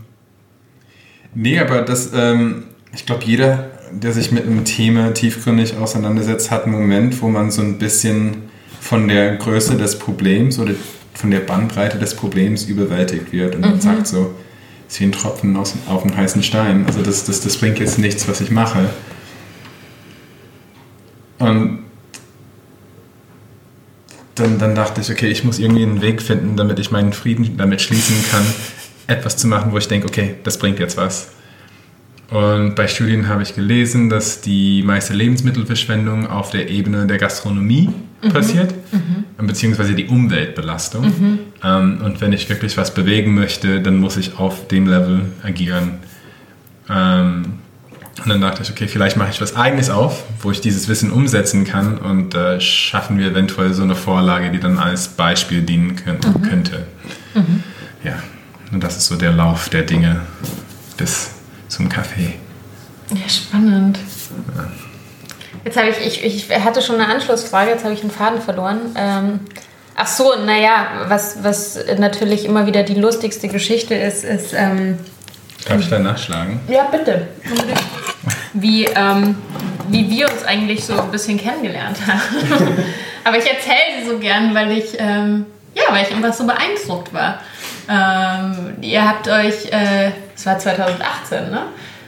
nee, 1.34 1.58
aber 1.58 1.82
das, 1.82 2.12
ähm, 2.14 2.64
ich 2.94 3.04
glaube, 3.04 3.24
jeder, 3.24 3.70
der 3.90 4.12
sich 4.12 4.30
mit 4.30 4.46
einem 4.46 4.64
Thema 4.64 5.12
tiefgründig 5.12 5.76
auseinandersetzt, 5.76 6.50
hat 6.52 6.64
einen 6.64 6.72
Moment, 6.72 7.20
wo 7.20 7.28
man 7.28 7.50
so 7.50 7.62
ein 7.62 7.78
bisschen 7.78 8.50
von 8.80 9.06
der 9.06 9.36
Größe 9.36 9.76
des 9.76 9.98
Problems 9.98 10.58
oder 10.58 10.72
von 11.14 11.30
der 11.30 11.40
Bandbreite 11.40 11.98
des 11.98 12.14
Problems 12.14 12.64
überwältigt 12.64 13.32
wird 13.32 13.54
und 13.54 13.60
mhm. 13.60 13.70
man 13.70 13.80
sagt 13.80 14.06
so, 14.06 14.34
zehn 14.88 15.12
Tropfen 15.12 15.56
aus, 15.56 15.74
auf 15.86 16.04
einen 16.04 16.16
heißen 16.16 16.42
Stein. 16.42 16.84
Also 16.86 17.02
das, 17.02 17.24
das, 17.24 17.40
das 17.40 17.56
bringt 17.56 17.78
jetzt 17.78 17.98
nichts, 17.98 18.26
was 18.28 18.40
ich 18.40 18.50
mache. 18.50 18.90
Und 21.38 21.84
dann, 24.34 24.58
dann 24.58 24.74
dachte 24.74 25.00
ich, 25.00 25.10
okay, 25.10 25.28
ich 25.28 25.44
muss 25.44 25.58
irgendwie 25.58 25.82
einen 25.82 26.02
Weg 26.02 26.22
finden, 26.22 26.56
damit 26.56 26.78
ich 26.78 26.90
meinen 26.90 27.12
Frieden 27.12 27.56
damit 27.56 27.80
schließen 27.80 28.16
kann, 28.30 28.44
etwas 29.06 29.36
zu 29.36 29.46
machen, 29.46 29.72
wo 29.72 29.78
ich 29.78 29.88
denke, 29.88 30.06
okay, 30.06 30.36
das 30.42 30.58
bringt 30.58 30.78
jetzt 30.78 30.96
was. 30.96 31.30
Und 32.30 32.76
bei 32.76 32.86
Studien 32.86 33.28
habe 33.28 33.42
ich 33.42 33.56
gelesen, 33.56 34.08
dass 34.08 34.40
die 34.40 34.82
meiste 34.84 35.14
Lebensmittelverschwendung 35.14 36.28
auf 36.28 36.50
der 36.50 36.70
Ebene 36.70 37.06
der 37.06 37.18
Gastronomie 37.18 37.90
mhm. 38.22 38.28
passiert, 38.28 38.72
mhm. 38.92 39.46
beziehungsweise 39.46 39.94
die 39.94 40.06
Umweltbelastung. 40.06 41.06
Mhm. 41.06 41.38
Ähm, 41.64 42.00
und 42.04 42.20
wenn 42.20 42.32
ich 42.32 42.48
wirklich 42.48 42.76
was 42.76 42.94
bewegen 42.94 43.34
möchte, 43.34 43.80
dann 43.80 43.96
muss 43.96 44.16
ich 44.16 44.38
auf 44.38 44.68
dem 44.68 44.86
Level 44.86 45.22
agieren. 45.42 45.98
Ähm, 46.88 47.54
und 48.22 48.28
dann 48.28 48.40
dachte 48.40 48.62
ich, 48.62 48.70
okay, 48.70 48.86
vielleicht 48.86 49.16
mache 49.16 49.30
ich 49.30 49.40
was 49.40 49.56
Eigenes 49.56 49.90
auf, 49.90 50.24
wo 50.40 50.52
ich 50.52 50.60
dieses 50.60 50.88
Wissen 50.88 51.10
umsetzen 51.10 51.64
kann 51.64 51.98
und 51.98 52.34
äh, 52.34 52.60
schaffen 52.60 53.18
wir 53.18 53.28
eventuell 53.28 53.72
so 53.72 53.82
eine 53.82 53.96
Vorlage, 53.96 54.50
die 54.50 54.60
dann 54.60 54.78
als 54.78 55.08
Beispiel 55.08 55.62
dienen 55.62 55.96
mhm. 56.04 56.42
könnte. 56.42 56.86
Mhm. 57.34 57.64
Ja, 58.04 58.22
und 58.72 58.84
das 58.84 58.98
ist 58.98 59.06
so 59.06 59.16
der 59.16 59.32
Lauf 59.32 59.68
der 59.68 59.82
Dinge 59.82 60.20
bis 60.96 61.29
zum 61.80 61.88
Kaffee. 61.88 62.34
Ja, 63.10 63.28
spannend. 63.28 63.98
Ja. 64.54 64.68
Jetzt 65.64 65.76
habe 65.76 65.88
ich, 65.88 66.24
ich, 66.24 66.50
ich 66.50 66.64
hatte 66.64 66.82
schon 66.82 66.96
eine 66.96 67.08
Anschlussfrage, 67.08 67.70
jetzt 67.70 67.84
habe 67.84 67.94
ich 67.94 68.02
einen 68.02 68.10
Faden 68.10 68.40
verloren. 68.40 68.94
Ähm, 68.96 69.40
ach 69.96 70.06
so, 70.06 70.34
naja, 70.44 71.06
was, 71.08 71.42
was 71.42 71.78
natürlich 71.98 72.44
immer 72.44 72.66
wieder 72.66 72.82
die 72.82 72.94
lustigste 72.94 73.48
Geschichte 73.48 73.94
ist, 73.94 74.24
ist. 74.24 74.52
Ähm, 74.54 74.98
Darf 75.66 75.80
ich 75.80 75.88
da 75.88 75.98
nachschlagen? 75.98 76.60
Ja, 76.68 76.84
bitte. 76.84 77.28
Wie, 78.52 78.84
ähm, 78.84 79.36
wie 79.88 80.08
wir 80.10 80.30
uns 80.30 80.44
eigentlich 80.44 80.84
so 80.84 80.98
ein 80.98 81.10
bisschen 81.10 81.38
kennengelernt 81.38 81.98
haben. 82.06 82.68
Aber 83.24 83.36
ich 83.38 83.46
erzähle 83.46 84.02
sie 84.02 84.08
so 84.10 84.18
gern, 84.18 84.54
weil 84.54 84.72
ich, 84.72 84.96
ähm, 84.98 85.46
ja, 85.74 85.84
weil 85.90 86.06
ich 86.06 86.14
einfach 86.14 86.32
so 86.32 86.46
beeindruckt 86.46 87.12
war. 87.12 87.40
Ähm, 87.90 88.74
ihr 88.82 89.08
habt 89.08 89.26
euch, 89.28 89.66
äh, 89.72 90.12
es 90.34 90.46
war 90.46 90.58
2018, 90.58 91.50
ne? 91.50 91.62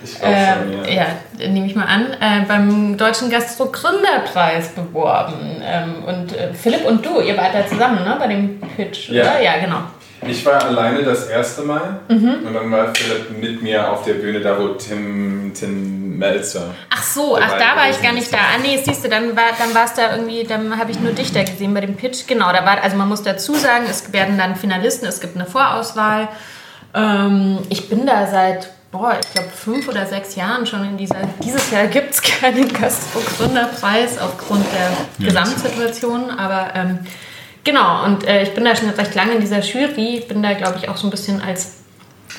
Ich 0.04 0.18
glaube 0.18 0.34
schon, 0.34 0.72
ähm, 0.72 0.84
ja. 0.84 1.06
Ja, 1.38 1.48
nehme 1.48 1.66
ich 1.66 1.74
mal 1.74 1.86
an, 1.86 2.06
äh, 2.20 2.44
beim 2.46 2.96
Deutschen 2.96 3.30
Gastro-Gründerpreis 3.30 4.70
beworben. 4.70 5.62
Ähm, 5.64 6.04
und 6.06 6.36
äh, 6.36 6.52
Philipp 6.54 6.84
und 6.84 7.04
du, 7.04 7.20
ihr 7.20 7.36
wart 7.36 7.54
da 7.54 7.66
zusammen, 7.66 8.04
ne? 8.04 8.16
Bei 8.18 8.28
dem 8.28 8.60
Pitch, 8.76 9.08
ja. 9.08 9.22
oder? 9.22 9.42
Ja, 9.42 9.58
genau. 9.58 9.82
Ich 10.26 10.46
war 10.46 10.64
alleine 10.64 11.02
das 11.02 11.26
erste 11.26 11.62
Mal 11.62 12.00
mhm. 12.08 12.46
und 12.46 12.54
dann 12.54 12.70
war 12.70 12.94
Philipp 12.94 13.36
mit 13.40 13.60
mir 13.60 13.90
auf 13.90 14.04
der 14.04 14.14
Bühne, 14.14 14.40
da 14.40 14.56
wo 14.56 14.68
Tim, 14.68 15.52
Tim 15.52 16.01
Melzer. 16.22 16.74
Ach 16.88 17.02
so, 17.02 17.36
ach 17.36 17.58
da 17.58 17.76
war 17.76 17.90
ich 17.90 18.00
gar 18.00 18.12
nicht 18.12 18.32
da. 18.32 18.38
Ah 18.38 18.58
nee, 18.62 18.80
siehst 18.82 19.04
du, 19.04 19.08
dann 19.08 19.36
war 19.36 19.50
dann 19.58 19.74
war 19.74 19.84
es 19.84 19.94
da 19.94 20.16
irgendwie, 20.16 20.44
dann 20.44 20.78
habe 20.78 20.90
ich 20.90 21.00
nur 21.00 21.12
dich 21.12 21.32
da 21.32 21.42
gesehen 21.42 21.74
bei 21.74 21.80
dem 21.80 21.96
Pitch. 21.96 22.26
Genau, 22.26 22.52
da 22.52 22.64
war, 22.64 22.82
also 22.82 22.96
man 22.96 23.08
muss 23.08 23.22
dazu 23.22 23.54
sagen, 23.54 23.84
es 23.90 24.12
werden 24.12 24.38
dann 24.38 24.56
Finalisten, 24.56 25.06
es 25.06 25.20
gibt 25.20 25.36
eine 25.36 25.46
Vorauswahl. 25.46 26.28
Ähm, 26.94 27.58
ich 27.68 27.88
bin 27.88 28.06
da 28.06 28.26
seit 28.26 28.70
boah, 28.90 29.18
ich 29.20 29.32
glaube, 29.32 29.48
fünf 29.48 29.88
oder 29.88 30.06
sechs 30.06 30.36
Jahren 30.36 30.66
schon 30.66 30.84
in 30.84 30.96
dieser. 30.96 31.16
Dieses 31.42 31.70
Jahr 31.70 31.86
gibt 31.86 32.14
es 32.14 32.22
keinen 32.40 32.72
Gastro-Gründerpreis 32.72 34.18
aufgrund 34.18 34.64
der 34.72 35.26
Gesamtsituation, 35.26 36.30
aber 36.30 36.74
ähm, 36.74 36.98
Genau, 37.64 38.04
und 38.04 38.26
äh, 38.26 38.42
ich 38.42 38.54
bin 38.54 38.64
da 38.64 38.74
schon 38.74 38.90
recht 38.90 39.14
lange 39.14 39.34
in 39.34 39.40
dieser 39.40 39.60
Jury. 39.60 40.18
Ich 40.18 40.28
bin 40.28 40.42
da, 40.42 40.52
glaube 40.54 40.78
ich, 40.78 40.88
auch 40.88 40.96
so 40.96 41.06
ein 41.06 41.10
bisschen 41.10 41.40
als 41.40 41.81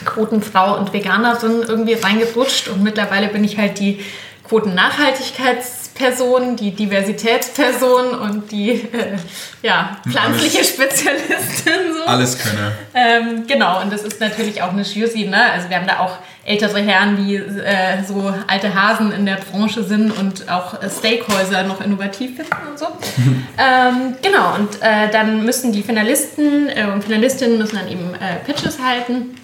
Quotenfrau 0.06 0.78
und 0.78 0.94
Veganerin 0.94 1.64
irgendwie 1.68 1.94
reingerutscht. 1.94 2.68
Und 2.68 2.84
mittlerweile 2.84 3.28
bin 3.28 3.44
ich 3.44 3.58
halt 3.58 3.80
die 3.80 4.00
Quotennachhaltigkeitsperson, 4.48 6.56
die 6.58 6.72
Diversitätsperson 6.72 8.14
und 8.14 8.52
die 8.52 8.72
äh, 8.72 9.18
ja, 9.62 9.98
pflanzliche 10.08 10.60
alles, 10.60 10.70
Spezialistin. 10.70 11.94
So. 11.98 12.04
Alles 12.06 12.38
könne. 12.38 12.74
Ähm, 12.94 13.48
genau, 13.48 13.82
und 13.82 13.92
das 13.92 14.04
ist 14.04 14.20
natürlich 14.20 14.62
auch 14.62 14.72
eine 14.72 14.84
Jury. 14.84 15.26
Ne? 15.26 15.52
Also 15.52 15.70
wir 15.70 15.78
haben 15.78 15.88
da 15.88 15.98
auch 16.00 16.20
ältere 16.46 16.82
Herren, 16.82 17.26
die 17.26 17.36
äh, 17.36 18.04
so 18.06 18.34
alte 18.48 18.76
Hasen 18.76 19.14
in 19.14 19.26
der 19.26 19.38
Branche 19.38 19.84
sind 19.84 20.12
und 20.12 20.50
auch 20.50 20.82
äh, 20.82 20.90
Steakhäuser 20.90 21.64
noch 21.64 21.80
innovativ 21.80 22.36
finden 22.36 22.52
und 22.70 22.78
so. 22.78 22.86
ähm, 23.58 24.16
genau, 24.22 24.56
und 24.56 24.82
äh, 24.82 25.10
dann 25.12 25.46
müssen 25.46 25.72
die 25.72 25.84
Finalisten 25.84 26.68
äh, 26.68 26.88
und 26.94 27.02
Finalistinnen 27.04 27.58
müssen 27.58 27.78
dann 27.78 27.88
eben 27.88 28.14
äh, 28.16 28.44
Pitches 28.46 28.80
halten. 28.84 29.36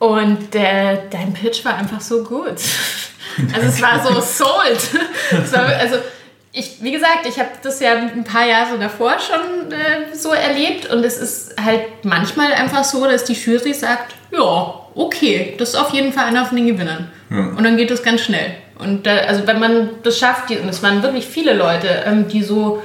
Und 0.00 0.54
dein 0.54 1.34
Pitch 1.34 1.64
war 1.64 1.76
einfach 1.76 2.00
so 2.00 2.24
gut. 2.24 2.56
Also 3.54 3.68
es 3.68 3.80
war 3.80 4.04
so 4.04 4.20
sold. 4.20 5.52
war, 5.52 5.64
also 5.66 5.98
ich, 6.52 6.82
wie 6.82 6.90
gesagt, 6.90 7.26
ich 7.26 7.38
habe 7.38 7.50
das 7.62 7.78
ja 7.78 7.92
ein 7.92 8.24
paar 8.24 8.44
Jahre 8.44 8.76
davor 8.76 9.14
schon 9.20 9.70
äh, 9.70 10.14
so 10.14 10.32
erlebt 10.32 10.90
und 10.90 11.04
es 11.04 11.16
ist 11.16 11.54
halt 11.64 12.04
manchmal 12.04 12.52
einfach 12.52 12.82
so, 12.82 13.04
dass 13.06 13.24
die 13.24 13.34
Jury 13.34 13.72
sagt, 13.72 14.14
ja, 14.32 14.74
okay, 14.96 15.54
das 15.58 15.70
ist 15.70 15.74
auf 15.76 15.90
jeden 15.90 16.12
Fall 16.12 16.24
einer 16.24 16.44
von 16.44 16.56
den 16.56 16.66
Gewinnern. 16.66 17.10
Ja. 17.30 17.36
Und 17.56 17.62
dann 17.62 17.76
geht 17.76 17.90
das 17.92 18.02
ganz 18.02 18.22
schnell. 18.22 18.56
Und 18.80 19.06
da, 19.06 19.14
also 19.18 19.46
wenn 19.46 19.60
man 19.60 19.90
das 20.02 20.18
schafft, 20.18 20.50
die, 20.50 20.58
und 20.58 20.68
es 20.68 20.82
waren 20.82 21.04
wirklich 21.04 21.26
viele 21.26 21.54
Leute, 21.54 22.02
ähm, 22.04 22.26
die 22.26 22.42
so 22.42 22.82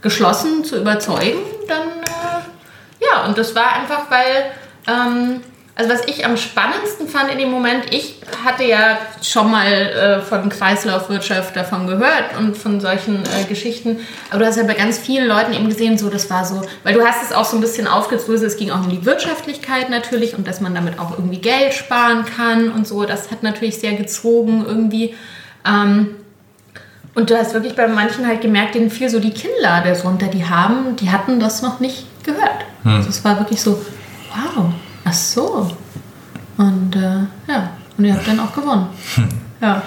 geschlossen 0.00 0.64
zu 0.64 0.76
überzeugen, 0.76 1.40
dann 1.66 1.88
äh, 1.88 3.04
ja, 3.04 3.26
und 3.26 3.36
das 3.36 3.54
war 3.56 3.72
einfach, 3.72 4.08
weil 4.10 4.52
ähm, 4.86 5.40
also 5.78 5.92
was 5.92 6.02
ich 6.08 6.26
am 6.26 6.36
spannendsten 6.36 7.06
fand 7.06 7.30
in 7.30 7.38
dem 7.38 7.52
Moment, 7.52 7.84
ich 7.92 8.16
hatte 8.44 8.64
ja 8.64 8.98
schon 9.22 9.48
mal 9.48 9.64
äh, 9.64 10.20
von 10.20 10.48
Kreislaufwirtschaft 10.48 11.54
davon 11.54 11.86
gehört 11.86 12.36
und 12.36 12.56
von 12.56 12.80
solchen 12.80 13.22
äh, 13.22 13.44
Geschichten, 13.48 14.00
aber 14.30 14.40
du 14.40 14.46
hast 14.46 14.56
ja 14.56 14.64
bei 14.64 14.74
ganz 14.74 14.98
vielen 14.98 15.28
Leuten 15.28 15.52
eben 15.52 15.68
gesehen, 15.68 15.96
so 15.96 16.10
das 16.10 16.28
war 16.30 16.44
so, 16.44 16.62
weil 16.82 16.94
du 16.94 17.06
hast 17.06 17.22
es 17.22 17.32
auch 17.32 17.44
so 17.44 17.56
ein 17.56 17.60
bisschen 17.60 17.86
aufgedröselt, 17.86 18.50
es 18.50 18.56
ging 18.56 18.72
auch 18.72 18.80
um 18.80 18.90
die 18.90 19.06
Wirtschaftlichkeit 19.06 19.88
natürlich 19.88 20.36
und 20.36 20.48
dass 20.48 20.60
man 20.60 20.74
damit 20.74 20.98
auch 20.98 21.12
irgendwie 21.12 21.38
Geld 21.38 21.72
sparen 21.74 22.24
kann 22.24 22.72
und 22.72 22.84
so, 22.84 23.04
das 23.04 23.30
hat 23.30 23.44
natürlich 23.44 23.78
sehr 23.78 23.92
gezogen 23.92 24.64
irgendwie. 24.66 25.14
Ähm, 25.64 26.16
und 27.14 27.30
du 27.30 27.38
hast 27.38 27.54
wirklich 27.54 27.76
bei 27.76 27.86
manchen 27.86 28.26
halt 28.26 28.40
gemerkt, 28.40 28.74
denen 28.74 28.90
fiel 28.90 29.08
so 29.08 29.20
die 29.20 29.30
Kinnlade 29.30 29.96
runter, 30.02 30.26
die 30.26 30.44
haben, 30.44 30.96
die 30.96 31.10
hatten 31.10 31.38
das 31.38 31.62
noch 31.62 31.78
nicht 31.78 32.04
gehört. 32.24 32.64
Hm. 32.82 32.96
Also 32.96 33.10
es 33.10 33.24
war 33.24 33.38
wirklich 33.38 33.62
so, 33.62 33.80
wow, 34.30 34.72
Ach 35.08 35.14
so. 35.14 35.76
Und 36.58 36.94
äh, 36.94 37.50
ja, 37.50 37.70
und 37.96 38.04
ihr 38.04 38.12
habt 38.12 38.28
dann 38.28 38.40
auch 38.40 38.52
gewonnen. 38.54 38.86
Hm. 39.14 39.28
Ja. 39.60 39.82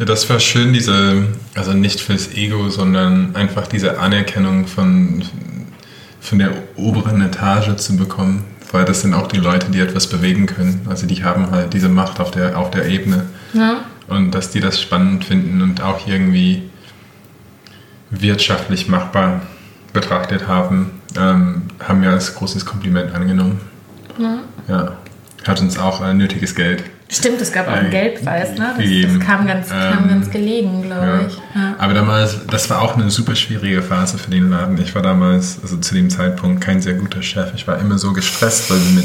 Ja, 0.00 0.04
das 0.04 0.28
war 0.28 0.40
schön, 0.40 0.72
diese, 0.72 1.28
also 1.54 1.72
nicht 1.72 2.00
fürs 2.00 2.32
Ego, 2.32 2.68
sondern 2.68 3.36
einfach 3.36 3.68
diese 3.68 4.00
Anerkennung 4.00 4.66
von, 4.66 5.22
von 6.20 6.40
der 6.40 6.50
oberen 6.74 7.22
Etage 7.22 7.76
zu 7.76 7.96
bekommen. 7.96 8.44
Weil 8.72 8.84
das 8.84 9.02
sind 9.02 9.14
auch 9.14 9.28
die 9.28 9.36
Leute, 9.36 9.70
die 9.70 9.78
etwas 9.78 10.08
bewegen 10.08 10.46
können. 10.46 10.84
Also 10.90 11.06
die 11.06 11.22
haben 11.22 11.52
halt 11.52 11.74
diese 11.74 11.88
Macht 11.88 12.18
auf 12.18 12.32
der, 12.32 12.58
auf 12.58 12.72
der 12.72 12.88
Ebene. 12.88 13.26
Ja. 13.52 13.84
Und 14.08 14.32
dass 14.32 14.50
die 14.50 14.58
das 14.58 14.80
spannend 14.80 15.24
finden 15.24 15.62
und 15.62 15.80
auch 15.80 16.08
irgendwie 16.08 16.68
wirtschaftlich 18.10 18.88
machbar 18.88 19.42
betrachtet 19.92 20.48
haben, 20.48 21.00
ähm, 21.16 21.62
haben 21.78 22.02
wir 22.02 22.10
als 22.10 22.34
großes 22.34 22.66
Kompliment 22.66 23.14
angenommen. 23.14 23.60
Ja. 24.18 24.38
ja. 24.68 24.92
Hat 25.46 25.60
uns 25.60 25.78
auch 25.78 26.02
äh, 26.02 26.12
nötiges 26.14 26.54
Geld. 26.54 26.82
Stimmt, 27.08 27.40
es 27.40 27.52
gab 27.52 27.68
auch 27.68 27.72
einen 27.72 27.90
Geldpreis, 27.90 28.58
ne? 28.58 28.74
Das, 28.76 29.12
das 29.12 29.20
kam, 29.24 29.46
ganz, 29.46 29.68
kam 29.68 30.04
ähm, 30.04 30.08
ganz 30.08 30.30
gelegen, 30.30 30.82
glaube 30.82 31.06
ja. 31.06 31.26
ich. 31.26 31.36
Ja. 31.54 31.76
Aber 31.78 31.94
damals, 31.94 32.46
das 32.50 32.68
war 32.68 32.82
auch 32.82 32.96
eine 32.96 33.10
super 33.10 33.36
schwierige 33.36 33.80
Phase 33.80 34.18
für 34.18 34.30
den 34.30 34.50
Laden. 34.50 34.76
Ich 34.78 34.92
war 34.96 35.02
damals, 35.02 35.60
also 35.62 35.76
zu 35.76 35.94
dem 35.94 36.10
Zeitpunkt, 36.10 36.62
kein 36.62 36.80
sehr 36.80 36.94
guter 36.94 37.22
Chef. 37.22 37.52
Ich 37.54 37.68
war 37.68 37.78
immer 37.78 37.96
so 37.98 38.12
gestresst, 38.12 38.70
weil 38.70 38.78
wir 38.80 39.02
mit 39.02 39.04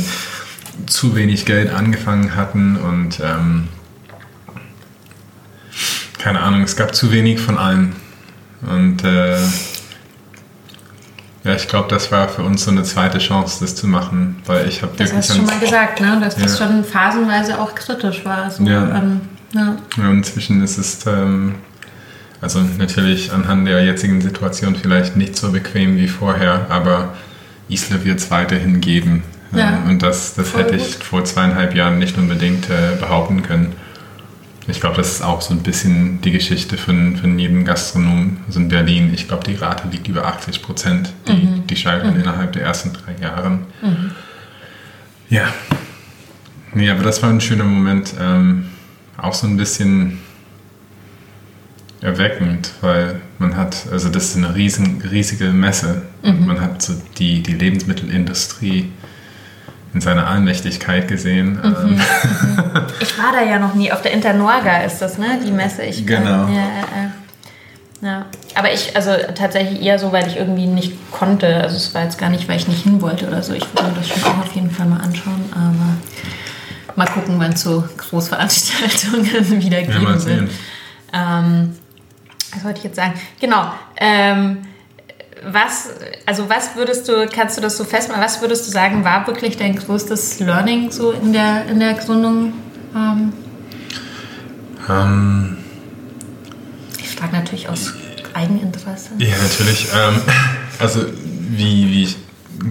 zu 0.88 1.16
wenig 1.16 1.46
Geld 1.46 1.72
angefangen 1.72 2.36
hatten 2.36 2.76
und 2.78 3.20
ähm, 3.20 3.68
keine 6.18 6.40
Ahnung, 6.42 6.62
es 6.64 6.76
gab 6.76 6.96
zu 6.96 7.12
wenig 7.12 7.40
von 7.40 7.58
allem. 7.58 7.94
Und 8.62 9.04
äh, 9.04 9.38
ja, 11.44 11.56
ich 11.56 11.68
glaube, 11.68 11.88
das 11.90 12.12
war 12.12 12.30
für 12.30 12.44
uns 12.44 12.66
so 12.66 12.72
eine 12.72 12.84
zweite 12.84 13.18
Chance, 13.18 13.58
das 13.62 13.76
zu 13.76 13.88
machen, 13.88 14.42
weil 14.46 14.68
ich 14.68 14.84
habe 14.84 14.94
Das 14.96 15.14
hast 15.14 15.32
du 15.32 15.36
schon 15.36 15.46
mal 15.46 15.60
gesagt, 15.60 16.00
ne? 16.00 16.20
dass 16.22 16.36
das 16.36 16.60
ja. 16.60 16.66
schon 16.66 16.84
phasenweise 16.84 17.60
auch 17.60 17.74
kritisch 17.74 18.24
war. 18.24 18.50
So, 18.52 18.64
ja. 18.64 18.98
Ähm, 18.98 19.22
ja. 19.54 19.76
ja. 19.98 20.12
inzwischen 20.12 20.64
ist 20.64 20.78
es 20.78 21.06
ähm, 21.08 21.56
also 22.42 22.60
natürlich 22.78 23.32
anhand 23.32 23.68
der 23.68 23.84
jetzigen 23.84 24.22
Situation 24.22 24.76
vielleicht 24.76 25.16
nicht 25.16 25.36
so 25.36 25.52
bequem 25.52 25.98
wie 25.98 26.08
vorher, 26.08 26.68
aber 26.70 27.14
Isla 27.70 28.04
wird 28.04 28.20
es 28.20 28.32
weiterhin 28.32 28.82
geben. 28.82 29.24
Ja. 29.54 29.84
Und 29.88 30.02
das, 30.02 30.36
das 30.36 30.56
hätte 30.56 30.76
ich 30.76 30.96
gut. 30.96 31.04
vor 31.04 31.24
zweieinhalb 31.26 31.76
Jahren 31.76 32.00
nicht 32.00 32.18
unbedingt 32.18 32.70
äh, 32.70 32.96
behaupten 33.00 33.44
können. 33.44 33.74
Ich 34.72 34.80
glaube, 34.80 34.98
das 34.98 35.12
ist 35.12 35.22
auch 35.22 35.42
so 35.42 35.54
ein 35.54 35.62
bisschen 35.62 36.22
die 36.22 36.32
Geschichte 36.32 36.78
von, 36.78 37.18
von 37.18 37.38
jedem 37.38 37.66
Gastronom. 37.66 38.38
Also 38.48 38.60
in 38.60 38.70
Berlin, 38.70 39.12
ich 39.14 39.28
glaube, 39.28 39.44
die 39.44 39.56
Rate 39.56 39.88
liegt 39.90 40.08
über 40.08 40.26
80 40.26 40.62
Prozent, 40.64 41.14
die, 41.28 41.34
mhm. 41.34 41.68
die 41.68 41.76
scheitern 41.76 42.16
mhm. 42.16 42.22
innerhalb 42.22 42.54
der 42.54 42.64
ersten 42.64 42.94
drei 42.94 43.22
Jahre. 43.22 43.50
Mhm. 43.82 44.12
Ja. 45.30 45.54
Nee, 46.74 46.90
aber 46.90 47.04
das 47.04 47.22
war 47.22 47.30
ein 47.30 47.42
schöner 47.42 47.66
Moment. 47.66 48.14
Ähm, 48.20 48.70
auch 49.18 49.34
so 49.34 49.46
ein 49.46 49.58
bisschen 49.58 50.20
erweckend, 52.02 52.72
weil 52.82 53.22
Man 53.38 53.56
hat, 53.56 53.88
also 53.92 54.10
das 54.10 54.26
ist 54.26 54.38
eine 54.38 54.56
riesen, 54.56 55.02
riesige 55.02 55.46
Messe. 55.46 56.04
Mhm. 56.24 56.46
Man 56.46 56.62
hat 56.62 56.82
so 56.82 56.94
die, 57.18 57.42
die 57.42 57.54
Lebensmittelindustrie 57.54 58.92
in 59.94 60.02
seiner 60.02 60.28
Allmächtigkeit 60.28 61.08
gesehen. 61.08 61.54
Mhm, 61.54 61.64
ähm. 61.64 61.90
mhm. 61.96 62.02
ich 63.00 63.18
war 63.18 63.32
da 63.34 63.44
ja 63.44 63.60
noch 63.60 63.74
nie. 63.74 63.92
Auf 63.92 64.02
der 64.02 64.12
Internorga 64.14 64.84
ist 64.84 65.00
das, 65.00 65.18
ne? 65.18 65.40
Die 65.46 65.52
Messe. 65.52 65.84
Ich 65.84 66.06
genau. 66.06 66.46
Kann, 66.46 66.54
ja, 66.54 66.62
äh, 66.62 68.06
ja. 68.06 68.26
Aber 68.56 68.74
ich, 68.74 68.96
also 68.96 69.12
tatsächlich 69.36 69.82
eher 69.82 70.00
so, 70.00 70.12
weil 70.12 70.28
ich 70.28 70.38
irgendwie 70.38 70.68
nicht 70.68 71.12
konnte. 71.12 71.56
Also 71.56 71.76
es 71.76 71.94
war 71.94 72.04
jetzt 72.04 72.18
gar 72.18 72.30
nicht, 72.30 72.48
weil 72.48 72.58
ich 72.58 72.68
nicht 72.68 72.84
hin 72.84 73.02
wollte 73.02 73.28
oder 73.28 73.44
so. 73.44 73.54
Ich 73.54 73.66
würde 73.74 73.90
mir 73.90 73.96
das 73.96 74.08
schon 74.08 74.24
auch 74.24 74.40
auf 74.40 74.54
jeden 74.54 74.72
Fall 74.72 74.88
mal 74.88 75.02
anschauen. 75.02 75.46
Aber 75.52 76.96
mal 76.96 77.08
gucken, 77.08 77.36
wann 77.38 77.54
es 77.54 77.62
so 77.62 77.84
Großveranstaltungen 77.98 79.62
wieder 79.64 79.82
geben 79.82 80.04
ja, 80.04 80.26
wird. 80.26 80.50
Ähm, 81.14 81.76
was 82.54 82.64
wollte 82.64 82.80
ich 82.80 82.84
jetzt 82.86 82.96
sagen? 82.96 83.14
Genau. 83.40 83.72
Ähm, 83.98 84.60
was, 85.44 85.90
also 86.26 86.50
was 86.50 86.76
würdest 86.76 87.08
du, 87.08 87.28
kannst 87.28 87.58
du 87.58 87.62
das 87.62 87.78
so 87.78 87.84
festmachen, 87.84 88.22
was 88.22 88.42
würdest 88.42 88.68
du 88.68 88.72
sagen, 88.72 89.04
war 89.04 89.26
wirklich 89.28 89.58
dein 89.58 89.76
größtes 89.76 90.40
Learning 90.40 90.92
so 90.92 91.12
in 91.12 91.34
der, 91.34 91.66
in 91.66 91.80
der 91.80 91.94
Gründung? 91.96 92.54
Ähm, 92.96 93.34
ähm, 94.88 95.58
ich 97.00 97.10
frage 97.16 97.36
natürlich 97.36 97.70
aus 97.70 97.94
Eigeninteresse. 98.34 99.10
Ja, 99.18 99.36
natürlich. 99.42 99.88
Ähm, 99.96 100.22
also 100.80 101.06
wie, 101.50 101.88
wie 101.88 102.04
ich 102.04 102.18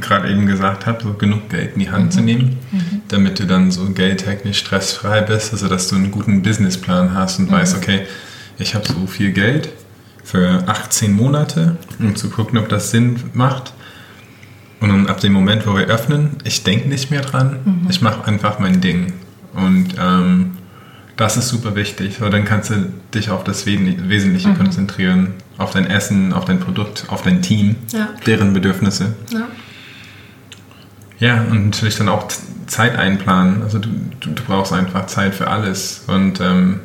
gerade 0.01 0.31
eben 0.31 0.47
gesagt 0.47 0.87
habe, 0.87 1.03
so 1.03 1.14
genug 1.14 1.49
Geld 1.49 1.75
in 1.75 1.81
die 1.81 1.91
Hand 1.91 2.07
mhm. 2.07 2.11
zu 2.11 2.21
nehmen, 2.21 2.59
mhm. 2.71 3.03
damit 3.09 3.39
du 3.41 3.47
dann 3.47 3.73
so 3.73 3.91
geldtechnisch 3.91 4.59
stressfrei 4.59 5.23
bist, 5.23 5.53
also 5.53 5.68
dass 5.68 5.89
du 5.89 5.97
einen 5.97 6.11
guten 6.12 6.43
Businessplan 6.43 7.14
hast 7.14 7.41
und 7.41 7.51
mhm. 7.51 7.55
weißt, 7.55 7.77
okay, 7.77 8.07
ich 8.59 8.75
habe 8.75 8.87
so 8.87 9.07
viel 9.07 9.33
Geld 9.33 9.71
für 10.31 10.62
18 10.66 11.12
Monate, 11.12 11.76
um 11.99 12.14
zu 12.14 12.31
gucken, 12.31 12.59
ob 12.59 12.68
das 12.68 12.91
Sinn 12.91 13.18
macht. 13.35 13.72
Und 14.81 14.89
dann 14.89 15.07
ab 15.09 15.20
dem 15.20 15.33
Moment, 15.33 15.66
wo 15.66 15.76
wir 15.76 15.87
öffnen, 15.87 16.37
ich 16.45 16.62
denke 16.62 16.89
nicht 16.89 17.11
mehr 17.11 17.20
dran, 17.20 17.59
mhm. 17.64 17.87
ich 17.91 18.01
mache 18.01 18.24
einfach 18.26 18.59
mein 18.59 18.81
Ding. 18.81 19.12
Und 19.53 19.89
ähm, 20.01 20.53
das 21.16 21.37
ist 21.37 21.49
super 21.49 21.74
wichtig, 21.74 22.20
weil 22.20 22.31
dann 22.31 22.45
kannst 22.45 22.70
du 22.70 22.93
dich 23.12 23.31
auf 23.31 23.45
das 23.45 23.66
Wesentliche 23.66 24.49
mhm. 24.49 24.57
konzentrieren, 24.57 25.35
auf 25.59 25.72
dein 25.72 25.87
Essen, 25.87 26.33
auf 26.33 26.45
dein 26.45 26.61
Produkt, 26.61 27.07
auf 27.09 27.22
dein 27.22 27.43
Team, 27.43 27.76
ja. 27.93 28.09
deren 28.24 28.55
Bedürfnisse. 28.55 29.14
Ja. 29.31 29.49
ja, 31.18 31.43
und 31.43 31.66
natürlich 31.66 31.97
dann 31.97 32.09
auch 32.09 32.28
Zeit 32.68 32.97
einplanen. 32.97 33.62
Also 33.62 33.81
du, 33.81 33.89
du, 34.20 34.31
du 34.31 34.43
brauchst 34.45 34.72
einfach 34.72 35.07
Zeit 35.07 35.35
für 35.35 35.49
alles. 35.49 36.05
Und 36.07 36.41
ähm, 36.41 36.81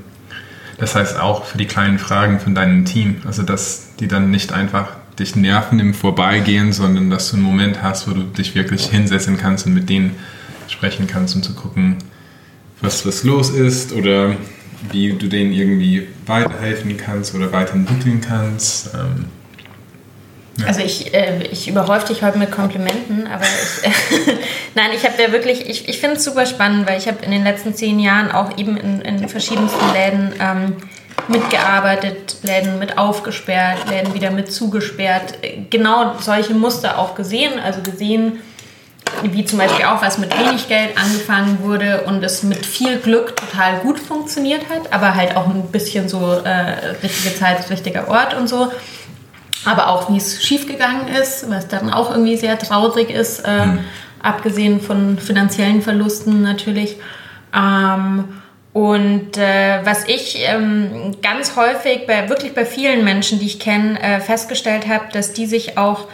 das 0.77 0.95
heißt 0.95 1.19
auch 1.19 1.45
für 1.45 1.57
die 1.57 1.65
kleinen 1.65 1.99
Fragen 1.99 2.39
von 2.39 2.55
deinem 2.55 2.85
Team. 2.85 3.21
Also, 3.25 3.43
dass 3.43 3.95
die 3.99 4.07
dann 4.07 4.31
nicht 4.31 4.51
einfach 4.51 4.89
dich 5.17 5.35
nerven 5.35 5.79
im 5.79 5.93
Vorbeigehen, 5.93 6.73
sondern 6.73 7.09
dass 7.09 7.31
du 7.31 7.37
einen 7.37 7.45
Moment 7.45 7.81
hast, 7.81 8.09
wo 8.09 8.13
du 8.13 8.23
dich 8.23 8.55
wirklich 8.55 8.87
hinsetzen 8.87 9.37
kannst 9.37 9.65
und 9.65 9.73
mit 9.73 9.89
denen 9.89 10.15
sprechen 10.67 11.07
kannst, 11.07 11.35
um 11.35 11.43
zu 11.43 11.53
gucken, 11.53 11.97
was, 12.81 13.05
was 13.05 13.23
los 13.23 13.49
ist 13.49 13.93
oder 13.93 14.35
wie 14.91 15.13
du 15.13 15.27
denen 15.27 15.53
irgendwie 15.53 16.07
weiterhelfen 16.25 16.97
kannst 16.97 17.33
oder 17.33 17.51
weiterentwickeln 17.51 18.21
kannst. 18.21 18.93
Ähm, 18.93 19.25
Also 20.65 20.79
ich, 20.79 21.13
äh, 21.13 21.43
ich 21.51 21.67
überhäufe 21.67 22.07
dich 22.07 22.23
heute 22.23 22.37
mit 22.37 22.51
Komplimenten, 22.51 23.27
aber 23.27 23.43
ich, 23.43 23.87
äh, 23.87 24.37
nein, 24.75 24.91
ich 24.95 25.03
habe 25.03 25.21
ja 25.21 25.31
wirklich, 25.31 25.69
ich, 25.69 25.89
ich 25.89 25.99
finde 25.99 26.15
es 26.15 26.23
super 26.23 26.45
spannend, 26.45 26.87
weil 26.87 26.97
ich 26.97 27.07
habe 27.07 27.23
in 27.25 27.31
den 27.31 27.43
letzten 27.43 27.73
zehn 27.73 27.99
Jahren 27.99 28.31
auch 28.31 28.57
eben 28.57 28.77
in, 28.77 29.01
in 29.01 29.27
verschiedensten 29.27 29.91
Läden 29.93 30.33
ähm, 30.39 30.75
mitgearbeitet, 31.27 32.37
Läden 32.43 32.79
mit 32.79 32.97
aufgesperrt, 32.97 33.89
Läden 33.89 34.13
wieder 34.13 34.31
mit 34.31 34.51
zugesperrt, 34.51 35.33
genau 35.69 36.15
solche 36.19 36.53
Muster 36.53 36.99
auch 36.99 37.15
gesehen, 37.15 37.59
also 37.59 37.81
gesehen, 37.81 38.39
wie 39.23 39.45
zum 39.45 39.59
Beispiel 39.59 39.85
auch 39.85 40.01
was 40.01 40.17
mit 40.17 40.37
wenig 40.37 40.67
Geld 40.67 40.97
angefangen 40.97 41.59
wurde 41.61 42.03
und 42.03 42.23
es 42.23 42.43
mit 42.43 42.65
viel 42.65 42.97
Glück 42.99 43.35
total 43.35 43.79
gut 43.79 43.99
funktioniert 43.99 44.69
hat, 44.69 44.91
aber 44.91 45.15
halt 45.15 45.35
auch 45.35 45.47
ein 45.47 45.67
bisschen 45.71 46.09
so 46.09 46.31
äh, 46.31 46.95
richtige 47.03 47.35
Zeit, 47.35 47.69
richtiger 47.69 48.07
Ort 48.07 48.33
und 48.33 48.47
so 48.47 48.71
aber 49.65 49.89
auch 49.89 50.09
wie 50.09 50.17
es 50.17 50.43
schiefgegangen 50.43 51.07
ist, 51.07 51.49
was 51.49 51.67
dann 51.67 51.91
auch 51.91 52.11
irgendwie 52.11 52.37
sehr 52.37 52.57
traurig 52.57 53.09
ist, 53.09 53.39
äh, 53.39 53.65
mhm. 53.65 53.79
abgesehen 54.21 54.79
von 54.79 55.17
finanziellen 55.17 55.81
Verlusten 55.81 56.41
natürlich. 56.41 56.97
Ähm, 57.55 58.41
und 58.73 59.37
äh, 59.37 59.79
was 59.85 60.05
ich 60.07 60.37
ähm, 60.45 61.15
ganz 61.21 61.55
häufig 61.55 62.05
bei 62.07 62.27
wirklich 62.27 62.53
bei 62.53 62.65
vielen 62.65 63.05
Menschen, 63.05 63.39
die 63.39 63.45
ich 63.45 63.59
kenne, 63.59 63.99
äh, 64.01 64.19
festgestellt 64.19 64.87
habe, 64.87 65.05
dass 65.13 65.31
die 65.31 65.45
sich 65.45 65.77
auch 65.77 66.07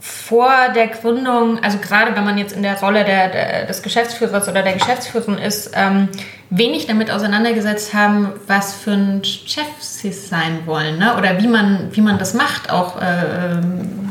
vor 0.00 0.50
der 0.74 0.88
Gründung, 0.88 1.62
also 1.62 1.76
gerade 1.76 2.16
wenn 2.16 2.24
man 2.24 2.38
jetzt 2.38 2.56
in 2.56 2.62
der 2.62 2.80
Rolle 2.80 3.04
der, 3.04 3.28
der 3.28 3.66
des 3.66 3.82
Geschäftsführers 3.82 4.48
oder 4.48 4.62
der 4.62 4.72
Geschäftsführerin 4.72 5.36
ist, 5.36 5.72
ähm, 5.74 6.08
wenig 6.48 6.86
damit 6.86 7.10
auseinandergesetzt 7.10 7.92
haben, 7.92 8.30
was 8.46 8.74
für 8.74 8.92
ein 8.92 9.22
Chef 9.24 9.66
sie 9.78 10.12
sein 10.12 10.60
wollen 10.64 10.98
ne? 10.98 11.16
oder 11.18 11.38
wie 11.40 11.46
man, 11.46 11.90
wie 11.92 12.00
man 12.00 12.18
das 12.18 12.32
macht, 12.32 12.70
auch 12.70 13.00
äh, 13.00 13.60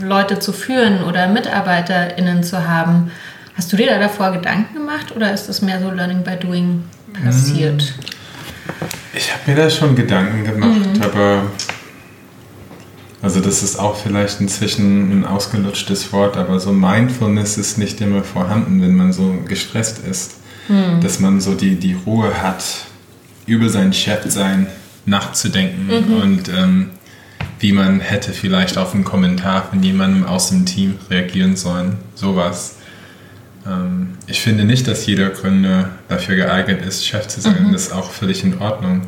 Leute 0.01 0.37
zu 0.37 0.53
führen 0.53 1.03
oder 1.03 1.27
MitarbeiterInnen 1.27 2.43
zu 2.43 2.67
haben. 2.67 3.11
Hast 3.57 3.73
du 3.73 3.77
dir 3.77 3.87
da 3.87 3.97
davor 3.99 4.31
Gedanken 4.31 4.75
gemacht 4.75 5.13
oder 5.15 5.33
ist 5.33 5.49
das 5.49 5.61
mehr 5.63 5.81
so 5.81 5.89
Learning 5.89 6.23
by 6.23 6.37
Doing 6.37 6.83
passiert? 7.25 7.93
Ich 9.13 9.33
habe 9.33 9.41
mir 9.47 9.57
da 9.57 9.69
schon 9.69 9.95
Gedanken 9.95 10.45
gemacht, 10.45 10.95
mhm. 10.95 11.01
aber 11.01 11.41
also 13.21 13.41
das 13.41 13.63
ist 13.63 13.77
auch 13.77 13.97
vielleicht 13.97 14.39
inzwischen 14.39 15.11
ein 15.11 15.25
ausgelutschtes 15.25 16.11
Wort, 16.13 16.37
aber 16.37 16.59
so 16.59 16.71
Mindfulness 16.71 17.57
ist 17.57 17.77
nicht 17.77 17.99
immer 18.01 18.23
vorhanden, 18.23 18.81
wenn 18.81 18.95
man 18.95 19.11
so 19.11 19.35
gestresst 19.47 19.99
ist. 19.99 20.35
Hm. 20.67 21.01
Dass 21.01 21.19
man 21.19 21.41
so 21.41 21.55
die, 21.55 21.75
die 21.75 21.95
Ruhe 22.05 22.41
hat, 22.41 22.63
über 23.45 23.69
sein 23.69 23.91
Chef-Sein 23.91 24.67
nachzudenken 25.05 25.87
mhm. 25.87 26.21
und 26.21 26.49
ähm, 26.49 26.89
wie 27.59 27.73
man 27.73 27.99
hätte 27.99 28.31
vielleicht 28.31 28.77
auf 28.77 28.93
einen 28.93 29.03
Kommentar 29.03 29.67
von 29.69 29.83
jemandem 29.83 30.25
aus 30.25 30.49
dem 30.49 30.65
Team 30.65 30.95
reagieren 31.09 31.55
sollen. 31.55 31.97
Sowas. 32.15 32.77
Ähm, 33.67 34.17
ich 34.27 34.39
finde 34.39 34.63
nicht, 34.63 34.87
dass 34.87 35.05
jeder 35.05 35.29
Gründer 35.29 35.89
dafür 36.07 36.35
geeignet 36.35 36.85
ist, 36.85 37.05
Chef 37.05 37.27
zu 37.27 37.41
sein. 37.41 37.67
Mhm. 37.67 37.73
Das 37.73 37.87
ist 37.87 37.93
auch 37.93 38.11
völlig 38.11 38.43
in 38.43 38.59
Ordnung. 38.59 39.01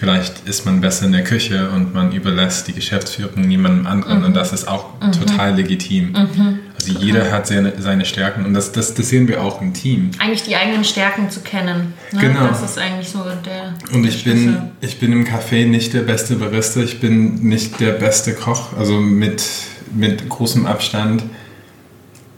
Vielleicht 0.00 0.48
ist 0.48 0.64
man 0.64 0.80
besser 0.80 1.04
in 1.04 1.12
der 1.12 1.24
Küche 1.24 1.68
und 1.68 1.92
man 1.92 2.10
überlässt 2.12 2.66
die 2.66 2.72
Geschäftsführung 2.72 3.42
niemandem 3.42 3.86
anderen 3.86 4.20
mhm. 4.20 4.24
und 4.24 4.34
das 4.34 4.50
ist 4.50 4.66
auch 4.66 4.98
mhm. 4.98 5.12
total 5.12 5.54
legitim. 5.56 6.12
Mhm. 6.12 6.58
Also 6.74 6.98
jeder 6.98 7.30
hat 7.30 7.46
seine, 7.46 7.74
seine 7.76 8.06
Stärken 8.06 8.46
und 8.46 8.54
das, 8.54 8.72
das, 8.72 8.94
das, 8.94 9.10
sehen 9.10 9.28
wir 9.28 9.42
auch 9.42 9.60
im 9.60 9.74
Team. 9.74 10.12
Eigentlich 10.18 10.44
die 10.44 10.56
eigenen 10.56 10.84
Stärken 10.84 11.28
zu 11.28 11.40
kennen. 11.40 11.92
Ne? 12.12 12.18
Genau. 12.18 12.46
Das 12.46 12.62
ist 12.62 12.78
eigentlich 12.78 13.10
so 13.10 13.22
der. 13.44 13.74
Und 13.92 14.06
ich 14.06 14.24
bin, 14.24 14.70
ich 14.80 14.98
bin 14.98 15.12
im 15.12 15.26
Café 15.26 15.66
nicht 15.66 15.92
der 15.92 16.00
beste 16.00 16.36
Barista, 16.36 16.80
ich 16.80 16.98
bin 16.98 17.34
nicht 17.46 17.78
der 17.78 17.92
beste 17.92 18.32
Koch, 18.32 18.74
also 18.78 18.94
mit, 18.94 19.44
mit 19.94 20.30
großem 20.30 20.64
Abstand 20.64 21.24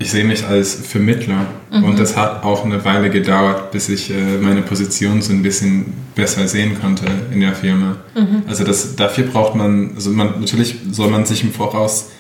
ich 0.03 0.11
sehe 0.11 0.25
mich 0.25 0.45
als 0.45 0.75
Vermittler 0.75 1.47
mhm. 1.71 1.85
und 1.85 1.99
das 1.99 2.17
hat 2.17 2.45
auch 2.45 2.65
eine 2.65 2.85
Weile 2.85 3.09
gedauert, 3.09 3.71
bis 3.71 3.89
ich 3.89 4.11
äh, 4.11 4.39
meine 4.41 4.63
Position 4.63 5.23
so 5.23 5.33
ein 5.33 5.43
bisschen 5.43 5.93
besser 6.17 6.49
sehen 6.49 6.79
konnte 6.81 7.07
in 7.33 7.41
der 7.41 7.55
Firma. 7.55 7.97
Mhm. 8.15 8.43
Also 8.49 8.65
das, 8.65 8.97
dafür 8.97 9.25
braucht 9.25 9.55
man, 9.55 9.93
also 9.95 10.11
man, 10.11 10.41
natürlich 10.41 10.77
soll 10.91 11.09
man 11.09 11.25
sich 11.25 11.45
im 11.45 11.53
Voraus 11.53 12.11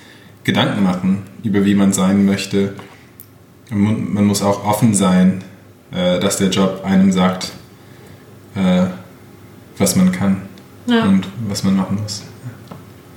Gedanken 0.44 0.84
machen, 0.84 1.22
über 1.42 1.64
wie 1.64 1.74
man 1.74 1.92
sein 1.92 2.24
möchte. 2.24 2.74
Man 3.70 4.24
muss 4.24 4.42
auch 4.42 4.64
offen 4.64 4.94
sein, 4.94 5.42
äh, 5.92 6.20
dass 6.20 6.36
der 6.36 6.50
Job 6.50 6.82
einem 6.84 7.10
sagt, 7.10 7.52
äh, 8.54 8.84
was 9.76 9.96
man 9.96 10.12
kann 10.12 10.42
ja. 10.86 11.04
und 11.04 11.26
was 11.48 11.64
man 11.64 11.76
machen 11.76 11.98
muss. 12.00 12.22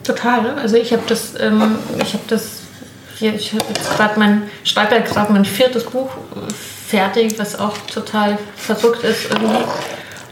Total. 0.04 0.58
Also 0.58 0.76
ich 0.76 0.92
habe 0.92 1.04
das, 1.08 1.34
ähm, 1.40 1.62
ich 2.02 2.14
habe 2.14 2.24
das 2.28 2.65
hier, 3.18 3.34
ich 3.34 3.54
habe 3.54 3.66
jetzt 3.70 3.96
gerade 3.96 4.20
mein, 4.20 4.50
schreibe 4.64 4.96
ja 4.96 5.02
gerade 5.02 5.32
mein 5.32 5.46
viertes 5.46 5.86
Buch 5.86 6.10
fertig, 6.88 7.40
was 7.40 7.58
auch 7.58 7.78
total 7.92 8.38
verrückt 8.56 9.04
ist 9.04 9.32
irgendwie. 9.32 9.64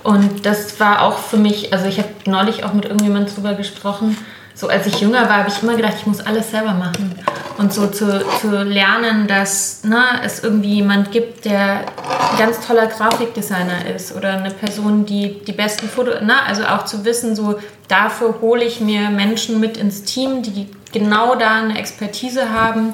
Und 0.03 0.45
das 0.45 0.79
war 0.79 1.03
auch 1.03 1.17
für 1.17 1.38
mich, 1.38 1.71
also 1.71 1.86
ich 1.86 1.97
habe 1.97 2.09
neulich 2.25 2.63
auch 2.65 2.73
mit 2.73 2.86
irgendjemandem 2.86 3.34
drüber 3.34 3.53
gesprochen, 3.53 4.17
so 4.55 4.67
als 4.67 4.86
ich 4.86 5.01
jünger 5.01 5.29
war, 5.29 5.38
habe 5.38 5.49
ich 5.49 5.63
immer 5.63 5.75
gedacht, 5.75 5.95
ich 5.97 6.05
muss 6.05 6.19
alles 6.19 6.51
selber 6.51 6.73
machen. 6.73 7.15
Und 7.57 7.73
so 7.73 7.88
zu, 7.88 8.23
zu 8.39 8.63
lernen, 8.63 9.27
dass 9.27 9.81
na, 9.84 10.21
es 10.23 10.43
irgendwie 10.43 10.75
jemand 10.75 11.11
gibt, 11.11 11.45
der 11.45 11.86
ein 12.31 12.38
ganz 12.38 12.65
toller 12.65 12.88
Grafikdesigner 12.88 13.88
ist 13.95 14.15
oder 14.15 14.34
eine 14.34 14.51
Person, 14.51 15.05
die 15.05 15.43
die 15.43 15.51
besten 15.53 15.88
Fotos, 15.88 16.15
na, 16.21 16.43
also 16.47 16.65
auch 16.65 16.86
zu 16.86 17.03
wissen, 17.03 17.36
so 17.36 17.59
dafür 17.88 18.36
hole 18.41 18.63
ich 18.63 18.79
mir 18.79 19.09
Menschen 19.09 19.59
mit 19.59 19.77
ins 19.77 20.03
Team, 20.03 20.43
die 20.43 20.67
genau 20.94 21.36
da 21.36 21.62
eine 21.62 21.78
Expertise 21.78 22.52
haben, 22.52 22.94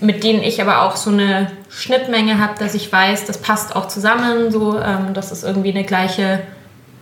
mit 0.00 0.24
denen 0.24 0.42
ich 0.42 0.60
aber 0.62 0.82
auch 0.82 0.96
so 0.96 1.10
eine 1.10 1.50
Schnittmenge 1.68 2.38
habe, 2.38 2.58
dass 2.58 2.74
ich 2.74 2.90
weiß, 2.90 3.26
das 3.26 3.38
passt 3.38 3.76
auch 3.76 3.88
zusammen, 3.88 4.50
so, 4.50 4.78
ähm, 4.78 5.14
das 5.14 5.32
ist 5.32 5.44
irgendwie 5.44 5.70
eine 5.70 5.84
gleiche 5.84 6.40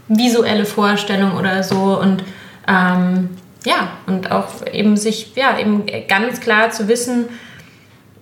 visuelle 0.08 0.66
Vorstellung 0.66 1.36
oder 1.36 1.62
so 1.62 1.98
und 2.00 2.24
ähm, 2.66 3.30
ja, 3.64 3.90
und 4.06 4.32
auch 4.32 4.66
eben 4.72 4.96
sich, 4.96 5.32
ja, 5.36 5.58
eben 5.58 5.84
ganz 6.08 6.40
klar 6.40 6.70
zu 6.70 6.88
wissen, 6.88 7.28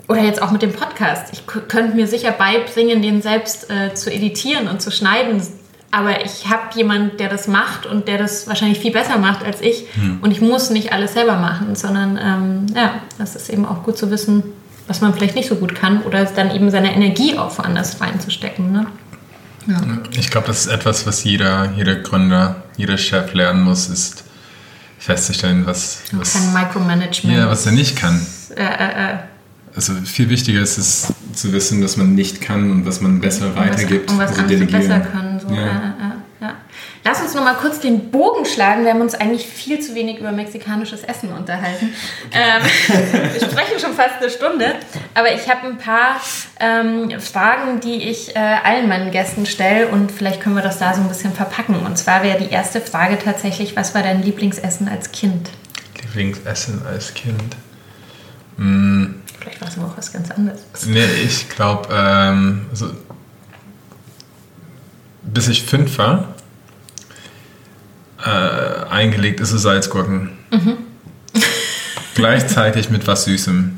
oder 0.08 0.22
jetzt 0.22 0.40
auch 0.40 0.50
mit 0.50 0.62
dem 0.62 0.72
Podcast. 0.72 1.32
Ich 1.32 1.46
könnte 1.46 1.94
mir 1.94 2.06
sicher 2.06 2.32
beibringen, 2.32 3.02
den 3.02 3.20
selbst 3.20 3.70
äh, 3.70 3.94
zu 3.94 4.10
editieren 4.10 4.66
und 4.66 4.80
zu 4.80 4.90
schneiden. 4.90 5.42
Aber 5.90 6.24
ich 6.24 6.48
habe 6.48 6.76
jemanden, 6.76 7.16
der 7.16 7.28
das 7.28 7.48
macht 7.48 7.86
und 7.86 8.08
der 8.08 8.18
das 8.18 8.46
wahrscheinlich 8.46 8.78
viel 8.78 8.92
besser 8.92 9.16
macht 9.16 9.44
als 9.44 9.62
ich. 9.62 9.86
Hm. 9.94 10.18
Und 10.20 10.30
ich 10.30 10.40
muss 10.40 10.68
nicht 10.68 10.92
alles 10.92 11.14
selber 11.14 11.36
machen, 11.36 11.74
sondern 11.76 12.18
ähm, 12.22 12.66
ja, 12.74 13.00
das 13.16 13.34
ist 13.34 13.48
eben 13.48 13.64
auch 13.64 13.82
gut 13.84 13.96
zu 13.96 14.10
wissen, 14.10 14.42
was 14.86 15.00
man 15.00 15.14
vielleicht 15.14 15.34
nicht 15.34 15.48
so 15.48 15.56
gut 15.56 15.74
kann 15.74 16.02
oder 16.02 16.24
dann 16.24 16.54
eben 16.54 16.70
seine 16.70 16.94
Energie 16.94 17.38
auch 17.38 17.56
woanders 17.58 18.00
reinzustecken. 18.00 18.70
Ne? 18.70 18.86
Ja. 19.66 19.80
Ich 20.12 20.30
glaube, 20.30 20.46
das 20.46 20.66
ist 20.66 20.72
etwas, 20.72 21.06
was 21.06 21.24
jeder, 21.24 21.72
jeder 21.76 21.96
Gründer, 21.96 22.62
jeder 22.76 22.98
Chef 22.98 23.32
lernen 23.34 23.62
muss, 23.62 23.88
ist 23.88 24.24
festzustellen, 24.98 25.64
was, 25.66 26.02
was 26.12 26.34
kein 26.34 26.52
Micromanagement. 26.52 27.38
Ja, 27.38 27.48
was 27.48 27.64
er 27.66 27.72
nicht 27.72 27.96
kann. 27.96 28.26
Äh, 28.56 28.62
äh, 28.62 29.12
äh 29.12 29.18
also 29.74 29.92
viel 30.04 30.28
wichtiger 30.28 30.60
ist 30.60 30.76
es 30.76 31.12
zu 31.34 31.52
wissen, 31.52 31.80
dass 31.80 31.96
man 31.96 32.14
nicht 32.14 32.40
kann 32.40 32.70
und 32.70 32.86
was 32.86 33.00
man 33.00 33.20
besser 33.20 33.54
weitergibt. 33.54 34.10
Und 34.10 34.18
was, 34.18 34.32
und 34.32 34.38
was 34.38 34.52
andere 34.52 34.64
besser 34.64 35.00
können. 35.00 35.27
So. 35.48 35.54
Ja. 35.54 35.62
Äh, 35.62 35.66
äh, 35.66 36.18
ja. 36.40 36.54
Lass 37.04 37.20
uns 37.20 37.34
noch 37.34 37.42
mal 37.42 37.54
kurz 37.54 37.80
den 37.80 38.10
Bogen 38.10 38.44
schlagen. 38.44 38.84
Wir 38.84 38.92
haben 38.92 39.00
uns 39.00 39.14
eigentlich 39.14 39.46
viel 39.46 39.80
zu 39.80 39.94
wenig 39.94 40.18
über 40.18 40.30
mexikanisches 40.30 41.02
Essen 41.02 41.32
unterhalten. 41.32 41.92
Ähm, 42.30 42.62
wir 43.32 43.40
sprechen 43.40 43.78
schon 43.80 43.94
fast 43.94 44.16
eine 44.20 44.30
Stunde. 44.30 44.74
Aber 45.14 45.32
ich 45.32 45.48
habe 45.48 45.66
ein 45.66 45.78
paar 45.78 46.20
ähm, 46.60 47.18
Fragen, 47.18 47.80
die 47.80 48.08
ich 48.08 48.36
äh, 48.36 48.38
allen 48.38 48.88
meinen 48.88 49.10
Gästen 49.10 49.46
stelle. 49.46 49.88
Und 49.88 50.12
vielleicht 50.12 50.40
können 50.40 50.54
wir 50.54 50.62
das 50.62 50.78
da 50.78 50.94
so 50.94 51.00
ein 51.00 51.08
bisschen 51.08 51.32
verpacken. 51.32 51.74
Und 51.84 51.98
zwar 51.98 52.22
wäre 52.22 52.38
die 52.38 52.50
erste 52.50 52.80
Frage 52.80 53.18
tatsächlich, 53.18 53.74
was 53.74 53.94
war 53.94 54.02
dein 54.02 54.22
Lieblingsessen 54.22 54.88
als 54.88 55.10
Kind? 55.10 55.50
Lieblingsessen 56.02 56.86
als 56.86 57.14
Kind? 57.14 57.56
Mmh. 58.58 59.14
Vielleicht 59.40 59.60
war 59.60 59.68
es 59.68 59.78
aber 59.78 59.86
auch 59.86 59.96
was 59.96 60.12
ganz 60.12 60.30
anderes. 60.30 60.60
Nee, 60.86 61.04
ich 61.24 61.48
glaube, 61.48 61.88
ähm, 61.92 62.66
also, 62.70 62.90
bis 65.32 65.48
ich 65.48 65.62
fünf 65.62 65.98
war, 65.98 66.34
äh, 68.24 68.90
eingelegt 68.90 69.40
ist 69.40 69.52
es 69.52 69.62
Salzgurken. 69.62 70.30
Mhm. 70.50 70.78
Gleichzeitig 72.14 72.90
mit 72.90 73.06
was 73.06 73.24
Süßem. 73.24 73.74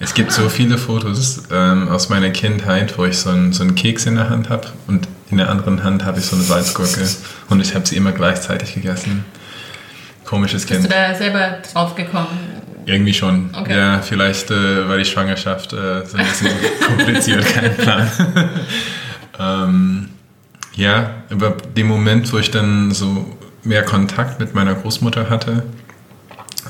Es 0.00 0.14
gibt 0.14 0.32
so 0.32 0.48
viele 0.48 0.76
Fotos 0.76 1.44
ähm, 1.52 1.88
aus 1.88 2.08
meiner 2.08 2.30
Kindheit, 2.30 2.98
wo 2.98 3.04
ich 3.04 3.18
so 3.18 3.30
einen, 3.30 3.52
so 3.52 3.62
einen 3.62 3.74
Keks 3.74 4.06
in 4.06 4.16
der 4.16 4.28
Hand 4.28 4.50
habe 4.50 4.68
und 4.86 5.08
in 5.30 5.38
der 5.38 5.48
anderen 5.50 5.82
Hand 5.84 6.04
habe 6.04 6.18
ich 6.18 6.26
so 6.26 6.36
eine 6.36 6.44
Salzgurke 6.44 7.06
und 7.48 7.60
ich 7.60 7.74
habe 7.74 7.86
sie 7.86 7.96
immer 7.96 8.12
gleichzeitig 8.12 8.74
gegessen. 8.74 9.24
Komisches 10.24 10.66
Kind. 10.66 10.82
Bist 10.82 10.92
du 10.92 10.96
da 10.96 11.14
selber 11.14 11.58
drauf 11.72 11.94
gekommen? 11.94 12.28
Irgendwie 12.86 13.14
schon. 13.14 13.50
Okay. 13.54 13.76
Ja, 13.76 14.00
vielleicht 14.00 14.50
äh, 14.50 14.88
war 14.88 14.98
die 14.98 15.04
Schwangerschaft 15.04 15.72
äh, 15.72 16.04
so 16.04 16.18
ein 16.18 16.26
bisschen 16.26 16.50
kompliziert, 16.86 17.44
kein 17.46 17.76
Plan. 17.76 18.10
ähm, 19.38 20.08
ja, 20.76 21.10
aber 21.30 21.56
dem 21.76 21.88
Moment, 21.88 22.32
wo 22.32 22.38
ich 22.38 22.50
dann 22.50 22.92
so 22.92 23.36
mehr 23.62 23.84
Kontakt 23.84 24.40
mit 24.40 24.54
meiner 24.54 24.74
Großmutter 24.74 25.30
hatte, 25.30 25.64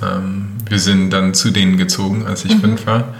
ähm, 0.03 0.49
wir 0.69 0.79
sind 0.79 1.11
dann 1.11 1.35
zu 1.35 1.51
denen 1.51 1.77
gezogen, 1.77 2.27
als 2.27 2.45
ich 2.45 2.55
mhm. 2.57 2.61
fünf 2.61 2.87
war, 2.87 3.15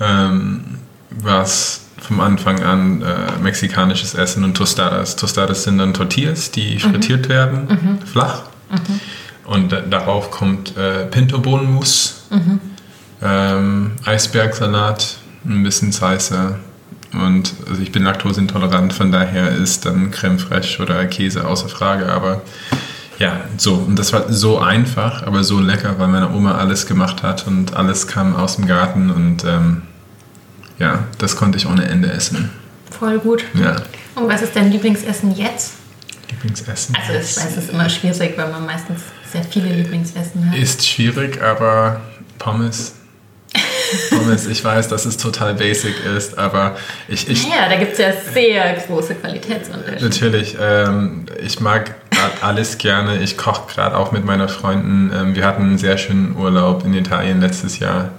ähm, 0.00 0.78
war 1.10 1.42
es 1.42 1.86
vom 2.00 2.20
Anfang 2.20 2.62
an 2.62 3.02
äh, 3.02 3.38
mexikanisches 3.40 4.14
Essen 4.14 4.44
und 4.44 4.56
Tostadas. 4.56 5.16
Tostadas 5.16 5.64
sind 5.64 5.78
dann 5.78 5.94
Tortillas, 5.94 6.50
die 6.50 6.78
frittiert 6.78 7.26
mhm. 7.26 7.32
werden, 7.32 7.68
mhm. 7.68 8.06
flach. 8.06 8.42
Mhm. 8.70 9.00
Und 9.44 9.76
darauf 9.90 10.30
kommt 10.30 10.76
äh, 10.76 11.06
Pinto-Bohnenmus, 11.06 12.24
mhm. 12.30 12.60
ähm, 13.22 13.92
Eisbergsalat, 14.04 15.18
ein 15.44 15.62
bisschen 15.62 15.92
Salsa. 15.92 16.58
Und 17.12 17.52
also 17.68 17.82
ich 17.82 17.92
bin 17.92 18.04
laktoseintolerant, 18.04 18.92
von 18.92 19.12
daher 19.12 19.50
ist 19.50 19.84
dann 19.84 20.10
Creme 20.10 20.38
fraiche 20.38 20.82
oder 20.82 21.04
Käse 21.06 21.46
außer 21.46 21.68
Frage. 21.68 22.10
Aber 22.10 22.42
ja, 23.18 23.40
so. 23.56 23.74
Und 23.74 23.98
das 23.98 24.12
war 24.12 24.32
so 24.32 24.58
einfach, 24.58 25.22
aber 25.22 25.44
so 25.44 25.60
lecker, 25.60 25.98
weil 25.98 26.08
meine 26.08 26.30
Oma 26.30 26.56
alles 26.56 26.86
gemacht 26.86 27.22
hat 27.22 27.46
und 27.46 27.74
alles 27.74 28.06
kam 28.06 28.34
aus 28.34 28.56
dem 28.56 28.66
Garten. 28.66 29.10
Und 29.10 29.44
ähm, 29.44 29.82
ja, 30.78 31.04
das 31.18 31.36
konnte 31.36 31.58
ich 31.58 31.66
ohne 31.66 31.84
Ende 31.84 32.10
essen. 32.10 32.50
Voll 32.90 33.18
gut. 33.18 33.44
Ja. 33.54 33.76
Und 34.14 34.28
was 34.28 34.42
ist 34.42 34.56
dein 34.56 34.70
Lieblingsessen 34.70 35.34
jetzt? 35.36 35.74
Lieblingsessen? 36.30 36.94
Also 36.94 37.12
ich 37.12 37.36
weiß, 37.36 37.50
es 37.50 37.56
ist 37.64 37.70
immer 37.70 37.88
schwierig, 37.88 38.36
weil 38.36 38.50
man 38.50 38.64
meistens 38.66 39.02
sehr 39.30 39.44
viele 39.44 39.72
Lieblingsessen 39.72 40.50
hat. 40.50 40.56
Ist 40.56 40.86
schwierig, 40.86 41.42
aber 41.42 42.00
Pommes. 42.38 42.94
Pommes, 44.10 44.46
ich 44.46 44.64
weiß, 44.64 44.88
dass 44.88 45.04
es 45.04 45.16
total 45.16 45.54
basic 45.54 45.94
ist, 46.16 46.38
aber 46.38 46.76
ich. 47.08 47.28
ich 47.28 47.44
ja, 47.44 47.68
da 47.68 47.76
gibt 47.76 47.92
es 47.92 47.98
ja 47.98 48.12
sehr 48.32 48.74
große 48.86 49.14
Qualitätsunterschiede. 49.16 50.04
Natürlich. 50.04 50.56
Ähm, 50.60 51.26
ich 51.42 51.60
mag 51.60 51.94
alles 52.40 52.78
gerne. 52.78 53.22
Ich 53.22 53.36
koche 53.36 53.72
gerade 53.72 53.96
auch 53.96 54.12
mit 54.12 54.24
meinen 54.24 54.48
Freunden. 54.48 55.10
Ähm, 55.14 55.34
wir 55.34 55.46
hatten 55.46 55.62
einen 55.62 55.78
sehr 55.78 55.98
schönen 55.98 56.36
Urlaub 56.36 56.84
in 56.84 56.94
Italien 56.94 57.40
letztes 57.40 57.78
Jahr. 57.78 58.10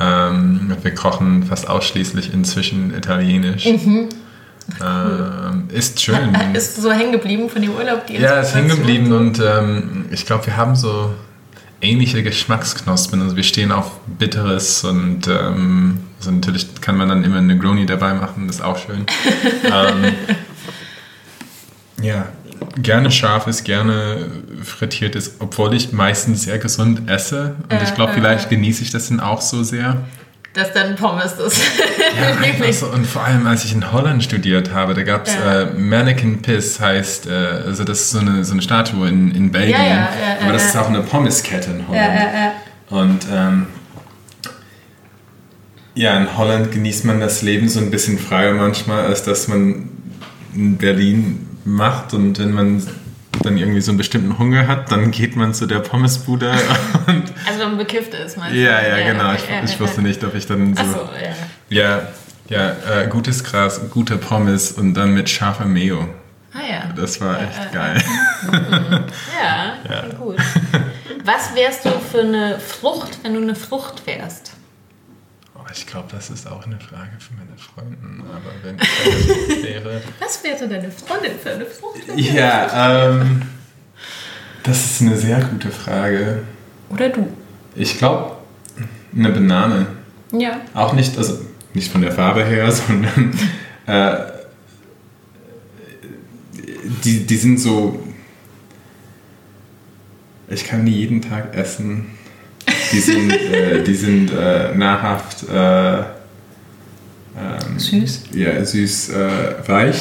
Ähm, 0.00 0.76
wir 0.82 0.94
kochen 0.94 1.44
fast 1.44 1.68
ausschließlich 1.68 2.32
inzwischen 2.32 2.94
italienisch. 2.94 3.66
Mhm. 3.66 4.08
Cool. 4.80 5.66
Äh, 5.72 5.76
ist 5.76 6.00
schön. 6.00 6.36
Ist 6.54 6.76
so 6.76 6.92
hängen 6.92 7.12
geblieben 7.12 7.48
von 7.48 7.62
dem 7.62 7.74
Urlaub? 7.74 8.06
Die 8.06 8.18
ja, 8.18 8.40
ist 8.40 8.54
hängen 8.54 8.68
geblieben 8.68 9.12
und 9.12 9.40
ähm, 9.40 10.04
ich 10.10 10.26
glaube, 10.26 10.44
wir 10.44 10.58
haben 10.58 10.76
so 10.76 11.14
ähnliche 11.80 12.22
Geschmacksknospen. 12.22 13.22
Also 13.22 13.36
wir 13.36 13.42
stehen 13.42 13.72
auf 13.72 13.90
Bitteres 14.06 14.84
und 14.84 15.28
ähm, 15.28 15.98
also 16.18 16.30
natürlich 16.30 16.80
kann 16.80 16.96
man 16.96 17.08
dann 17.08 17.24
immer 17.24 17.38
eine 17.38 17.54
Negroni 17.54 17.86
dabei 17.86 18.14
machen, 18.14 18.46
das 18.46 18.56
ist 18.56 18.62
auch 18.62 18.78
schön. 18.78 19.06
ähm, 19.64 20.14
ja, 22.02 22.28
gerne 22.76 23.10
scharfes, 23.10 23.62
gerne 23.62 24.30
frittiertes, 24.62 25.36
obwohl 25.38 25.74
ich 25.74 25.92
meistens 25.92 26.42
sehr 26.42 26.58
gesund 26.58 27.08
esse 27.08 27.56
und 27.70 27.82
ich 27.82 27.94
glaube, 27.94 28.12
vielleicht 28.14 28.50
genieße 28.50 28.82
ich 28.82 28.90
das 28.90 29.08
dann 29.08 29.20
auch 29.20 29.40
so 29.40 29.62
sehr 29.62 30.04
dass 30.58 30.72
dann 30.72 30.96
Pommes 30.96 31.32
ist. 31.34 31.60
Ja, 32.20 32.72
so. 32.72 32.86
Und 32.86 33.06
vor 33.06 33.24
allem, 33.24 33.46
als 33.46 33.64
ich 33.64 33.72
in 33.72 33.92
Holland 33.92 34.22
studiert 34.22 34.72
habe, 34.72 34.94
da 34.94 35.02
gab 35.02 35.26
es 35.26 35.34
ja. 35.34 35.62
äh, 35.62 35.66
Mannequin 35.74 36.42
Piss, 36.42 36.80
heißt, 36.80 37.26
äh, 37.26 37.30
also 37.66 37.84
das 37.84 38.00
ist 38.00 38.10
so 38.10 38.18
eine, 38.18 38.44
so 38.44 38.52
eine 38.52 38.62
Statue 38.62 39.08
in, 39.08 39.34
in 39.34 39.52
Belgien. 39.52 39.80
Ja, 39.80 39.86
ja, 39.86 40.08
aber 40.42 40.52
das 40.52 40.66
ist 40.66 40.76
auch 40.76 40.88
eine 40.88 41.00
Pommeskette 41.00 41.70
in 41.70 41.88
Holland. 41.88 42.20
Und 42.90 43.26
ähm, 43.32 43.66
ja, 45.94 46.16
in 46.16 46.36
Holland 46.36 46.72
genießt 46.72 47.04
man 47.04 47.20
das 47.20 47.42
Leben 47.42 47.68
so 47.68 47.80
ein 47.80 47.90
bisschen 47.90 48.18
freier 48.18 48.54
manchmal, 48.54 49.04
als 49.04 49.22
dass 49.24 49.48
man 49.48 49.88
in 50.54 50.76
Berlin 50.76 51.46
macht. 51.64 52.14
Und 52.14 52.38
wenn 52.38 52.52
man 52.52 52.82
dann 53.42 53.56
irgendwie 53.56 53.80
so 53.80 53.90
einen 53.90 53.98
bestimmten 53.98 54.38
Hunger 54.38 54.66
hat, 54.66 54.90
dann 54.92 55.10
geht 55.10 55.36
man 55.36 55.54
zu 55.54 55.66
der 55.66 55.80
Pommesbude. 55.80 56.50
Und 57.06 57.24
also 57.46 57.60
wenn 57.60 57.68
man 57.68 57.78
bekifft 57.78 58.14
ist, 58.14 58.36
meinst 58.36 58.54
du? 58.54 58.60
Ja, 58.60 58.80
ja, 58.80 59.12
genau. 59.12 59.32
Ich, 59.34 59.44
ich, 59.64 59.80
wusste 59.80 60.02
nicht, 60.02 60.22
ob 60.24 60.34
ich 60.34 60.46
dann 60.46 60.74
so... 60.74 60.82
so 60.84 61.08
ja. 61.70 62.06
Ja, 62.48 62.66
ja 62.88 63.02
äh, 63.02 63.08
gutes 63.08 63.44
Gras, 63.44 63.80
gute 63.90 64.16
Pommes 64.16 64.72
und 64.72 64.94
dann 64.94 65.14
mit 65.14 65.28
scharfer 65.28 65.66
Mayo. 65.66 66.08
Ah 66.52 66.58
ja. 66.68 66.92
Das 66.96 67.20
war 67.20 67.40
echt 67.42 67.70
äh, 67.70 67.74
geil. 67.74 68.02
ja, 69.42 69.74
ja, 69.88 70.14
gut. 70.18 70.36
Was 71.24 71.54
wärst 71.54 71.84
du 71.84 71.90
für 71.90 72.20
eine 72.20 72.58
Frucht, 72.58 73.18
wenn 73.22 73.34
du 73.34 73.42
eine 73.42 73.54
Frucht 73.54 74.06
wärst? 74.06 74.52
Ich 75.72 75.86
glaube, 75.86 76.08
das 76.10 76.30
ist 76.30 76.46
auch 76.46 76.64
eine 76.66 76.78
Frage 76.80 77.10
für 77.18 77.34
meine 77.34 77.56
Freunde. 77.58 77.96
Aber 78.30 78.52
wenn 78.62 78.76
ich 78.78 79.62
wäre. 79.62 80.02
Was 80.20 80.42
wäre 80.42 80.68
deine 80.68 80.90
Freundin 80.90 81.38
für 81.38 81.50
eine 81.50 81.66
Frucht? 81.66 82.00
Ja, 82.16 83.10
ähm, 83.10 83.42
das 84.62 84.84
ist 84.84 85.02
eine 85.02 85.16
sehr 85.16 85.40
gute 85.40 85.70
Frage. 85.70 86.42
Oder 86.90 87.08
du? 87.10 87.28
Ich 87.74 87.98
glaube, 87.98 88.36
eine 89.14 89.30
Banane. 89.30 89.86
Ja. 90.32 90.60
Auch 90.74 90.92
nicht, 90.92 91.16
also 91.16 91.38
nicht 91.74 91.90
von 91.90 92.02
der 92.02 92.12
Farbe 92.12 92.44
her, 92.44 92.70
sondern 92.72 93.38
äh, 93.86 94.16
die, 97.04 97.26
die 97.26 97.36
sind 97.36 97.58
so. 97.58 98.02
Ich 100.48 100.64
kann 100.64 100.86
die 100.86 100.92
jeden 100.92 101.20
Tag 101.20 101.54
essen. 101.54 102.18
Die 102.92 103.00
sind, 103.00 103.32
äh, 103.32 103.82
die 103.82 103.94
sind 103.94 104.30
äh, 104.32 104.74
nahrhaft 104.74 105.48
äh, 105.48 105.98
ähm, 107.38 107.78
süß. 107.78 108.24
Ja, 108.32 108.64
süß 108.64 109.10
äh, 109.10 109.68
weich. 109.68 109.96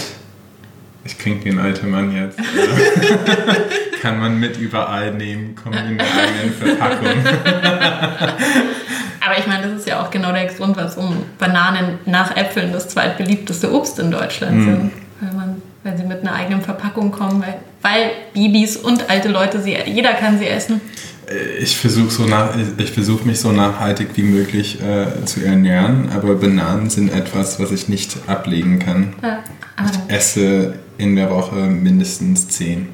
Ich 1.04 1.18
klinge 1.18 1.44
wie 1.46 1.50
ein 1.52 1.60
alter 1.60 1.88
Mann 1.88 2.14
jetzt. 2.14 2.38
Kann 4.02 4.20
man 4.20 4.40
mit 4.40 4.58
überall 4.58 5.14
nehmen, 5.14 5.56
kommt 5.56 5.76
in 5.76 5.98
der 5.98 6.06
eigenen 6.06 6.54
Verpackung. 6.54 7.08
Aber 9.26 9.38
ich 9.38 9.48
meine, 9.48 9.68
das 9.68 9.80
ist 9.80 9.88
ja 9.88 10.02
auch 10.02 10.12
genau 10.12 10.32
der 10.32 10.46
Grund, 10.48 10.78
warum 10.78 11.24
Bananen 11.38 12.00
nach 12.06 12.36
Äpfeln 12.36 12.72
das 12.72 12.90
zweitbeliebteste 12.90 13.74
Obst 13.74 14.00
in 14.00 14.12
Deutschland 14.12 14.58
mm. 14.58 14.64
sind. 14.64 14.92
Weil, 15.20 15.34
man, 15.34 15.62
weil 15.84 15.98
sie 15.98 16.04
mit 16.04 16.22
einer 16.22 16.34
eigenen 16.34 16.62
Verpackung 16.62 17.12
kommen, 17.12 17.42
weil, 17.42 17.56
weil 17.82 18.12
Babys 18.34 18.78
und 18.78 19.10
alte 19.10 19.30
Leute, 19.30 19.62
sie, 19.62 19.76
jeder 19.86 20.14
kann 20.14 20.40
sie 20.40 20.48
essen. 20.48 20.82
Ich 21.60 21.78
versuche 21.78 22.10
so 22.10 22.24
nach, 22.24 22.52
ich 22.78 22.92
versuche 22.92 23.28
mich 23.28 23.40
so 23.40 23.52
nachhaltig 23.52 24.10
wie 24.16 24.24
möglich 24.24 24.80
äh, 24.82 25.26
zu 25.26 25.44
ernähren, 25.44 26.10
aber 26.16 26.36
Bananen 26.36 26.90
sind 26.90 27.14
etwas, 27.14 27.60
was 27.60 27.72
ich 27.72 27.90
nicht 27.90 28.18
ablegen 28.28 28.80
kann. 28.80 29.14
Ja, 29.22 29.44
ich 29.86 30.14
esse 30.14 30.76
in 30.98 31.18
der 31.18 31.30
Woche 31.30 31.56
mindestens 31.56 32.48
zehn. 32.48 32.90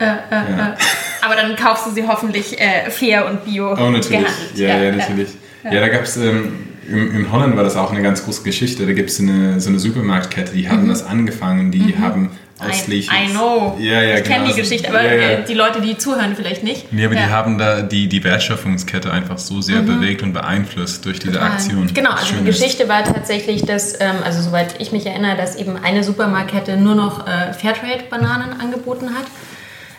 Äh, 0.00 0.04
äh, 0.04 0.10
ja. 0.30 0.76
Aber 1.22 1.36
dann 1.36 1.54
kaufst 1.54 1.86
du 1.86 1.90
sie 1.92 2.06
hoffentlich 2.06 2.60
äh, 2.60 2.90
fair 2.90 3.26
und 3.30 3.44
bio. 3.44 3.72
Oh, 3.72 3.90
natürlich. 3.90 4.26
Ja, 4.56 4.76
ja, 4.82 4.90
natürlich. 4.90 5.28
Ja, 5.62 5.80
da 5.80 5.88
gab 5.88 6.02
es 6.02 6.16
ähm, 6.16 6.71
in 6.88 7.30
Holland 7.30 7.56
war 7.56 7.64
das 7.64 7.76
auch 7.76 7.92
eine 7.92 8.02
ganz 8.02 8.24
große 8.24 8.42
Geschichte. 8.42 8.86
Da 8.86 8.92
gibt 8.92 9.10
es 9.10 9.20
eine, 9.20 9.60
so 9.60 9.68
eine 9.68 9.78
Supermarktkette, 9.78 10.52
die 10.52 10.68
haben 10.68 10.84
mhm. 10.84 10.88
das 10.88 11.04
angefangen, 11.04 11.70
die 11.70 11.94
mhm. 11.94 11.98
haben 11.98 12.30
ausschließlich. 12.58 13.10
I, 13.10 13.30
I 13.30 13.30
know. 13.30 13.76
Ja, 13.78 14.02
ja, 14.02 14.18
ich 14.18 14.24
genau. 14.24 14.36
kenne 14.36 14.48
die 14.48 14.60
Geschichte, 14.60 14.88
aber 14.88 15.02
ja, 15.02 15.14
ja. 15.14 15.36
die 15.40 15.54
Leute, 15.54 15.80
die 15.80 15.96
zuhören, 15.96 16.34
vielleicht 16.36 16.62
nicht. 16.62 16.92
Nee, 16.92 17.04
aber 17.04 17.14
die 17.14 17.22
haben 17.22 17.58
da 17.58 17.82
die, 17.82 18.08
die 18.08 18.22
Wertschöpfungskette 18.22 19.10
einfach 19.12 19.38
so 19.38 19.60
sehr 19.60 19.82
mhm. 19.82 19.86
bewegt 19.86 20.22
und 20.22 20.32
beeinflusst 20.32 21.04
durch 21.04 21.18
diese 21.18 21.34
Total. 21.34 21.52
Aktion. 21.52 21.90
Genau, 21.92 22.10
also 22.10 22.34
die 22.38 22.44
Geschichte 22.44 22.88
war 22.88 23.04
tatsächlich, 23.04 23.62
dass, 23.62 24.00
ähm, 24.00 24.16
also 24.24 24.42
soweit 24.42 24.80
ich 24.80 24.92
mich 24.92 25.06
erinnere, 25.06 25.36
dass 25.36 25.56
eben 25.56 25.76
eine 25.76 26.04
Supermarktkette 26.04 26.76
nur 26.76 26.94
noch 26.94 27.26
äh, 27.26 27.52
Fairtrade-Bananen 27.52 28.60
angeboten 28.60 29.10
hat. 29.10 29.26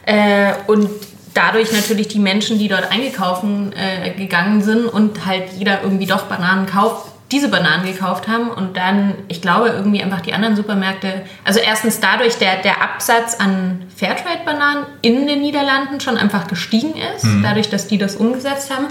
Äh, 0.05 0.53
und 0.67 0.89
dadurch 1.33 1.71
natürlich 1.71 2.07
die 2.07 2.19
Menschen, 2.19 2.59
die 2.59 2.67
dort 2.67 2.91
eingekaufen 2.91 3.73
äh, 3.73 4.11
gegangen 4.11 4.61
sind 4.61 4.85
und 4.85 5.25
halt 5.25 5.53
jeder 5.57 5.81
irgendwie 5.83 6.05
doch 6.05 6.23
Bananen 6.23 6.65
kauft, 6.65 7.13
diese 7.33 7.49
Bananen 7.49 7.85
gekauft 7.85 8.27
haben 8.27 8.49
und 8.49 8.77
dann, 8.77 9.15
ich 9.27 9.41
glaube, 9.41 9.69
irgendwie 9.69 10.03
einfach 10.03 10.21
die 10.21 10.33
anderen 10.33 10.55
Supermärkte, 10.55 11.23
also 11.43 11.59
erstens 11.59 11.99
dadurch 11.99 12.37
der, 12.37 12.61
der 12.61 12.81
Absatz 12.81 13.35
an 13.39 13.81
Fairtrade-Bananen 13.95 14.85
in 15.01 15.25
den 15.25 15.41
Niederlanden 15.41 15.99
schon 15.99 16.17
einfach 16.17 16.47
gestiegen 16.47 16.93
ist, 17.15 17.25
mhm. 17.25 17.41
dadurch, 17.41 17.69
dass 17.69 17.87
die 17.87 17.97
das 17.97 18.15
umgesetzt 18.15 18.71
haben. 18.71 18.85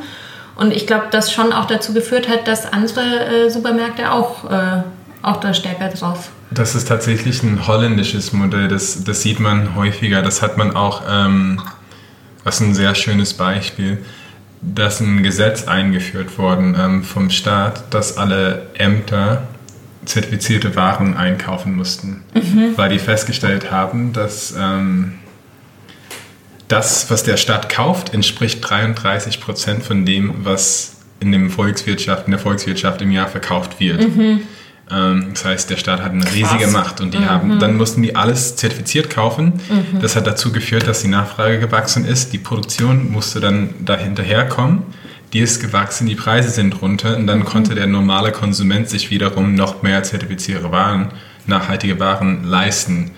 Und 0.56 0.73
ich 0.73 0.86
glaube, 0.86 1.06
das 1.10 1.32
schon 1.32 1.52
auch 1.52 1.66
dazu 1.66 1.94
geführt 1.94 2.28
hat, 2.28 2.48
dass 2.48 2.70
andere 2.70 3.47
äh, 3.47 3.51
Supermärkte 3.51 4.12
auch, 4.12 4.51
äh, 4.51 4.82
auch 5.23 5.39
da 5.39 5.55
stärker 5.55 5.89
drauf. 5.89 6.31
Das 6.51 6.74
ist 6.74 6.89
tatsächlich 6.89 7.43
ein 7.43 7.66
holländisches 7.66 8.32
Modell, 8.32 8.69
das, 8.69 9.05
das 9.05 9.23
sieht 9.23 9.40
man 9.40 9.74
häufiger. 9.77 10.20
Das 10.20 10.43
hat 10.43 10.59
man 10.59 10.77
auch, 10.77 11.02
ähm, 11.09 11.62
was 12.44 12.60
ein 12.60 12.74
sehr 12.74 12.94
schönes 12.94 13.35
Beispiel 13.35 13.98
dass 14.62 15.01
ein 15.01 15.23
Gesetz 15.23 15.66
eingeführt 15.66 16.39
worden 16.39 16.77
ähm, 16.78 17.02
vom 17.02 17.31
Staat, 17.31 17.93
dass 17.93 18.16
alle 18.16 18.69
Ämter 18.74 19.48
zertifizierte 20.05 20.74
Waren 20.77 21.16
einkaufen 21.16 21.74
mussten, 21.74 22.23
mhm. 22.35 22.77
weil 22.77 22.90
die 22.90 22.98
festgestellt 22.98 23.70
haben, 23.70 24.12
dass 24.12 24.55
ähm, 24.56 25.14
das, 26.69 27.10
was 27.10 27.24
der 27.24 27.36
Staat 27.36 27.69
kauft, 27.69 28.14
entspricht 28.14 28.69
33 28.69 29.40
Prozent 29.40 29.82
von 29.82 30.06
dem, 30.06 30.44
was 30.44 30.97
in, 31.20 31.32
dem 31.32 31.51
Volkswirtschaft, 31.51 32.27
in 32.27 32.31
der 32.31 32.40
Volkswirtschaft 32.40 33.02
im 33.02 33.10
Jahr 33.10 33.28
verkauft 33.28 33.78
wird. 33.78 34.16
Mhm. 34.16 34.40
Ähm, 34.90 35.28
das 35.32 35.44
heißt, 35.44 35.70
der 35.70 35.76
Staat 35.76 36.02
hat 36.02 36.12
eine 36.12 36.24
Krass. 36.24 36.34
riesige 36.34 36.66
Macht 36.68 37.00
und 37.00 37.14
die 37.14 37.18
mhm. 37.18 37.30
haben, 37.30 37.59
dann 37.59 37.76
mussten 37.76 38.02
die 38.02 38.16
alles 38.16 38.56
zertifiziert 38.56 39.10
kaufen. 39.10 39.60
Mhm. 39.68 40.00
Das 40.00 40.16
hat 40.16 40.26
dazu 40.26 40.52
geführt, 40.52 40.86
dass 40.86 41.02
die 41.02 41.09
Nachfrage 41.09 41.59
gewachsen 41.59 42.04
ist. 42.04 42.32
Die 42.32 42.38
Produktion 42.38 43.10
musste 43.10 43.40
dann 43.40 43.74
dahinterher 43.84 44.48
kommen. 44.48 44.82
Die 45.32 45.38
ist 45.38 45.60
gewachsen, 45.60 46.06
die 46.06 46.14
Preise 46.14 46.50
sind 46.50 46.82
runter 46.82 47.16
und 47.16 47.26
dann 47.26 47.40
mhm. 47.40 47.44
konnte 47.44 47.74
der 47.74 47.86
normale 47.86 48.32
Konsument 48.32 48.88
sich 48.88 49.10
wiederum 49.10 49.54
noch 49.54 49.82
mehr 49.82 50.02
zertifizierte 50.02 50.70
Waren, 50.72 51.12
nachhaltige 51.46 51.98
Waren 51.98 52.44
leisten. 52.44 53.12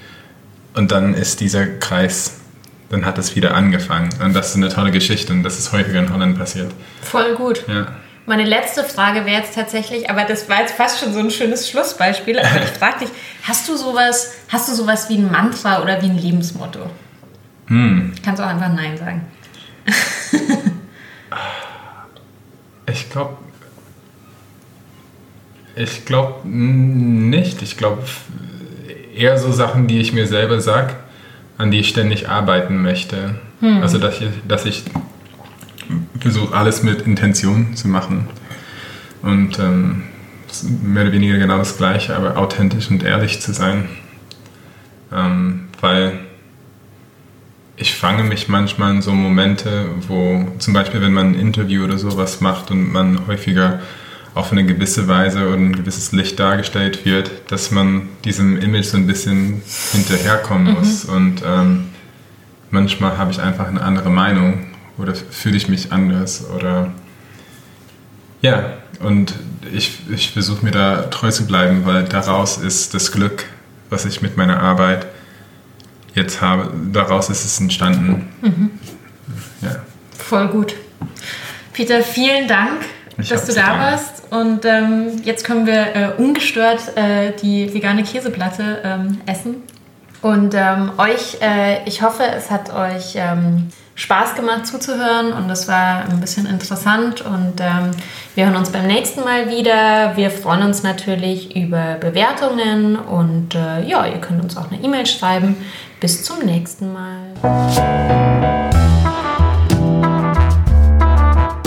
Und 0.75 0.93
dann 0.93 1.15
ist 1.15 1.41
dieser 1.41 1.67
Kreis, 1.67 2.41
dann 2.91 3.05
hat 3.05 3.19
es 3.19 3.35
wieder 3.35 3.55
angefangen. 3.55 4.11
Und 4.23 4.35
das 4.35 4.51
ist 4.51 4.57
eine 4.57 4.69
tolle 4.69 4.91
Geschichte 4.91 5.33
und 5.33 5.43
das 5.43 5.59
ist 5.59 5.73
häufiger 5.73 5.99
in 6.01 6.13
Holland 6.13 6.39
passiert. 6.39 6.73
Voll 7.03 7.35
gut. 7.35 7.65
Ja. 7.67 7.87
Meine 8.27 8.45
letzte 8.45 8.85
Frage 8.85 9.27
wäre 9.27 9.43
jetzt 9.43 9.55
tatsächlich, 9.55 10.09
aber 10.09 10.25
das 10.25 10.49
war 10.49 10.61
jetzt 10.61 10.75
fast 10.75 10.99
schon 10.99 11.13
so 11.13 11.19
ein 11.19 11.31
schönes 11.31 11.69
Schlussbeispiel. 11.69 12.39
Aber 12.39 12.63
ich 12.63 12.71
frage 12.71 13.01
dich, 13.01 13.11
hast 13.43 13.69
du 13.69 13.77
sowas, 13.77 14.33
hast 14.49 14.69
du 14.69 14.75
sowas 14.75 15.11
wie 15.11 15.17
ein 15.17 15.31
Mantra 15.31 15.83
oder 15.83 16.01
wie 16.01 16.07
ein 16.07 16.17
Lebensmotto? 16.17 16.91
Hm. 17.67 18.13
Kannst 18.25 18.41
auch 18.41 18.47
einfach 18.47 18.73
Nein 18.73 18.97
sagen. 18.97 19.27
ich 22.87 23.11
glaube, 23.11 23.37
ich 25.77 26.07
glaube 26.07 26.49
nicht. 26.49 27.61
Ich 27.61 27.77
glaube 27.77 28.05
eher 29.15 29.39
so 29.39 29.53
Sachen, 29.53 29.87
die 29.87 30.01
ich 30.01 30.15
mir 30.15 30.27
selber 30.27 30.61
sage, 30.61 30.95
an 31.59 31.71
die 31.71 31.81
ich 31.81 31.91
ständig 31.91 32.29
arbeiten 32.29 32.81
möchte. 32.81 33.35
Hm. 33.61 33.83
Also 33.83 33.99
dass 33.99 34.21
ich, 34.21 34.29
dass 34.49 34.65
ich 34.65 34.85
versuche 36.21 36.55
alles 36.55 36.83
mit 36.83 37.03
Intention 37.03 37.75
zu 37.77 37.89
machen. 37.89 38.29
Und 39.23 39.59
ähm, 39.59 40.05
mehr 40.83 41.05
oder 41.05 41.13
weniger 41.13 41.39
genau 41.39 41.59
das 41.59 41.77
Gleiche, 41.77 42.15
aber 42.15 42.37
authentisch 42.37 42.91
und 42.91 43.03
ehrlich 43.03 43.41
zu 43.41 43.53
sein. 43.53 43.89
Ähm, 45.13 45.69
weil 45.81 46.21
ich 47.77 47.95
fange 47.95 48.23
mich 48.23 48.49
manchmal 48.49 48.95
in 48.95 49.03
so 49.03 49.13
Momente, 49.13 49.87
wo 50.07 50.47
zum 50.59 50.75
Beispiel, 50.75 51.01
wenn 51.01 51.13
man 51.13 51.33
ein 51.33 51.35
Interview 51.35 51.85
oder 51.85 51.99
sowas 51.99 52.41
macht 52.41 52.71
und 52.71 52.93
man 52.93 53.27
häufiger 53.27 53.81
auf 54.35 54.51
eine 54.53 54.65
gewisse 54.65 55.07
Weise 55.09 55.47
oder 55.47 55.57
ein 55.57 55.75
gewisses 55.75 56.13
Licht 56.13 56.39
dargestellt 56.39 57.05
wird, 57.05 57.31
dass 57.49 57.71
man 57.71 58.09
diesem 58.25 58.59
Image 58.59 58.87
so 58.87 58.97
ein 58.97 59.07
bisschen 59.07 59.63
hinterherkommen 59.93 60.69
mhm. 60.69 60.79
muss. 60.79 61.05
Und 61.05 61.43
ähm, 61.47 61.87
manchmal 62.71 63.17
habe 63.17 63.31
ich 63.31 63.41
einfach 63.41 63.69
eine 63.69 63.83
andere 63.83 64.11
Meinung 64.11 64.67
oder 64.99 65.15
fühle 65.15 65.57
ich 65.57 65.69
mich 65.69 65.93
anders 65.93 66.45
oder 66.51 66.93
ja, 68.43 68.75
und 69.01 69.35
ich, 69.73 70.01
ich 70.11 70.33
versuche 70.33 70.65
mir 70.65 70.71
da 70.71 71.05
treu 71.05 71.31
zu 71.31 71.47
bleiben, 71.47 71.87
weil 71.87 72.05
daraus 72.05 72.59
ist 72.59 72.93
das 72.93 73.11
Glück, 73.11 73.47
was 73.89 74.05
ich 74.05 74.21
mit 74.21 74.37
meiner 74.37 74.61
Arbeit 74.61 75.07
jetzt 76.15 76.43
habe, 76.43 76.71
daraus 76.93 77.31
ist 77.31 77.45
es 77.45 77.59
entstanden. 77.59 78.29
Mhm. 78.43 78.71
Ja. 79.63 79.77
Voll 80.19 80.49
gut. 80.49 80.75
Peter, 81.73 82.03
vielen 82.03 82.47
Dank, 82.47 82.83
ich 83.17 83.31
dass 83.31 83.47
du 83.47 83.55
da 83.55 83.67
Dank. 83.67 83.81
warst. 83.81 84.23
Und 84.31 84.65
ähm, 84.65 85.23
jetzt 85.25 85.45
können 85.45 85.67
wir 85.67 85.97
äh, 85.97 86.13
ungestört 86.19 86.97
äh, 86.97 87.33
die 87.43 87.73
vegane 87.73 88.03
Käseplatte 88.05 88.81
ähm, 88.85 89.21
essen. 89.27 89.57
Und 90.23 90.55
ähm, 90.55 90.93
euch, 90.99 91.39
äh, 91.41 91.83
ich 91.87 92.03
hoffe, 92.03 92.25
es 92.25 92.51
hat 92.51 92.73
euch 92.75 93.15
ähm, 93.17 93.69
Spaß 93.97 94.35
gemacht 94.35 94.67
zuzuhören 94.67 95.33
und 95.33 95.49
es 95.51 95.69
war 95.69 96.05
ein 96.09 96.21
bisschen 96.21 96.47
interessant 96.47 97.21
und 97.21 97.61
ähm, 97.61 97.91
wir 98.35 98.47
hören 98.47 98.57
uns 98.57 98.71
beim 98.71 98.87
nächsten 98.87 99.21
Mal 99.21 99.49
wieder. 99.49 100.17
Wir 100.17 100.31
freuen 100.31 100.63
uns 100.63 100.83
natürlich 100.83 101.55
über 101.55 101.95
Bewertungen 102.01 102.97
und 102.97 103.55
äh, 103.55 103.85
ja, 103.87 104.05
ihr 104.07 104.21
könnt 104.21 104.43
uns 104.43 104.57
auch 104.57 104.71
eine 104.71 104.83
E-Mail 104.83 105.07
schreiben. 105.07 105.57
Bis 106.01 106.25
zum 106.25 106.41
nächsten 106.41 106.93
Mal. 106.93 107.35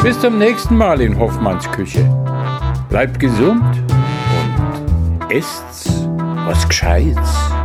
Bis 0.04 0.20
zum 0.20 0.38
nächsten 0.38 0.76
Mal 0.76 1.02
in 1.02 1.18
Hoffmanns 1.18 1.72
Küche. 1.72 2.06
Bleibt 2.90 3.20
gesund 3.20 3.64
und 3.90 5.32
esst 5.32 6.08
was 6.46 6.68
Gescheites. 6.68 7.57